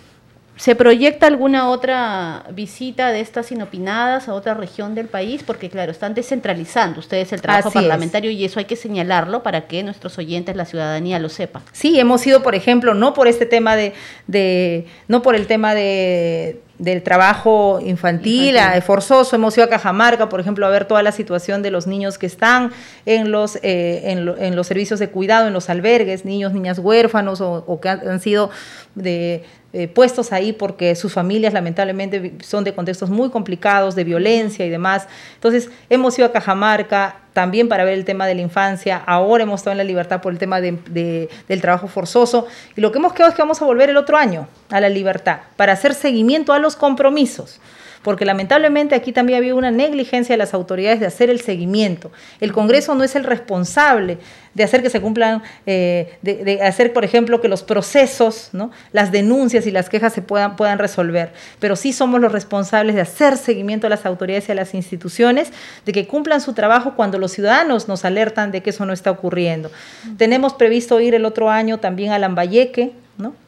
¿Se 0.58 0.74
proyecta 0.74 1.28
alguna 1.28 1.70
otra 1.70 2.44
visita 2.52 3.12
de 3.12 3.20
estas 3.20 3.52
inopinadas 3.52 4.28
a 4.28 4.34
otra 4.34 4.54
región 4.54 4.96
del 4.96 5.06
país? 5.06 5.44
Porque 5.46 5.70
claro, 5.70 5.92
están 5.92 6.14
descentralizando 6.14 6.98
ustedes 6.98 7.32
el 7.32 7.40
trabajo 7.40 7.70
parlamentario 7.70 8.32
y 8.32 8.44
eso 8.44 8.58
hay 8.58 8.64
que 8.64 8.74
señalarlo 8.74 9.44
para 9.44 9.68
que 9.68 9.84
nuestros 9.84 10.18
oyentes, 10.18 10.56
la 10.56 10.64
ciudadanía 10.64 11.20
lo 11.20 11.28
sepa. 11.28 11.62
Sí, 11.70 12.00
hemos 12.00 12.26
ido, 12.26 12.42
por 12.42 12.56
ejemplo, 12.56 12.94
no 12.94 13.14
por 13.14 13.28
este 13.28 13.46
tema 13.46 13.76
de, 13.76 13.92
de 14.26 14.86
no 15.06 15.22
por 15.22 15.36
el 15.36 15.46
tema 15.46 15.76
de 15.76 16.60
del 16.78 17.02
trabajo 17.02 17.80
infantil, 17.84 18.56
forzoso. 18.84 19.34
Hemos 19.34 19.56
ido 19.56 19.66
a 19.66 19.68
Cajamarca, 19.68 20.28
por 20.28 20.40
ejemplo, 20.40 20.64
a 20.66 20.70
ver 20.70 20.84
toda 20.84 21.02
la 21.02 21.12
situación 21.12 21.62
de 21.62 21.70
los 21.70 21.86
niños 21.86 22.18
que 22.18 22.26
están 22.26 22.72
en 23.04 23.32
los, 23.32 23.56
eh, 23.62 24.02
en, 24.04 24.56
los 24.56 24.66
servicios 24.66 25.00
de 25.00 25.08
cuidado, 25.10 25.48
en 25.48 25.52
los 25.52 25.68
albergues, 25.70 26.24
niños, 26.24 26.52
niñas 26.52 26.78
huérfanos 26.78 27.40
o, 27.40 27.80
que 27.80 27.88
han, 27.88 28.20
sido 28.20 28.50
de, 28.94 29.42
eh, 29.72 29.88
puestos 29.88 30.32
ahí 30.32 30.52
porque 30.52 30.94
sus 30.94 31.12
familias 31.12 31.52
lamentablemente 31.52 32.34
son 32.42 32.64
de 32.64 32.72
contextos 32.74 33.10
muy 33.10 33.28
complicados, 33.28 33.94
de 33.94 34.04
violencia 34.04 34.64
y 34.64 34.70
demás. 34.70 35.08
Entonces, 35.34 35.70
hemos 35.90 36.16
ido 36.18 36.26
a 36.26 36.32
Cajamarca, 36.32 37.16
también 37.38 37.68
para 37.68 37.84
ver 37.84 37.94
el 37.94 38.04
tema 38.04 38.26
de 38.26 38.34
la 38.34 38.40
infancia. 38.40 39.00
Ahora 39.06 39.44
hemos 39.44 39.60
estado 39.60 39.70
en 39.70 39.78
la 39.78 39.84
libertad 39.84 40.20
por 40.20 40.32
el 40.32 40.40
tema 40.40 40.60
de, 40.60 41.30
del 41.46 41.60
trabajo 41.60 41.86
forzoso. 41.86 42.48
Y 42.74 42.80
lo 42.80 42.90
que 42.90 42.98
hemos 42.98 43.12
quedado 43.12 43.30
es 43.30 43.36
que 43.36 43.42
vamos 43.42 43.62
a 43.62 43.64
volver 43.64 43.90
el 43.90 43.96
otro 43.96 44.16
año 44.16 44.48
a 44.70 44.80
la 44.80 44.88
libertad 44.88 45.38
para 45.54 45.74
hacer 45.74 45.94
seguimiento 45.94 46.52
a 46.52 46.58
los 46.58 46.74
compromisos 46.74 47.60
porque 48.08 48.24
lamentablemente 48.24 48.94
aquí 48.94 49.12
también 49.12 49.36
había 49.36 49.54
una 49.54 49.70
negligencia 49.70 50.32
de 50.32 50.38
las 50.38 50.54
autoridades 50.54 50.98
de 50.98 51.04
hacer 51.04 51.28
el 51.28 51.42
seguimiento. 51.42 52.10
El 52.40 52.54
Congreso 52.54 52.94
no 52.94 53.04
es 53.04 53.14
el 53.16 53.22
responsable 53.22 54.16
de 54.54 54.64
hacer 54.64 54.82
que 54.82 54.88
se 54.88 55.02
cumplan, 55.02 55.42
eh, 55.66 56.16
de, 56.22 56.62
hacer, 56.62 56.94
por 56.94 57.04
ejemplo, 57.04 57.42
que 57.42 57.48
los 57.48 57.62
procesos, 57.62 58.48
¿no? 58.54 58.70
las 58.92 59.12
denuncias 59.12 59.66
y 59.66 59.70
las 59.70 59.90
quejas 59.90 60.14
se 60.14 60.22
puedan, 60.22 60.56
puedan 60.56 60.78
resolver, 60.78 61.34
pero 61.60 61.76
sí 61.76 61.92
somos 61.92 62.18
los 62.18 62.32
responsables 62.32 62.94
de 62.94 63.02
hacer 63.02 63.36
seguimiento 63.36 63.88
a 63.88 63.90
las 63.90 64.06
autoridades 64.06 64.48
y 64.48 64.52
a 64.52 64.54
las 64.54 64.72
instituciones, 64.72 65.52
de 65.84 65.92
que 65.92 66.06
cumplan 66.06 66.40
su 66.40 66.54
trabajo 66.54 66.94
cuando 66.96 67.18
los 67.18 67.32
ciudadanos 67.32 67.88
nos 67.88 68.06
alertan 68.06 68.52
de 68.52 68.62
que 68.62 68.70
eso 68.70 68.86
no 68.86 68.94
está 68.94 69.10
ocurriendo. 69.10 69.70
Tenemos 70.16 70.54
previsto 70.54 70.98
ir 70.98 71.14
el 71.14 71.26
otro 71.26 71.50
año 71.50 71.76
también 71.76 72.12
a 72.12 72.18
Lambayeque, 72.18 72.92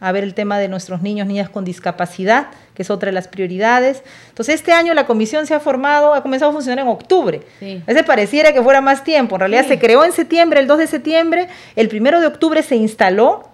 a 0.01 0.13
ver 0.13 0.25
el 0.25 0.35
tema 0.35 0.59
de 0.59 0.69
nuestros 0.69 1.03
niños, 1.03 1.27
niñas 1.27 1.49
con 1.49 1.65
discapacidad, 1.65 2.49
que 2.75 2.83
es 2.83 2.91
otra 2.91 3.07
de 3.07 3.13
las 3.13 3.29
prioridades. 3.29 4.03
Entonces, 4.29 4.57
este 4.57 4.73
año 4.73 4.95
la 4.95 5.07
comisión 5.07 5.47
se 5.47 5.55
ha 5.55 5.61
formado, 5.61 6.15
ha 6.15 6.23
comenzado 6.23 6.51
a 6.51 6.55
funcionar 6.55 6.85
en 6.85 6.91
octubre. 6.91 7.43
Sí. 7.59 7.83
A 7.85 7.87
veces 7.87 8.05
pareciera 8.05 8.53
que 8.53 8.63
fuera 8.63 8.81
más 8.81 9.05
tiempo. 9.05 9.37
En 9.37 9.41
realidad 9.41 9.67
se 9.67 9.79
creó 9.79 10.05
en 10.05 10.13
septiembre, 10.13 10.61
el 10.61 10.67
2 10.67 10.79
de 10.79 10.87
septiembre, 10.87 11.49
el 11.77 11.89
1 11.95 12.21
de 12.21 12.27
octubre 12.27 12.63
se 12.63 12.77
instaló 12.77 13.50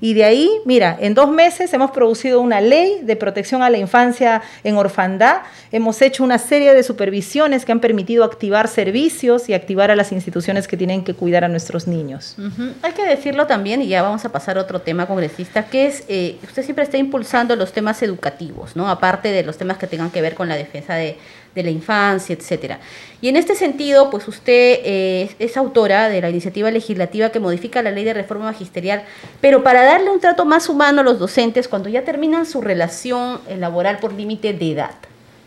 y 0.00 0.14
de 0.14 0.24
ahí, 0.24 0.50
mira, 0.64 0.96
en 1.00 1.14
dos 1.14 1.30
meses 1.30 1.72
hemos 1.72 1.90
producido 1.90 2.40
una 2.40 2.60
ley 2.60 3.00
de 3.02 3.16
protección 3.16 3.62
a 3.62 3.70
la 3.70 3.78
infancia 3.78 4.42
en 4.64 4.76
orfandad, 4.76 5.42
hemos 5.70 6.02
hecho 6.02 6.24
una 6.24 6.38
serie 6.38 6.74
de 6.74 6.82
supervisiones 6.82 7.64
que 7.64 7.72
han 7.72 7.80
permitido 7.80 8.24
activar 8.24 8.68
servicios 8.68 9.48
y 9.48 9.54
activar 9.54 9.90
a 9.90 9.96
las 9.96 10.12
instituciones 10.12 10.68
que 10.68 10.76
tienen 10.76 11.04
que 11.04 11.14
cuidar 11.14 11.44
a 11.44 11.48
nuestros 11.48 11.86
niños. 11.86 12.36
Hay 12.82 12.92
que 12.92 13.06
decirlo 13.06 13.46
también, 13.46 13.82
y 13.82 13.88
ya 13.88 14.02
vamos 14.02 14.24
a 14.24 14.30
pasar 14.30 14.58
a 14.58 14.62
otro 14.62 14.80
tema, 14.80 15.06
congresista, 15.06 15.66
que 15.66 15.86
es, 15.86 16.04
eh, 16.08 16.36
usted 16.42 16.62
siempre 16.62 16.84
está 16.84 16.98
impulsando 16.98 17.56
los 17.56 17.72
temas 17.72 18.02
educativos, 18.02 18.76
¿no? 18.76 18.88
Aparte 18.88 19.30
de 19.30 19.42
los 19.42 19.56
temas 19.56 19.78
que 19.78 19.86
tengan 19.86 20.10
que 20.10 20.20
ver 20.20 20.34
con 20.34 20.48
la 20.48 20.56
defensa 20.56 20.94
de 20.94 21.16
de 21.54 21.62
la 21.62 21.70
infancia, 21.70 22.34
etcétera. 22.34 22.80
Y 23.20 23.28
en 23.28 23.36
este 23.36 23.54
sentido, 23.54 24.10
pues 24.10 24.26
usted 24.28 24.80
eh, 24.84 25.34
es 25.38 25.56
autora 25.56 26.08
de 26.08 26.20
la 26.20 26.30
iniciativa 26.30 26.70
legislativa 26.70 27.30
que 27.30 27.40
modifica 27.40 27.82
la 27.82 27.90
ley 27.90 28.04
de 28.04 28.14
reforma 28.14 28.46
magisterial, 28.46 29.04
pero 29.40 29.62
para 29.62 29.82
darle 29.82 30.10
un 30.10 30.20
trato 30.20 30.44
más 30.44 30.68
humano 30.68 31.00
a 31.00 31.04
los 31.04 31.18
docentes 31.18 31.68
cuando 31.68 31.88
ya 31.88 32.04
terminan 32.04 32.46
su 32.46 32.60
relación 32.60 33.40
laboral 33.58 33.98
por 33.98 34.12
límite 34.12 34.52
de 34.52 34.72
edad. 34.72 34.94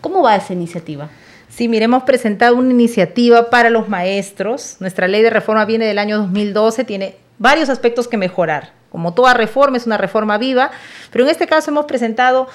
¿Cómo 0.01 0.21
va 0.21 0.35
esa 0.35 0.53
iniciativa? 0.53 1.09
Sí, 1.49 1.67
mire, 1.67 1.85
hemos 1.85 2.03
presentado 2.03 2.57
una 2.57 2.71
iniciativa 2.71 3.49
para 3.49 3.69
los 3.69 3.87
maestros. 3.87 4.75
Nuestra 4.79 5.07
ley 5.07 5.21
de 5.21 5.29
reforma 5.29 5.65
viene 5.65 5.85
del 5.85 5.99
año 5.99 6.17
2012, 6.17 6.83
tiene 6.83 7.15
varios 7.37 7.69
aspectos 7.69 8.07
que 8.07 8.17
mejorar. 8.17 8.73
Como 8.91 9.13
toda 9.13 9.33
reforma, 9.33 9.77
es 9.77 9.85
una 9.85 9.97
reforma 9.97 10.37
viva, 10.37 10.71
pero 11.11 11.23
en 11.23 11.29
este 11.29 11.47
caso 11.47 11.71
hemos 11.71 11.85
presentado 11.85 12.47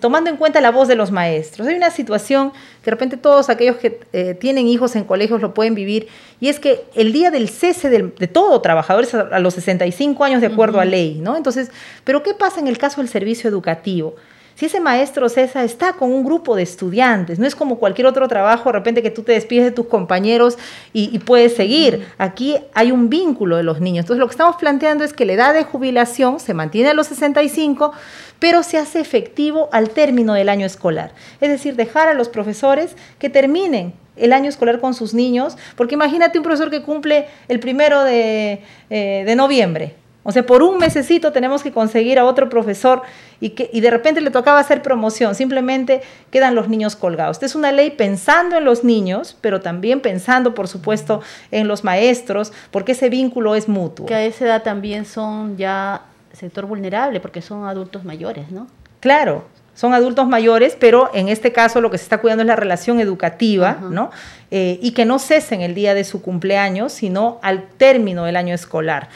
tomando 0.00 0.30
en 0.30 0.36
cuenta 0.36 0.60
la 0.60 0.70
voz 0.70 0.88
de 0.88 0.96
los 0.96 1.12
maestros. 1.12 1.68
Hay 1.68 1.76
una 1.76 1.90
situación 1.90 2.50
que 2.50 2.86
de 2.86 2.90
repente 2.90 3.16
todos 3.16 3.48
aquellos 3.48 3.76
que 3.76 4.00
eh, 4.12 4.34
tienen 4.34 4.66
hijos 4.66 4.96
en 4.96 5.04
colegios 5.04 5.40
lo 5.40 5.54
pueden 5.54 5.74
vivir, 5.74 6.08
y 6.40 6.48
es 6.48 6.58
que 6.58 6.84
el 6.94 7.12
día 7.12 7.30
del 7.30 7.48
cese 7.48 7.88
de, 7.88 8.02
todo 8.26 8.60
trabajador 8.60 9.04
es 9.04 9.14
a, 9.14 9.38
los 9.38 9.54
65 9.54 10.24
años 10.24 10.40
de 10.40 10.48
acuerdo 10.48 10.80
a 10.80 10.84
ley, 10.84 11.20
¿no? 11.22 11.36
Entonces, 11.36 11.70
¿pero 12.04 12.22
qué 12.22 12.34
pasa 12.34 12.60
en 12.60 12.66
el 12.66 12.78
caso 12.78 13.00
del 13.00 13.08
servicio 13.08 13.48
educativo? 13.48 14.16
Si 14.60 14.66
ese 14.66 14.78
maestro 14.78 15.26
César 15.30 15.64
está 15.64 15.94
con 15.94 16.12
un 16.12 16.22
grupo 16.22 16.54
de 16.54 16.62
estudiantes, 16.62 17.38
no 17.38 17.46
es 17.46 17.56
como 17.56 17.78
cualquier 17.78 18.06
otro 18.06 18.28
trabajo, 18.28 18.68
de 18.68 18.74
repente 18.74 19.02
que 19.02 19.10
tú 19.10 19.22
te 19.22 19.32
despides 19.32 19.64
de 19.64 19.70
tus 19.70 19.86
compañeros 19.86 20.58
y, 20.92 21.18
puedes 21.20 21.56
seguir. 21.56 22.06
Aquí 22.18 22.58
hay 22.74 22.92
un 22.92 23.08
vínculo 23.08 23.56
de 23.56 23.62
los 23.62 23.80
niños. 23.80 24.02
Entonces 24.02 24.20
lo 24.20 24.26
que 24.26 24.32
estamos 24.32 24.56
planteando 24.56 25.02
es 25.02 25.14
que 25.14 25.24
la 25.24 25.32
edad 25.32 25.54
de 25.54 25.64
jubilación 25.64 26.40
se 26.40 26.52
mantiene 26.52 26.90
a 26.90 26.92
los 26.92 27.06
65, 27.06 27.92
pero 28.38 28.62
se 28.62 28.76
hace 28.76 29.00
efectivo 29.00 29.70
al 29.72 29.88
término 29.88 30.34
del 30.34 30.50
año 30.50 30.66
escolar. 30.66 31.14
Es 31.40 31.48
decir, 31.48 31.74
dejar 31.74 32.08
a 32.08 32.12
los 32.12 32.28
profesores 32.28 32.96
que 33.18 33.30
terminen 33.30 33.94
el 34.16 34.34
año 34.34 34.50
escolar 34.50 34.78
con 34.78 34.92
sus 34.92 35.14
niños, 35.14 35.56
porque 35.74 35.94
imagínate 35.94 36.36
un 36.36 36.44
profesor 36.44 36.68
que 36.68 36.82
cumple 36.82 37.28
el 37.48 37.60
primero 37.60 38.04
de, 38.04 38.62
eh, 38.90 39.22
de 39.24 39.36
noviembre. 39.36 39.94
O 40.22 40.32
sea, 40.32 40.44
por 40.44 40.62
un 40.62 40.78
mesecito 40.78 41.32
tenemos 41.32 41.62
que 41.62 41.72
conseguir 41.72 42.18
a 42.18 42.24
otro 42.24 42.48
profesor 42.50 43.02
y, 43.40 43.50
que, 43.50 43.70
y 43.72 43.80
de 43.80 43.90
repente 43.90 44.20
le 44.20 44.30
tocaba 44.30 44.60
hacer 44.60 44.82
promoción, 44.82 45.34
simplemente 45.34 46.02
quedan 46.30 46.54
los 46.54 46.68
niños 46.68 46.94
colgados. 46.94 47.36
Esta 47.36 47.46
es 47.46 47.54
una 47.54 47.72
ley 47.72 47.90
pensando 47.90 48.58
en 48.58 48.64
los 48.64 48.84
niños, 48.84 49.36
pero 49.40 49.60
también 49.60 50.00
pensando, 50.00 50.54
por 50.54 50.68
supuesto, 50.68 51.22
en 51.50 51.68
los 51.68 51.84
maestros, 51.84 52.52
porque 52.70 52.92
ese 52.92 53.08
vínculo 53.08 53.54
es 53.54 53.68
mutuo. 53.68 54.06
Que 54.06 54.14
a 54.14 54.24
esa 54.24 54.44
edad 54.44 54.62
también 54.62 55.06
son 55.06 55.56
ya 55.56 56.02
sector 56.32 56.66
vulnerable 56.66 57.20
porque 57.20 57.40
son 57.42 57.64
adultos 57.64 58.04
mayores, 58.04 58.50
¿no? 58.50 58.66
Claro, 59.00 59.44
son 59.74 59.94
adultos 59.94 60.28
mayores, 60.28 60.76
pero 60.78 61.10
en 61.14 61.28
este 61.28 61.52
caso 61.52 61.80
lo 61.80 61.90
que 61.90 61.96
se 61.96 62.04
está 62.04 62.18
cuidando 62.18 62.42
es 62.42 62.46
la 62.46 62.56
relación 62.56 63.00
educativa, 63.00 63.78
¿no? 63.80 64.10
Eh, 64.50 64.78
y 64.82 64.92
que 64.92 65.06
no 65.06 65.18
cesen 65.18 65.62
el 65.62 65.74
día 65.74 65.94
de 65.94 66.04
su 66.04 66.20
cumpleaños, 66.20 66.92
sino 66.92 67.38
al 67.42 67.66
término 67.78 68.24
del 68.24 68.36
año 68.36 68.54
escolar. 68.54 69.08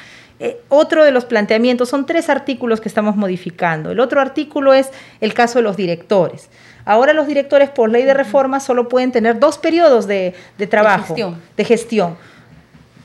Eh, 0.45 0.61
otro 0.69 1.03
de 1.03 1.11
los 1.11 1.25
planteamientos, 1.25 1.89
son 1.89 2.05
tres 2.05 2.29
artículos 2.29 2.79
que 2.79 2.89
estamos 2.91 3.17
modificando. 3.17 3.93
El 3.93 3.99
otro 3.99 4.21
artículo 4.21 4.75
es 4.75 4.91
el 5.23 5.33
caso 5.33 5.59
de 5.59 5.63
los 5.63 5.75
directores. 5.75 6.51
Ahora 6.85 7.15
los 7.15 7.27
directores 7.27 7.71
por 7.71 7.89
ley 7.89 8.03
de 8.03 8.13
reforma 8.13 8.61
solo 8.61 8.87
pueden 8.87 9.11
tener 9.11 9.41
dos 9.41 9.57
periodos 9.57 10.07
de, 10.07 10.35
trabajo, 10.69 11.17
de 11.57 11.65
gestión. 11.65 12.19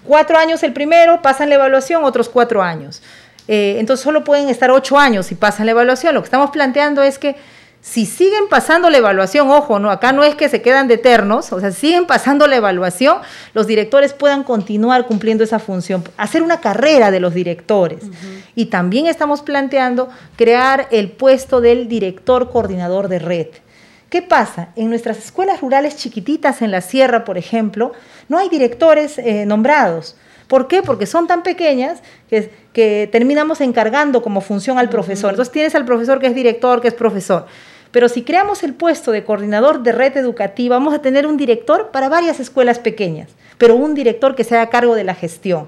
Cuatro 0.03 0.37
años 0.37 0.63
el 0.63 0.73
primero, 0.73 1.21
pasan 1.21 1.47
la 1.47 1.55
evaluación, 1.55 2.03
otros 2.03 2.27
cuatro 2.27 2.61
años. 2.61 3.01
Eh, 3.47 3.77
entonces 3.79 4.03
solo 4.03 4.25
pueden 4.25 4.49
estar 4.49 4.69
ocho 4.69 4.99
años 4.99 5.31
y 5.31 5.35
pasan 5.35 5.65
la 5.65 5.71
evaluación. 5.71 6.13
Lo 6.15 6.21
que 6.21 6.25
estamos 6.25 6.51
planteando 6.51 7.01
es 7.03 7.17
que 7.17 7.37
si 7.81 8.05
siguen 8.05 8.49
pasando 8.49 8.89
la 8.89 8.97
evaluación, 8.97 9.49
ojo, 9.49 9.79
no, 9.79 9.89
acá 9.89 10.11
no 10.11 10.23
es 10.23 10.35
que 10.35 10.49
se 10.49 10.61
quedan 10.61 10.87
de 10.87 10.95
eternos, 10.95 11.51
o 11.53 11.59
sea, 11.61 11.71
siguen 11.71 12.05
pasando 12.05 12.45
la 12.45 12.57
evaluación, 12.57 13.19
los 13.53 13.67
directores 13.67 14.13
puedan 14.13 14.43
continuar 14.43 15.05
cumpliendo 15.07 15.45
esa 15.45 15.59
función, 15.59 16.03
hacer 16.17 16.43
una 16.43 16.59
carrera 16.59 17.09
de 17.09 17.21
los 17.21 17.33
directores. 17.33 18.03
Y 18.53 18.65
también 18.65 19.07
estamos 19.07 19.41
planteando 19.41 20.09
crear 20.35 20.87
el 20.91 21.09
puesto 21.11 21.61
del 21.61 21.87
director 21.87 22.51
coordinador 22.51 23.07
de 23.07 23.19
red. 23.19 23.47
¿Qué 24.09 24.21
pasa? 24.21 24.69
En 24.75 24.89
nuestras 24.89 25.19
escuelas 25.19 25.61
rurales 25.61 25.95
chiquititas 25.95 26.61
en 26.61 26.71
la 26.71 26.81
sierra, 26.81 27.23
por 27.23 27.37
ejemplo, 27.37 27.93
no 28.27 28.39
hay 28.39 28.49
directores 28.49 29.17
eh, 29.19 29.45
nombrados. 29.45 30.17
¿Por 30.47 30.67
qué? 30.67 30.81
Porque 30.81 31.05
son 31.05 31.27
tan 31.27 31.43
pequeñas 31.43 32.01
que, 32.27 32.51
que 32.73 33.07
terminamos 33.11 33.61
encargando 33.61 34.23
como 34.23 34.41
función 34.41 34.79
al 34.79 34.89
profesor. 34.89 35.29
Entonces 35.29 35.51
tienes 35.53 35.75
al 35.75 35.85
profesor 35.85 36.19
que 36.19 36.25
es 36.25 36.35
director, 36.35 36.81
que 36.81 36.87
es 36.87 36.95
profesor. 36.95 37.45
Pero 37.91 38.07
si 38.07 38.21
creamos 38.21 38.63
el 38.63 38.73
puesto 38.73 39.11
de 39.11 39.23
coordinador 39.23 39.81
de 39.81 39.91
red 39.91 40.15
educativa, 40.15 40.77
vamos 40.77 40.93
a 40.93 41.01
tener 41.01 41.25
un 41.25 41.37
director 41.37 41.89
para 41.91 42.09
varias 42.09 42.39
escuelas 42.39 42.79
pequeñas, 42.79 43.29
pero 43.57 43.75
un 43.75 43.95
director 43.95 44.35
que 44.35 44.43
sea 44.43 44.61
a 44.61 44.69
cargo 44.69 44.95
de 44.95 45.03
la 45.03 45.15
gestión. 45.15 45.67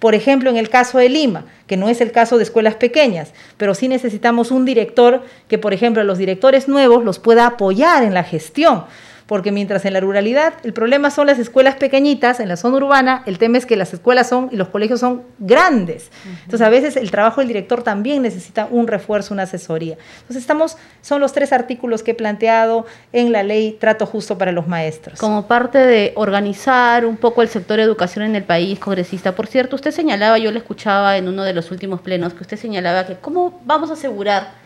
por 0.00 0.14
ejemplo, 0.14 0.50
en 0.50 0.58
el 0.58 0.68
caso 0.68 0.98
de 0.98 1.08
Lima, 1.08 1.46
que 1.66 1.78
no 1.78 1.88
es 1.88 2.02
el 2.02 2.12
caso 2.12 2.36
de 2.36 2.42
escuelas 2.42 2.74
pequeñas, 2.74 3.32
pero 3.56 3.74
sí 3.74 3.88
necesitamos 3.88 4.50
un 4.50 4.66
director 4.66 5.22
que, 5.48 5.56
por 5.56 5.72
ejemplo, 5.72 6.04
los 6.04 6.18
directores 6.18 6.68
nuevos 6.68 7.04
los 7.04 7.18
pueda 7.18 7.46
apoyar 7.46 8.02
en 8.02 8.12
la 8.12 8.22
gestión 8.22 8.84
porque 9.26 9.52
mientras 9.52 9.84
en 9.84 9.92
la 9.92 10.00
ruralidad 10.00 10.54
el 10.64 10.72
problema 10.72 11.10
son 11.10 11.26
las 11.26 11.38
escuelas 11.38 11.76
pequeñitas, 11.76 12.40
en 12.40 12.48
la 12.48 12.56
zona 12.56 12.76
urbana 12.76 13.22
el 13.26 13.38
tema 13.38 13.58
es 13.58 13.66
que 13.66 13.76
las 13.76 13.92
escuelas 13.94 14.28
son 14.28 14.48
y 14.52 14.56
los 14.56 14.68
colegios 14.68 15.00
son 15.00 15.22
grandes. 15.38 16.10
Entonces 16.44 16.60
a 16.60 16.70
veces 16.70 16.96
el 16.96 17.10
trabajo 17.10 17.40
del 17.40 17.48
director 17.48 17.82
también 17.82 18.22
necesita 18.22 18.68
un 18.70 18.86
refuerzo, 18.86 19.34
una 19.34 19.44
asesoría. 19.44 19.96
Entonces 20.20 20.42
estamos, 20.42 20.76
son 21.00 21.20
los 21.20 21.32
tres 21.32 21.52
artículos 21.52 22.02
que 22.02 22.12
he 22.12 22.14
planteado 22.14 22.86
en 23.12 23.32
la 23.32 23.42
ley 23.42 23.76
Trato 23.80 24.06
Justo 24.06 24.36
para 24.38 24.52
los 24.52 24.66
Maestros. 24.66 25.18
Como 25.18 25.46
parte 25.46 25.78
de 25.78 26.12
organizar 26.16 27.06
un 27.06 27.16
poco 27.16 27.42
el 27.42 27.48
sector 27.48 27.78
de 27.78 27.82
educación 27.82 28.24
en 28.24 28.36
el 28.36 28.44
país, 28.44 28.78
congresista, 28.78 29.34
por 29.34 29.46
cierto, 29.46 29.76
usted 29.76 29.90
señalaba, 29.90 30.38
yo 30.38 30.50
le 30.50 30.58
escuchaba 30.58 31.16
en 31.16 31.28
uno 31.28 31.44
de 31.44 31.52
los 31.52 31.70
últimos 31.70 32.00
plenos, 32.00 32.34
que 32.34 32.42
usted 32.42 32.58
señalaba 32.58 33.06
que 33.06 33.16
cómo 33.16 33.60
vamos 33.64 33.90
a 33.90 33.94
asegurar 33.94 34.63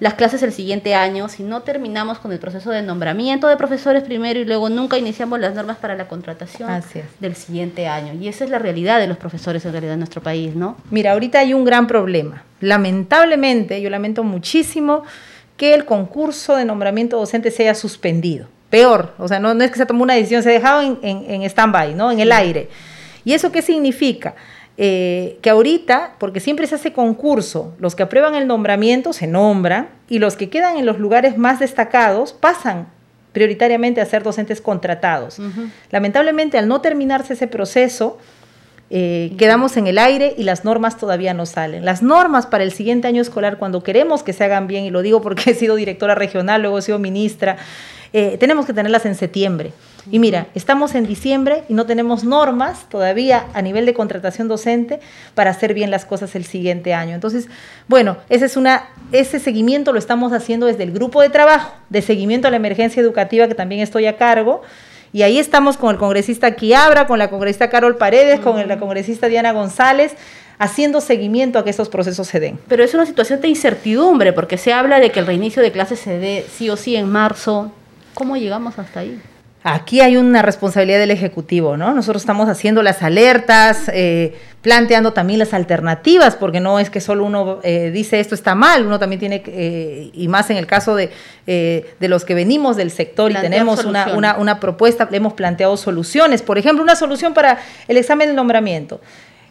las 0.00 0.14
clases 0.14 0.42
el 0.42 0.52
siguiente 0.52 0.94
año, 0.94 1.28
si 1.28 1.42
no 1.42 1.62
terminamos 1.62 2.18
con 2.18 2.32
el 2.32 2.38
proceso 2.38 2.70
de 2.70 2.82
nombramiento 2.82 3.48
de 3.48 3.56
profesores 3.56 4.02
primero 4.02 4.40
y 4.40 4.44
luego 4.44 4.68
nunca 4.68 4.98
iniciamos 4.98 5.40
las 5.40 5.54
normas 5.54 5.76
para 5.78 5.94
la 5.94 6.08
contratación 6.08 6.68
del 7.20 7.34
siguiente 7.36 7.88
año. 7.88 8.14
Y 8.14 8.28
esa 8.28 8.44
es 8.44 8.50
la 8.50 8.58
realidad 8.58 8.98
de 8.98 9.06
los 9.06 9.16
profesores 9.16 9.64
en 9.64 9.72
realidad 9.72 9.94
en 9.94 10.00
nuestro 10.00 10.22
país, 10.22 10.54
¿no? 10.54 10.76
Mira, 10.90 11.12
ahorita 11.12 11.40
hay 11.40 11.54
un 11.54 11.64
gran 11.64 11.86
problema. 11.86 12.44
Lamentablemente, 12.60 13.80
yo 13.80 13.90
lamento 13.90 14.24
muchísimo 14.24 15.02
que 15.56 15.74
el 15.74 15.84
concurso 15.84 16.56
de 16.56 16.64
nombramiento 16.64 17.18
docente 17.18 17.50
se 17.50 17.62
haya 17.62 17.74
suspendido. 17.74 18.48
Peor, 18.70 19.14
o 19.18 19.28
sea, 19.28 19.38
no, 19.38 19.52
es 19.52 19.70
que 19.70 19.78
se 19.78 19.86
tomó 19.86 20.02
una 20.02 20.14
decisión, 20.14 20.42
se 20.42 20.50
ha 20.50 20.52
dejado 20.52 20.82
en, 20.82 20.98
en, 21.02 21.42
stand-by, 21.42 21.94
¿no? 21.94 22.10
En 22.10 22.20
el 22.20 22.32
aire. 22.32 22.68
¿Y 23.24 23.32
eso 23.32 23.50
qué 23.50 23.62
significa? 23.62 24.34
Eh, 24.78 25.38
que 25.40 25.48
ahorita, 25.48 26.16
porque 26.18 26.38
siempre 26.38 26.66
se 26.66 26.74
hace 26.74 26.92
concurso, 26.92 27.72
los 27.78 27.94
que 27.94 28.02
aprueban 28.02 28.34
el 28.34 28.46
nombramiento 28.46 29.14
se 29.14 29.26
nombran 29.26 29.88
y 30.08 30.18
los 30.18 30.36
que 30.36 30.50
quedan 30.50 30.76
en 30.76 30.84
los 30.84 30.98
lugares 30.98 31.38
más 31.38 31.60
destacados 31.60 32.34
pasan 32.34 32.88
prioritariamente 33.32 34.00
a 34.00 34.06
ser 34.06 34.22
docentes 34.22 34.60
contratados. 34.60 35.38
Lamentablemente, 35.90 36.58
al 36.58 36.68
no 36.68 36.80
terminarse 36.80 37.34
ese 37.34 37.46
proceso, 37.46 38.18
eh, 38.88 39.34
quedamos 39.36 39.76
en 39.76 39.86
el 39.86 39.98
aire 39.98 40.34
y 40.38 40.44
las 40.44 40.64
normas 40.64 40.96
todavía 40.96 41.34
no 41.34 41.44
salen. 41.44 41.84
Las 41.84 42.02
normas 42.02 42.46
para 42.46 42.62
el 42.62 42.72
siguiente 42.72 43.08
año 43.08 43.20
escolar, 43.20 43.58
cuando 43.58 43.82
queremos 43.82 44.22
que 44.22 44.32
se 44.32 44.44
hagan 44.44 44.66
bien, 44.66 44.84
y 44.84 44.90
lo 44.90 45.02
digo 45.02 45.22
porque 45.22 45.50
he 45.50 45.54
sido 45.54 45.74
directora 45.76 46.14
regional, 46.14 46.62
luego 46.62 46.78
he 46.78 46.82
sido 46.82 46.98
ministra, 46.98 47.56
eh, 48.18 48.38
tenemos 48.38 48.64
que 48.64 48.72
tenerlas 48.72 49.04
en 49.04 49.14
septiembre. 49.14 49.74
Y 50.10 50.20
mira, 50.20 50.46
estamos 50.54 50.94
en 50.94 51.06
diciembre 51.06 51.64
y 51.68 51.74
no 51.74 51.84
tenemos 51.84 52.24
normas 52.24 52.88
todavía 52.88 53.44
a 53.52 53.60
nivel 53.60 53.84
de 53.84 53.92
contratación 53.92 54.48
docente 54.48 55.00
para 55.34 55.50
hacer 55.50 55.74
bien 55.74 55.90
las 55.90 56.06
cosas 56.06 56.34
el 56.34 56.46
siguiente 56.46 56.94
año. 56.94 57.14
Entonces, 57.14 57.46
bueno, 57.88 58.16
ese, 58.30 58.46
es 58.46 58.56
una, 58.56 58.88
ese 59.12 59.38
seguimiento 59.38 59.92
lo 59.92 59.98
estamos 59.98 60.32
haciendo 60.32 60.64
desde 60.64 60.84
el 60.84 60.92
grupo 60.92 61.20
de 61.20 61.28
trabajo 61.28 61.74
de 61.90 62.00
seguimiento 62.00 62.48
a 62.48 62.50
la 62.50 62.56
emergencia 62.56 63.02
educativa 63.02 63.48
que 63.48 63.54
también 63.54 63.82
estoy 63.82 64.06
a 64.06 64.16
cargo. 64.16 64.62
Y 65.12 65.20
ahí 65.20 65.38
estamos 65.38 65.76
con 65.76 65.90
el 65.90 65.98
congresista 65.98 66.54
Quiabra, 66.54 67.06
con 67.06 67.18
la 67.18 67.28
congresista 67.28 67.68
Carol 67.68 67.98
Paredes, 67.98 68.40
con 68.40 68.66
la 68.66 68.78
congresista 68.78 69.28
Diana 69.28 69.52
González, 69.52 70.14
haciendo 70.58 71.02
seguimiento 71.02 71.58
a 71.58 71.64
que 71.64 71.70
estos 71.70 71.90
procesos 71.90 72.26
se 72.26 72.40
den. 72.40 72.58
Pero 72.66 72.82
es 72.82 72.94
una 72.94 73.04
situación 73.04 73.42
de 73.42 73.48
incertidumbre, 73.48 74.32
porque 74.32 74.56
se 74.56 74.72
habla 74.72 75.00
de 75.00 75.10
que 75.10 75.20
el 75.20 75.26
reinicio 75.26 75.60
de 75.60 75.70
clases 75.70 75.98
se 75.98 76.18
dé 76.18 76.46
sí 76.50 76.70
o 76.70 76.78
sí 76.78 76.96
en 76.96 77.10
marzo. 77.10 77.72
¿Cómo 78.16 78.38
llegamos 78.38 78.78
hasta 78.78 79.00
ahí? 79.00 79.20
Aquí 79.62 80.00
hay 80.00 80.16
una 80.16 80.40
responsabilidad 80.40 80.98
del 80.98 81.10
Ejecutivo, 81.10 81.76
¿no? 81.76 81.92
Nosotros 81.92 82.22
estamos 82.22 82.48
haciendo 82.48 82.82
las 82.82 83.02
alertas, 83.02 83.90
eh, 83.92 84.34
planteando 84.62 85.12
también 85.12 85.38
las 85.38 85.52
alternativas, 85.52 86.34
porque 86.34 86.58
no 86.58 86.78
es 86.78 86.88
que 86.88 87.02
solo 87.02 87.24
uno 87.24 87.58
eh, 87.62 87.90
dice 87.92 88.18
esto 88.18 88.34
está 88.34 88.54
mal, 88.54 88.86
uno 88.86 88.98
también 88.98 89.20
tiene, 89.20 89.42
eh, 89.46 90.10
y 90.14 90.28
más 90.28 90.48
en 90.48 90.56
el 90.56 90.66
caso 90.66 90.96
de, 90.96 91.10
de, 91.46 92.08
los 92.08 92.24
que 92.24 92.34
venimos 92.34 92.76
del 92.76 92.90
sector 92.90 93.32
y 93.32 93.34
tenemos 93.34 93.84
una, 93.84 94.14
una, 94.14 94.38
una, 94.38 94.60
propuesta, 94.60 95.06
le 95.10 95.18
hemos 95.18 95.34
planteado 95.34 95.76
soluciones. 95.76 96.40
Por 96.40 96.56
ejemplo, 96.56 96.82
una 96.82 96.96
solución 96.96 97.34
para 97.34 97.58
el 97.86 97.98
examen 97.98 98.28
de 98.28 98.34
nombramiento. 98.34 99.02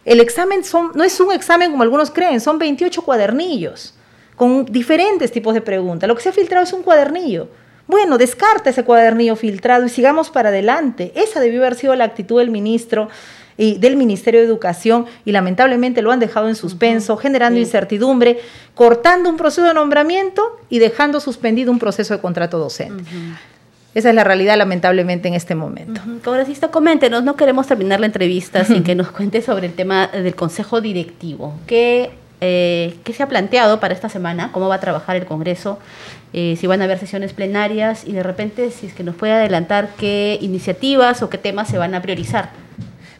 El 0.05 0.19
examen 0.21 0.63
son, 0.63 0.91
no 0.95 1.03
es 1.03 1.19
un 1.19 1.31
examen 1.33 1.69
como 1.69 1.83
algunos 1.83 2.09
creen, 2.09 2.41
son 2.41 2.57
28 2.57 3.03
cuadernillos 3.03 3.93
con 4.35 4.65
diferentes 4.65 5.31
tipos 5.31 5.53
de 5.53 5.61
preguntas. 5.61 6.07
Lo 6.07 6.15
que 6.15 6.23
se 6.23 6.29
ha 6.29 6.33
filtrado 6.33 6.63
es 6.63 6.73
un 6.73 6.81
cuadernillo 6.81 7.47
bueno, 7.87 8.17
descarta 8.17 8.69
ese 8.69 8.83
cuadernillo 8.83 9.35
filtrado 9.35 9.85
y 9.85 9.89
sigamos 9.89 10.29
para 10.29 10.49
adelante. 10.49 11.11
Esa 11.15 11.39
debió 11.39 11.61
haber 11.61 11.75
sido 11.75 11.95
la 11.95 12.05
actitud 12.05 12.39
del 12.39 12.49
ministro 12.49 13.09
y 13.57 13.77
del 13.77 13.95
Ministerio 13.95 14.41
de 14.41 14.45
Educación 14.45 15.05
y 15.23 15.31
lamentablemente 15.31 16.01
lo 16.01 16.11
han 16.11 16.19
dejado 16.19 16.49
en 16.49 16.55
suspenso, 16.55 17.15
generando 17.17 17.59
incertidumbre, 17.59 18.39
cortando 18.73 19.29
un 19.29 19.37
proceso 19.37 19.67
de 19.67 19.73
nombramiento 19.73 20.59
y 20.69 20.79
dejando 20.79 21.19
suspendido 21.19 21.71
un 21.71 21.79
proceso 21.79 22.13
de 22.13 22.21
contrato 22.21 22.57
docente. 22.57 23.03
Esa 23.93 24.09
es 24.09 24.15
la 24.15 24.25
realidad, 24.25 24.57
lamentablemente, 24.57 25.29
en 25.29 25.35
este 25.35 25.55
momento. 25.55 26.01
Congresista, 26.23 26.67
coméntenos, 26.67 27.23
no 27.23 27.37
queremos 27.37 27.65
terminar 27.65 28.01
la 28.01 28.07
entrevista 28.07 28.65
sin 28.65 28.83
que 28.83 28.93
nos 28.93 29.09
cuente 29.11 29.41
sobre 29.41 29.67
el 29.67 29.73
tema 29.73 30.07
del 30.07 30.35
Consejo 30.35 30.81
Directivo. 30.81 31.53
¿Qué, 31.65 32.11
eh, 32.41 32.97
¿Qué 33.05 33.13
se 33.13 33.23
ha 33.23 33.29
planteado 33.29 33.79
para 33.79 33.93
esta 33.93 34.09
semana? 34.09 34.51
¿Cómo 34.51 34.67
va 34.67 34.75
a 34.75 34.79
trabajar 34.81 35.15
el 35.15 35.25
Congreso 35.25 35.79
eh, 36.37 36.57
si 36.59 36.67
van 36.67 36.81
a 36.81 36.83
haber 36.83 36.99
sesiones 36.99 37.31
plenarias 37.31 38.03
y 38.05 38.11
de 38.11 38.21
repente 38.21 38.69
si 38.69 38.87
es 38.87 38.93
que 38.93 39.05
nos 39.05 39.15
puede 39.15 39.31
adelantar 39.31 39.91
qué 39.97 40.37
iniciativas 40.41 41.23
o 41.23 41.29
qué 41.29 41.37
temas 41.37 41.69
se 41.69 41.77
van 41.77 41.95
a 41.95 42.01
priorizar. 42.01 42.49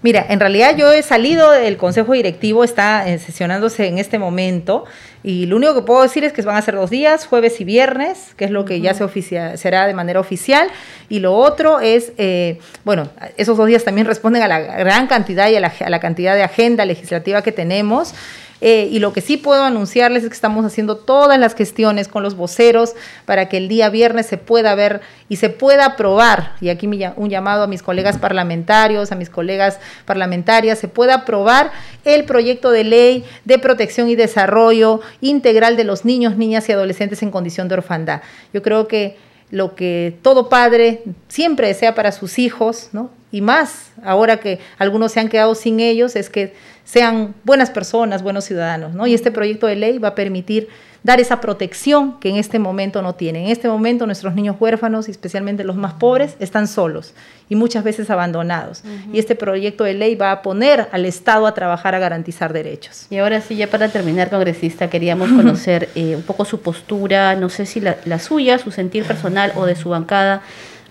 Mira, 0.01 0.25
en 0.27 0.41
realidad 0.41 0.75
yo 0.75 0.91
he 0.91 1.01
salido 1.01 1.49
del 1.51 1.77
Consejo 1.77 2.11
Directivo, 2.11 2.65
está 2.65 3.07
eh, 3.07 3.17
sesionándose 3.17 3.87
en 3.87 3.99
este 3.99 4.19
momento 4.19 4.83
y 5.23 5.45
lo 5.45 5.55
único 5.55 5.73
que 5.73 5.81
puedo 5.83 6.01
decir 6.01 6.25
es 6.25 6.33
que 6.33 6.41
van 6.41 6.57
a 6.57 6.61
ser 6.61 6.75
dos 6.75 6.89
días, 6.89 7.25
jueves 7.25 7.61
y 7.61 7.63
viernes, 7.63 8.33
que 8.35 8.43
es 8.43 8.51
lo 8.51 8.65
que 8.65 8.81
ya 8.81 8.93
se 8.93 9.05
oficia, 9.05 9.55
será 9.55 9.87
de 9.87 9.93
manera 9.93 10.19
oficial. 10.19 10.67
Y 11.07 11.19
lo 11.19 11.33
otro 11.35 11.79
es, 11.79 12.11
eh, 12.17 12.59
bueno, 12.83 13.07
esos 13.37 13.55
dos 13.55 13.65
días 13.65 13.85
también 13.85 14.05
responden 14.05 14.43
a 14.43 14.49
la 14.49 14.59
gran 14.59 15.07
cantidad 15.07 15.49
y 15.49 15.55
a 15.55 15.61
la, 15.61 15.73
a 15.79 15.89
la 15.89 15.99
cantidad 16.01 16.35
de 16.35 16.43
agenda 16.43 16.83
legislativa 16.83 17.41
que 17.41 17.53
tenemos. 17.53 18.13
Eh, 18.61 18.87
y 18.89 18.99
lo 18.99 19.11
que 19.11 19.21
sí 19.21 19.37
puedo 19.37 19.63
anunciarles 19.63 20.23
es 20.23 20.29
que 20.29 20.35
estamos 20.35 20.65
haciendo 20.65 20.97
todas 20.97 21.37
las 21.37 21.55
gestiones 21.55 22.07
con 22.07 22.23
los 22.23 22.35
voceros 22.35 22.93
para 23.25 23.49
que 23.49 23.57
el 23.57 23.67
día 23.67 23.89
viernes 23.89 24.27
se 24.27 24.37
pueda 24.37 24.73
ver 24.75 25.01
y 25.27 25.35
se 25.35 25.49
pueda 25.49 25.85
aprobar, 25.85 26.53
y 26.61 26.69
aquí 26.69 26.87
un 26.87 27.29
llamado 27.29 27.63
a 27.63 27.67
mis 27.67 27.83
colegas 27.83 28.17
parlamentarios, 28.17 29.11
a 29.11 29.15
mis 29.15 29.29
colegas 29.29 29.79
parlamentarias, 30.05 30.79
se 30.79 30.87
pueda 30.87 31.15
aprobar 31.15 31.71
el 32.05 32.25
proyecto 32.25 32.71
de 32.71 32.83
ley 32.83 33.25
de 33.43 33.59
protección 33.59 34.09
y 34.09 34.15
desarrollo 34.15 35.01
integral 35.21 35.75
de 35.75 35.83
los 35.83 36.05
niños, 36.05 36.37
niñas 36.37 36.69
y 36.69 36.71
adolescentes 36.71 37.23
en 37.23 37.31
condición 37.31 37.67
de 37.67 37.75
orfandad. 37.75 38.21
Yo 38.53 38.61
creo 38.61 38.87
que 38.87 39.17
lo 39.51 39.75
que 39.75 40.17
todo 40.21 40.49
padre 40.49 41.03
siempre 41.27 41.67
desea 41.67 41.95
para 41.95 42.11
sus 42.11 42.39
hijos, 42.39 42.89
¿no? 42.93 43.09
Y 43.31 43.41
más 43.41 43.91
ahora 44.03 44.37
que 44.39 44.59
algunos 44.77 45.11
se 45.11 45.19
han 45.19 45.29
quedado 45.29 45.55
sin 45.55 45.79
ellos, 45.79 46.15
es 46.15 46.29
que 46.29 46.53
sean 46.83 47.35
buenas 47.43 47.69
personas, 47.69 48.23
buenos 48.23 48.45
ciudadanos, 48.45 48.93
¿no? 48.93 49.07
Y 49.07 49.13
este 49.13 49.31
proyecto 49.31 49.67
de 49.67 49.75
ley 49.75 49.97
va 49.97 50.09
a 50.09 50.15
permitir 50.15 50.69
dar 51.05 51.19
esa 51.19 51.39
protección 51.39 52.19
que 52.19 52.29
en 52.29 52.37
este 52.37 52.57
momento 52.57 53.03
no 53.03 53.13
tienen. 53.13 53.43
En 53.43 53.51
este 53.51 53.67
momento 53.67 54.07
nuestros 54.07 54.33
niños 54.33 54.55
huérfanos, 54.59 55.07
especialmente 55.07 55.63
los 55.63 55.75
más 55.75 55.93
pobres, 55.93 56.35
están 56.39 56.67
solos 56.67 57.13
y 57.47 57.55
muchas 57.55 57.83
veces 57.83 58.09
abandonados. 58.09 58.81
Y 59.13 59.19
este 59.19 59.35
proyecto 59.35 59.83
de 59.83 59.93
ley 59.93 60.15
va 60.15 60.31
a 60.31 60.41
poner 60.41 60.89
al 60.91 61.05
Estado 61.05 61.45
a 61.45 61.53
trabajar 61.53 61.93
a 61.93 61.99
garantizar 61.99 62.53
derechos. 62.53 63.05
Y 63.11 63.19
ahora 63.19 63.39
sí, 63.39 63.55
ya 63.55 63.67
para 63.67 63.89
terminar, 63.89 64.31
congresista, 64.31 64.89
queríamos 64.89 65.29
conocer 65.31 65.89
eh, 65.93 66.15
un 66.15 66.23
poco 66.23 66.43
su 66.43 66.61
postura, 66.61 67.35
no 67.35 67.49
sé 67.49 67.67
si 67.67 67.81
la, 67.81 67.97
la 68.05 68.17
suya, 68.17 68.57
su 68.57 68.71
sentir 68.71 69.03
personal 69.03 69.51
o 69.55 69.67
de 69.67 69.75
su 69.75 69.89
bancada 69.89 70.41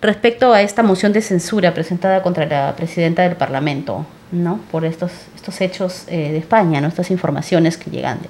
respecto 0.01 0.53
a 0.53 0.63
esta 0.63 0.85
moción 0.85 1.13
de 1.13 1.23
censura 1.23 1.75
presentada 1.75 2.23
contra 2.23 2.47
la 2.47 2.77
presidenta 2.77 3.23
del 3.23 3.35
Parlamento, 3.35 4.07
¿no? 4.31 4.61
Por 4.71 4.85
estos, 4.85 5.11
estos 5.35 5.61
hechos 5.61 6.05
eh, 6.07 6.31
de 6.31 6.39
España, 6.39 6.81
¿no? 6.81 6.87
Estas 6.87 7.11
informaciones 7.11 7.77
que 7.77 7.91
llegan. 7.91 8.21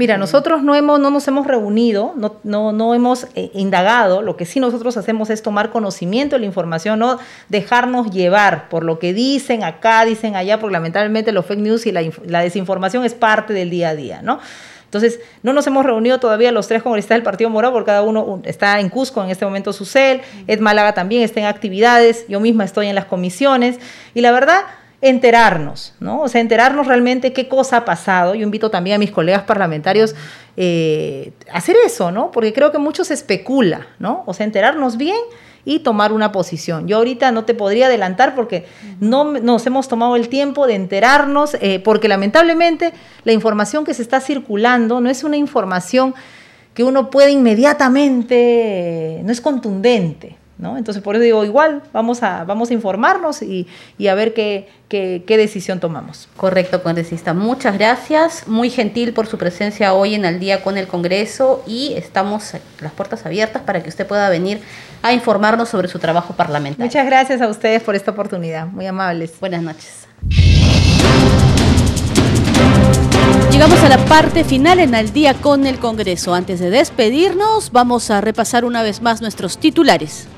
Mira, 0.00 0.16
nosotros 0.16 0.62
no, 0.62 0.74
hemos, 0.74 0.98
no 0.98 1.10
nos 1.10 1.28
hemos 1.28 1.46
reunido, 1.46 2.14
no, 2.16 2.36
no, 2.42 2.72
no 2.72 2.94
hemos 2.94 3.26
eh, 3.34 3.50
indagado, 3.52 4.22
lo 4.22 4.34
que 4.34 4.46
sí 4.46 4.58
nosotros 4.58 4.96
hacemos 4.96 5.28
es 5.28 5.42
tomar 5.42 5.68
conocimiento 5.68 6.36
de 6.36 6.40
la 6.40 6.46
información, 6.46 7.00
no 7.00 7.18
dejarnos 7.50 8.10
llevar 8.10 8.70
por 8.70 8.82
lo 8.82 8.98
que 8.98 9.12
dicen 9.12 9.62
acá, 9.62 10.06
dicen 10.06 10.36
allá, 10.36 10.58
porque 10.58 10.72
lamentablemente 10.72 11.32
los 11.32 11.44
fake 11.44 11.60
news 11.60 11.84
y 11.84 11.92
la, 11.92 12.02
la 12.24 12.40
desinformación 12.40 13.04
es 13.04 13.12
parte 13.12 13.52
del 13.52 13.68
día 13.68 13.90
a 13.90 13.94
día, 13.94 14.22
¿no? 14.22 14.40
Entonces, 14.86 15.20
no 15.42 15.52
nos 15.52 15.66
hemos 15.66 15.84
reunido 15.84 16.18
todavía 16.18 16.50
los 16.50 16.66
tres 16.66 16.82
congresistas 16.82 17.16
del 17.16 17.22
Partido 17.22 17.50
Morado, 17.50 17.74
porque 17.74 17.88
cada 17.88 18.00
uno 18.00 18.40
está 18.44 18.80
en 18.80 18.88
Cusco 18.88 19.22
en 19.22 19.28
este 19.28 19.44
momento 19.44 19.74
su 19.74 19.84
cel, 19.84 20.22
Ed 20.46 20.60
Málaga 20.60 20.94
también 20.94 21.24
está 21.24 21.40
en 21.40 21.46
actividades, 21.46 22.24
yo 22.26 22.40
misma 22.40 22.64
estoy 22.64 22.86
en 22.86 22.94
las 22.94 23.04
comisiones, 23.04 23.78
y 24.14 24.22
la 24.22 24.32
verdad, 24.32 24.62
enterarnos, 25.02 25.94
¿no? 25.98 26.20
O 26.20 26.28
sea, 26.28 26.40
enterarnos 26.40 26.86
realmente 26.86 27.32
qué 27.32 27.48
cosa 27.48 27.78
ha 27.78 27.84
pasado. 27.84 28.34
Yo 28.34 28.42
invito 28.42 28.70
también 28.70 28.96
a 28.96 28.98
mis 28.98 29.10
colegas 29.10 29.44
parlamentarios 29.44 30.14
eh, 30.56 31.32
a 31.50 31.58
hacer 31.58 31.76
eso, 31.84 32.10
¿no? 32.10 32.30
Porque 32.30 32.52
creo 32.52 32.70
que 32.70 32.78
mucho 32.78 33.04
se 33.04 33.14
especula, 33.14 33.86
¿no? 33.98 34.24
O 34.26 34.34
sea, 34.34 34.44
enterarnos 34.44 34.96
bien 34.98 35.16
y 35.64 35.80
tomar 35.80 36.12
una 36.12 36.32
posición. 36.32 36.86
Yo 36.86 36.98
ahorita 36.98 37.32
no 37.32 37.44
te 37.44 37.54
podría 37.54 37.86
adelantar 37.86 38.34
porque 38.34 38.66
no 39.00 39.24
nos 39.32 39.66
hemos 39.66 39.88
tomado 39.88 40.16
el 40.16 40.28
tiempo 40.28 40.66
de 40.66 40.74
enterarnos, 40.74 41.56
eh, 41.60 41.80
porque 41.80 42.08
lamentablemente 42.08 42.92
la 43.24 43.32
información 43.32 43.84
que 43.84 43.94
se 43.94 44.02
está 44.02 44.20
circulando 44.20 45.00
no 45.00 45.08
es 45.08 45.24
una 45.24 45.36
información 45.36 46.14
que 46.74 46.84
uno 46.84 47.10
puede 47.10 47.30
inmediatamente, 47.32 49.20
no 49.24 49.32
es 49.32 49.40
contundente. 49.40 50.39
Entonces, 50.62 51.02
por 51.02 51.16
eso 51.16 51.22
digo, 51.22 51.44
igual 51.44 51.82
vamos 51.92 52.22
a, 52.22 52.44
vamos 52.44 52.70
a 52.70 52.74
informarnos 52.74 53.42
y, 53.42 53.66
a 54.06 54.14
ver 54.14 54.34
qué, 54.34 54.68
qué, 54.88 55.24
decisión 55.26 55.80
tomamos. 55.80 56.28
Correcto, 56.36 56.82
congresista. 56.82 57.34
Muchas 57.34 57.78
gracias. 57.78 58.46
Muy 58.46 58.70
gentil 58.70 59.12
por 59.12 59.26
su 59.26 59.38
presencia 59.38 59.94
hoy 59.94 60.14
en 60.14 60.24
el 60.24 60.38
día 60.38 60.62
con 60.62 60.76
el 60.76 60.86
Congreso 60.86 61.62
y 61.66 61.94
estamos 61.94 62.52
las 62.80 62.92
puertas 62.92 63.24
abiertas 63.26 63.62
para 63.62 63.82
que 63.82 63.88
usted 63.88 64.06
pueda 64.06 64.28
venir 64.28 64.60
a 65.02 65.12
informarnos 65.12 65.68
sobre 65.68 65.88
su 65.88 65.98
trabajo 65.98 66.34
parlamentario. 66.34 66.84
Muchas 66.84 67.06
gracias 67.06 67.40
a 67.40 67.48
ustedes 67.48 67.82
por 67.82 67.94
esta 67.94 68.10
oportunidad. 68.10 68.66
Muy 68.66 68.86
amables. 68.86 69.32
Buenas 69.40 69.62
noches. 69.62 70.06
Llegamos 73.50 73.82
a 73.82 73.88
la 73.88 74.04
parte 74.06 74.44
final 74.44 74.78
en 74.80 74.94
el 74.94 75.12
día 75.12 75.34
con 75.34 75.66
el 75.66 75.78
Congreso. 75.78 76.34
Antes 76.34 76.60
de 76.60 76.70
despedirnos, 76.70 77.72
vamos 77.72 78.10
a 78.10 78.20
repasar 78.20 78.64
una 78.64 78.82
vez 78.82 79.02
más 79.02 79.20
nuestros 79.20 79.58
titulares. 79.58 80.28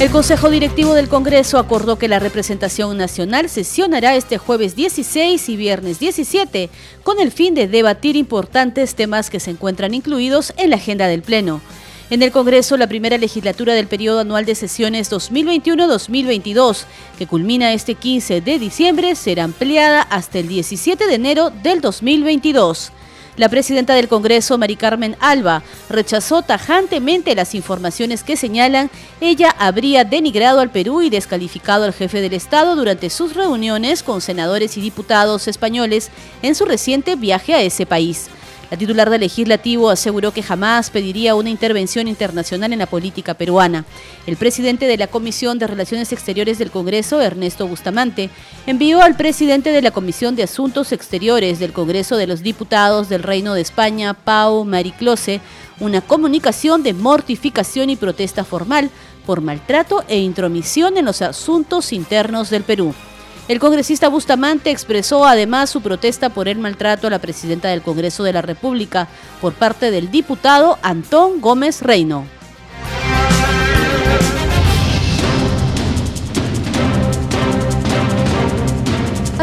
El 0.00 0.08
Consejo 0.08 0.48
Directivo 0.48 0.94
del 0.94 1.10
Congreso 1.10 1.58
acordó 1.58 1.98
que 1.98 2.08
la 2.08 2.18
representación 2.18 2.96
nacional 2.96 3.50
sesionará 3.50 4.16
este 4.16 4.38
jueves 4.38 4.74
16 4.74 5.46
y 5.50 5.56
viernes 5.56 5.98
17 5.98 6.70
con 7.02 7.20
el 7.20 7.30
fin 7.30 7.54
de 7.54 7.68
debatir 7.68 8.16
importantes 8.16 8.94
temas 8.94 9.28
que 9.28 9.40
se 9.40 9.50
encuentran 9.50 9.92
incluidos 9.92 10.54
en 10.56 10.70
la 10.70 10.76
agenda 10.76 11.06
del 11.06 11.20
Pleno. 11.20 11.60
En 12.08 12.22
el 12.22 12.32
Congreso, 12.32 12.78
la 12.78 12.86
primera 12.86 13.18
legislatura 13.18 13.74
del 13.74 13.88
periodo 13.88 14.20
anual 14.20 14.46
de 14.46 14.54
sesiones 14.54 15.12
2021-2022, 15.12 16.84
que 17.18 17.26
culmina 17.26 17.74
este 17.74 17.94
15 17.94 18.40
de 18.40 18.58
diciembre, 18.58 19.14
será 19.14 19.44
ampliada 19.44 20.00
hasta 20.00 20.38
el 20.38 20.48
17 20.48 21.06
de 21.06 21.14
enero 21.14 21.52
del 21.62 21.82
2022. 21.82 22.90
La 23.40 23.48
presidenta 23.48 23.94
del 23.94 24.06
Congreso, 24.06 24.58
Mari 24.58 24.76
Carmen 24.76 25.16
Alba, 25.18 25.62
rechazó 25.88 26.42
tajantemente 26.42 27.34
las 27.34 27.54
informaciones 27.54 28.22
que 28.22 28.36
señalan 28.36 28.90
ella 29.22 29.56
habría 29.58 30.04
denigrado 30.04 30.60
al 30.60 30.70
Perú 30.70 31.00
y 31.00 31.08
descalificado 31.08 31.86
al 31.86 31.94
jefe 31.94 32.20
del 32.20 32.34
Estado 32.34 32.76
durante 32.76 33.08
sus 33.08 33.32
reuniones 33.32 34.02
con 34.02 34.20
senadores 34.20 34.76
y 34.76 34.82
diputados 34.82 35.48
españoles 35.48 36.10
en 36.42 36.54
su 36.54 36.66
reciente 36.66 37.16
viaje 37.16 37.54
a 37.54 37.62
ese 37.62 37.86
país. 37.86 38.28
La 38.70 38.76
titular 38.76 39.10
del 39.10 39.22
legislativo 39.22 39.90
aseguró 39.90 40.32
que 40.32 40.44
jamás 40.44 40.90
pediría 40.90 41.34
una 41.34 41.50
intervención 41.50 42.06
internacional 42.06 42.72
en 42.72 42.78
la 42.78 42.86
política 42.86 43.34
peruana. 43.34 43.84
El 44.28 44.36
presidente 44.36 44.86
de 44.86 44.96
la 44.96 45.08
Comisión 45.08 45.58
de 45.58 45.66
Relaciones 45.66 46.12
Exteriores 46.12 46.58
del 46.58 46.70
Congreso, 46.70 47.20
Ernesto 47.20 47.66
Bustamante, 47.66 48.30
envió 48.68 49.02
al 49.02 49.16
presidente 49.16 49.72
de 49.72 49.82
la 49.82 49.90
Comisión 49.90 50.36
de 50.36 50.44
Asuntos 50.44 50.92
Exteriores 50.92 51.58
del 51.58 51.72
Congreso 51.72 52.16
de 52.16 52.28
los 52.28 52.42
Diputados 52.42 53.08
del 53.08 53.24
Reino 53.24 53.54
de 53.54 53.62
España, 53.62 54.14
Pau 54.14 54.64
Mariclose, 54.64 55.40
una 55.80 56.00
comunicación 56.00 56.84
de 56.84 56.94
mortificación 56.94 57.90
y 57.90 57.96
protesta 57.96 58.44
formal 58.44 58.88
por 59.26 59.40
maltrato 59.40 60.04
e 60.06 60.18
intromisión 60.18 60.96
en 60.96 61.06
los 61.06 61.22
asuntos 61.22 61.92
internos 61.92 62.50
del 62.50 62.62
Perú. 62.62 62.94
El 63.50 63.58
congresista 63.58 64.08
Bustamante 64.08 64.70
expresó 64.70 65.26
además 65.26 65.70
su 65.70 65.82
protesta 65.82 66.28
por 66.28 66.46
el 66.46 66.58
maltrato 66.58 67.08
a 67.08 67.10
la 67.10 67.18
presidenta 67.18 67.66
del 67.66 67.82
Congreso 67.82 68.22
de 68.22 68.32
la 68.32 68.42
República 68.42 69.08
por 69.40 69.54
parte 69.54 69.90
del 69.90 70.08
diputado 70.08 70.78
Antón 70.82 71.40
Gómez 71.40 71.82
Reino. 71.82 72.26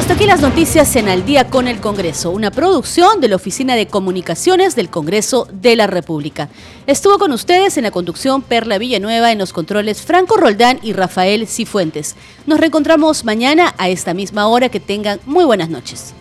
Hasta 0.08 0.16
aquí 0.16 0.26
las 0.26 0.40
noticias 0.40 0.96
en 0.96 1.10
Al 1.10 1.26
día 1.26 1.50
con 1.50 1.68
el 1.68 1.82
Congreso, 1.82 2.32
una 2.32 2.50
producción 2.50 3.20
de 3.20 3.28
la 3.28 3.36
Oficina 3.36 3.76
de 3.76 3.88
Comunicaciones 3.88 4.74
del 4.74 4.90
Congreso 4.90 5.50
de 5.52 5.76
la 5.76 5.86
República. 5.86 6.48
Estuvo 6.86 7.18
con 7.20 7.34
ustedes 7.34 7.76
en 7.76 7.84
la 7.84 7.92
conducción 7.92 8.42
Perla 8.42 8.78
Villanueva, 8.78 9.34
en 9.34 9.38
los 9.38 9.52
controles 9.52 10.02
Franco 10.02 10.38
Roldán 10.38 10.80
y 10.82 10.94
Rafael 10.94 11.46
Cifuentes. 11.46 12.16
Nos 12.46 12.58
reencontramos 12.58 13.26
mañana 13.26 13.76
a 13.78 13.90
esta 13.90 14.14
misma 14.14 14.48
hora. 14.48 14.70
Que 14.70 14.80
tengan 14.80 15.20
muy 15.26 15.44
buenas 15.44 15.68
noches. 15.68 16.14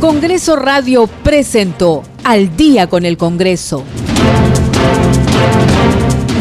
Congreso 0.00 0.54
Radio 0.54 1.08
presentó 1.24 2.04
Al 2.22 2.56
día 2.56 2.86
con 2.86 3.04
el 3.04 3.16
Congreso. 3.16 3.82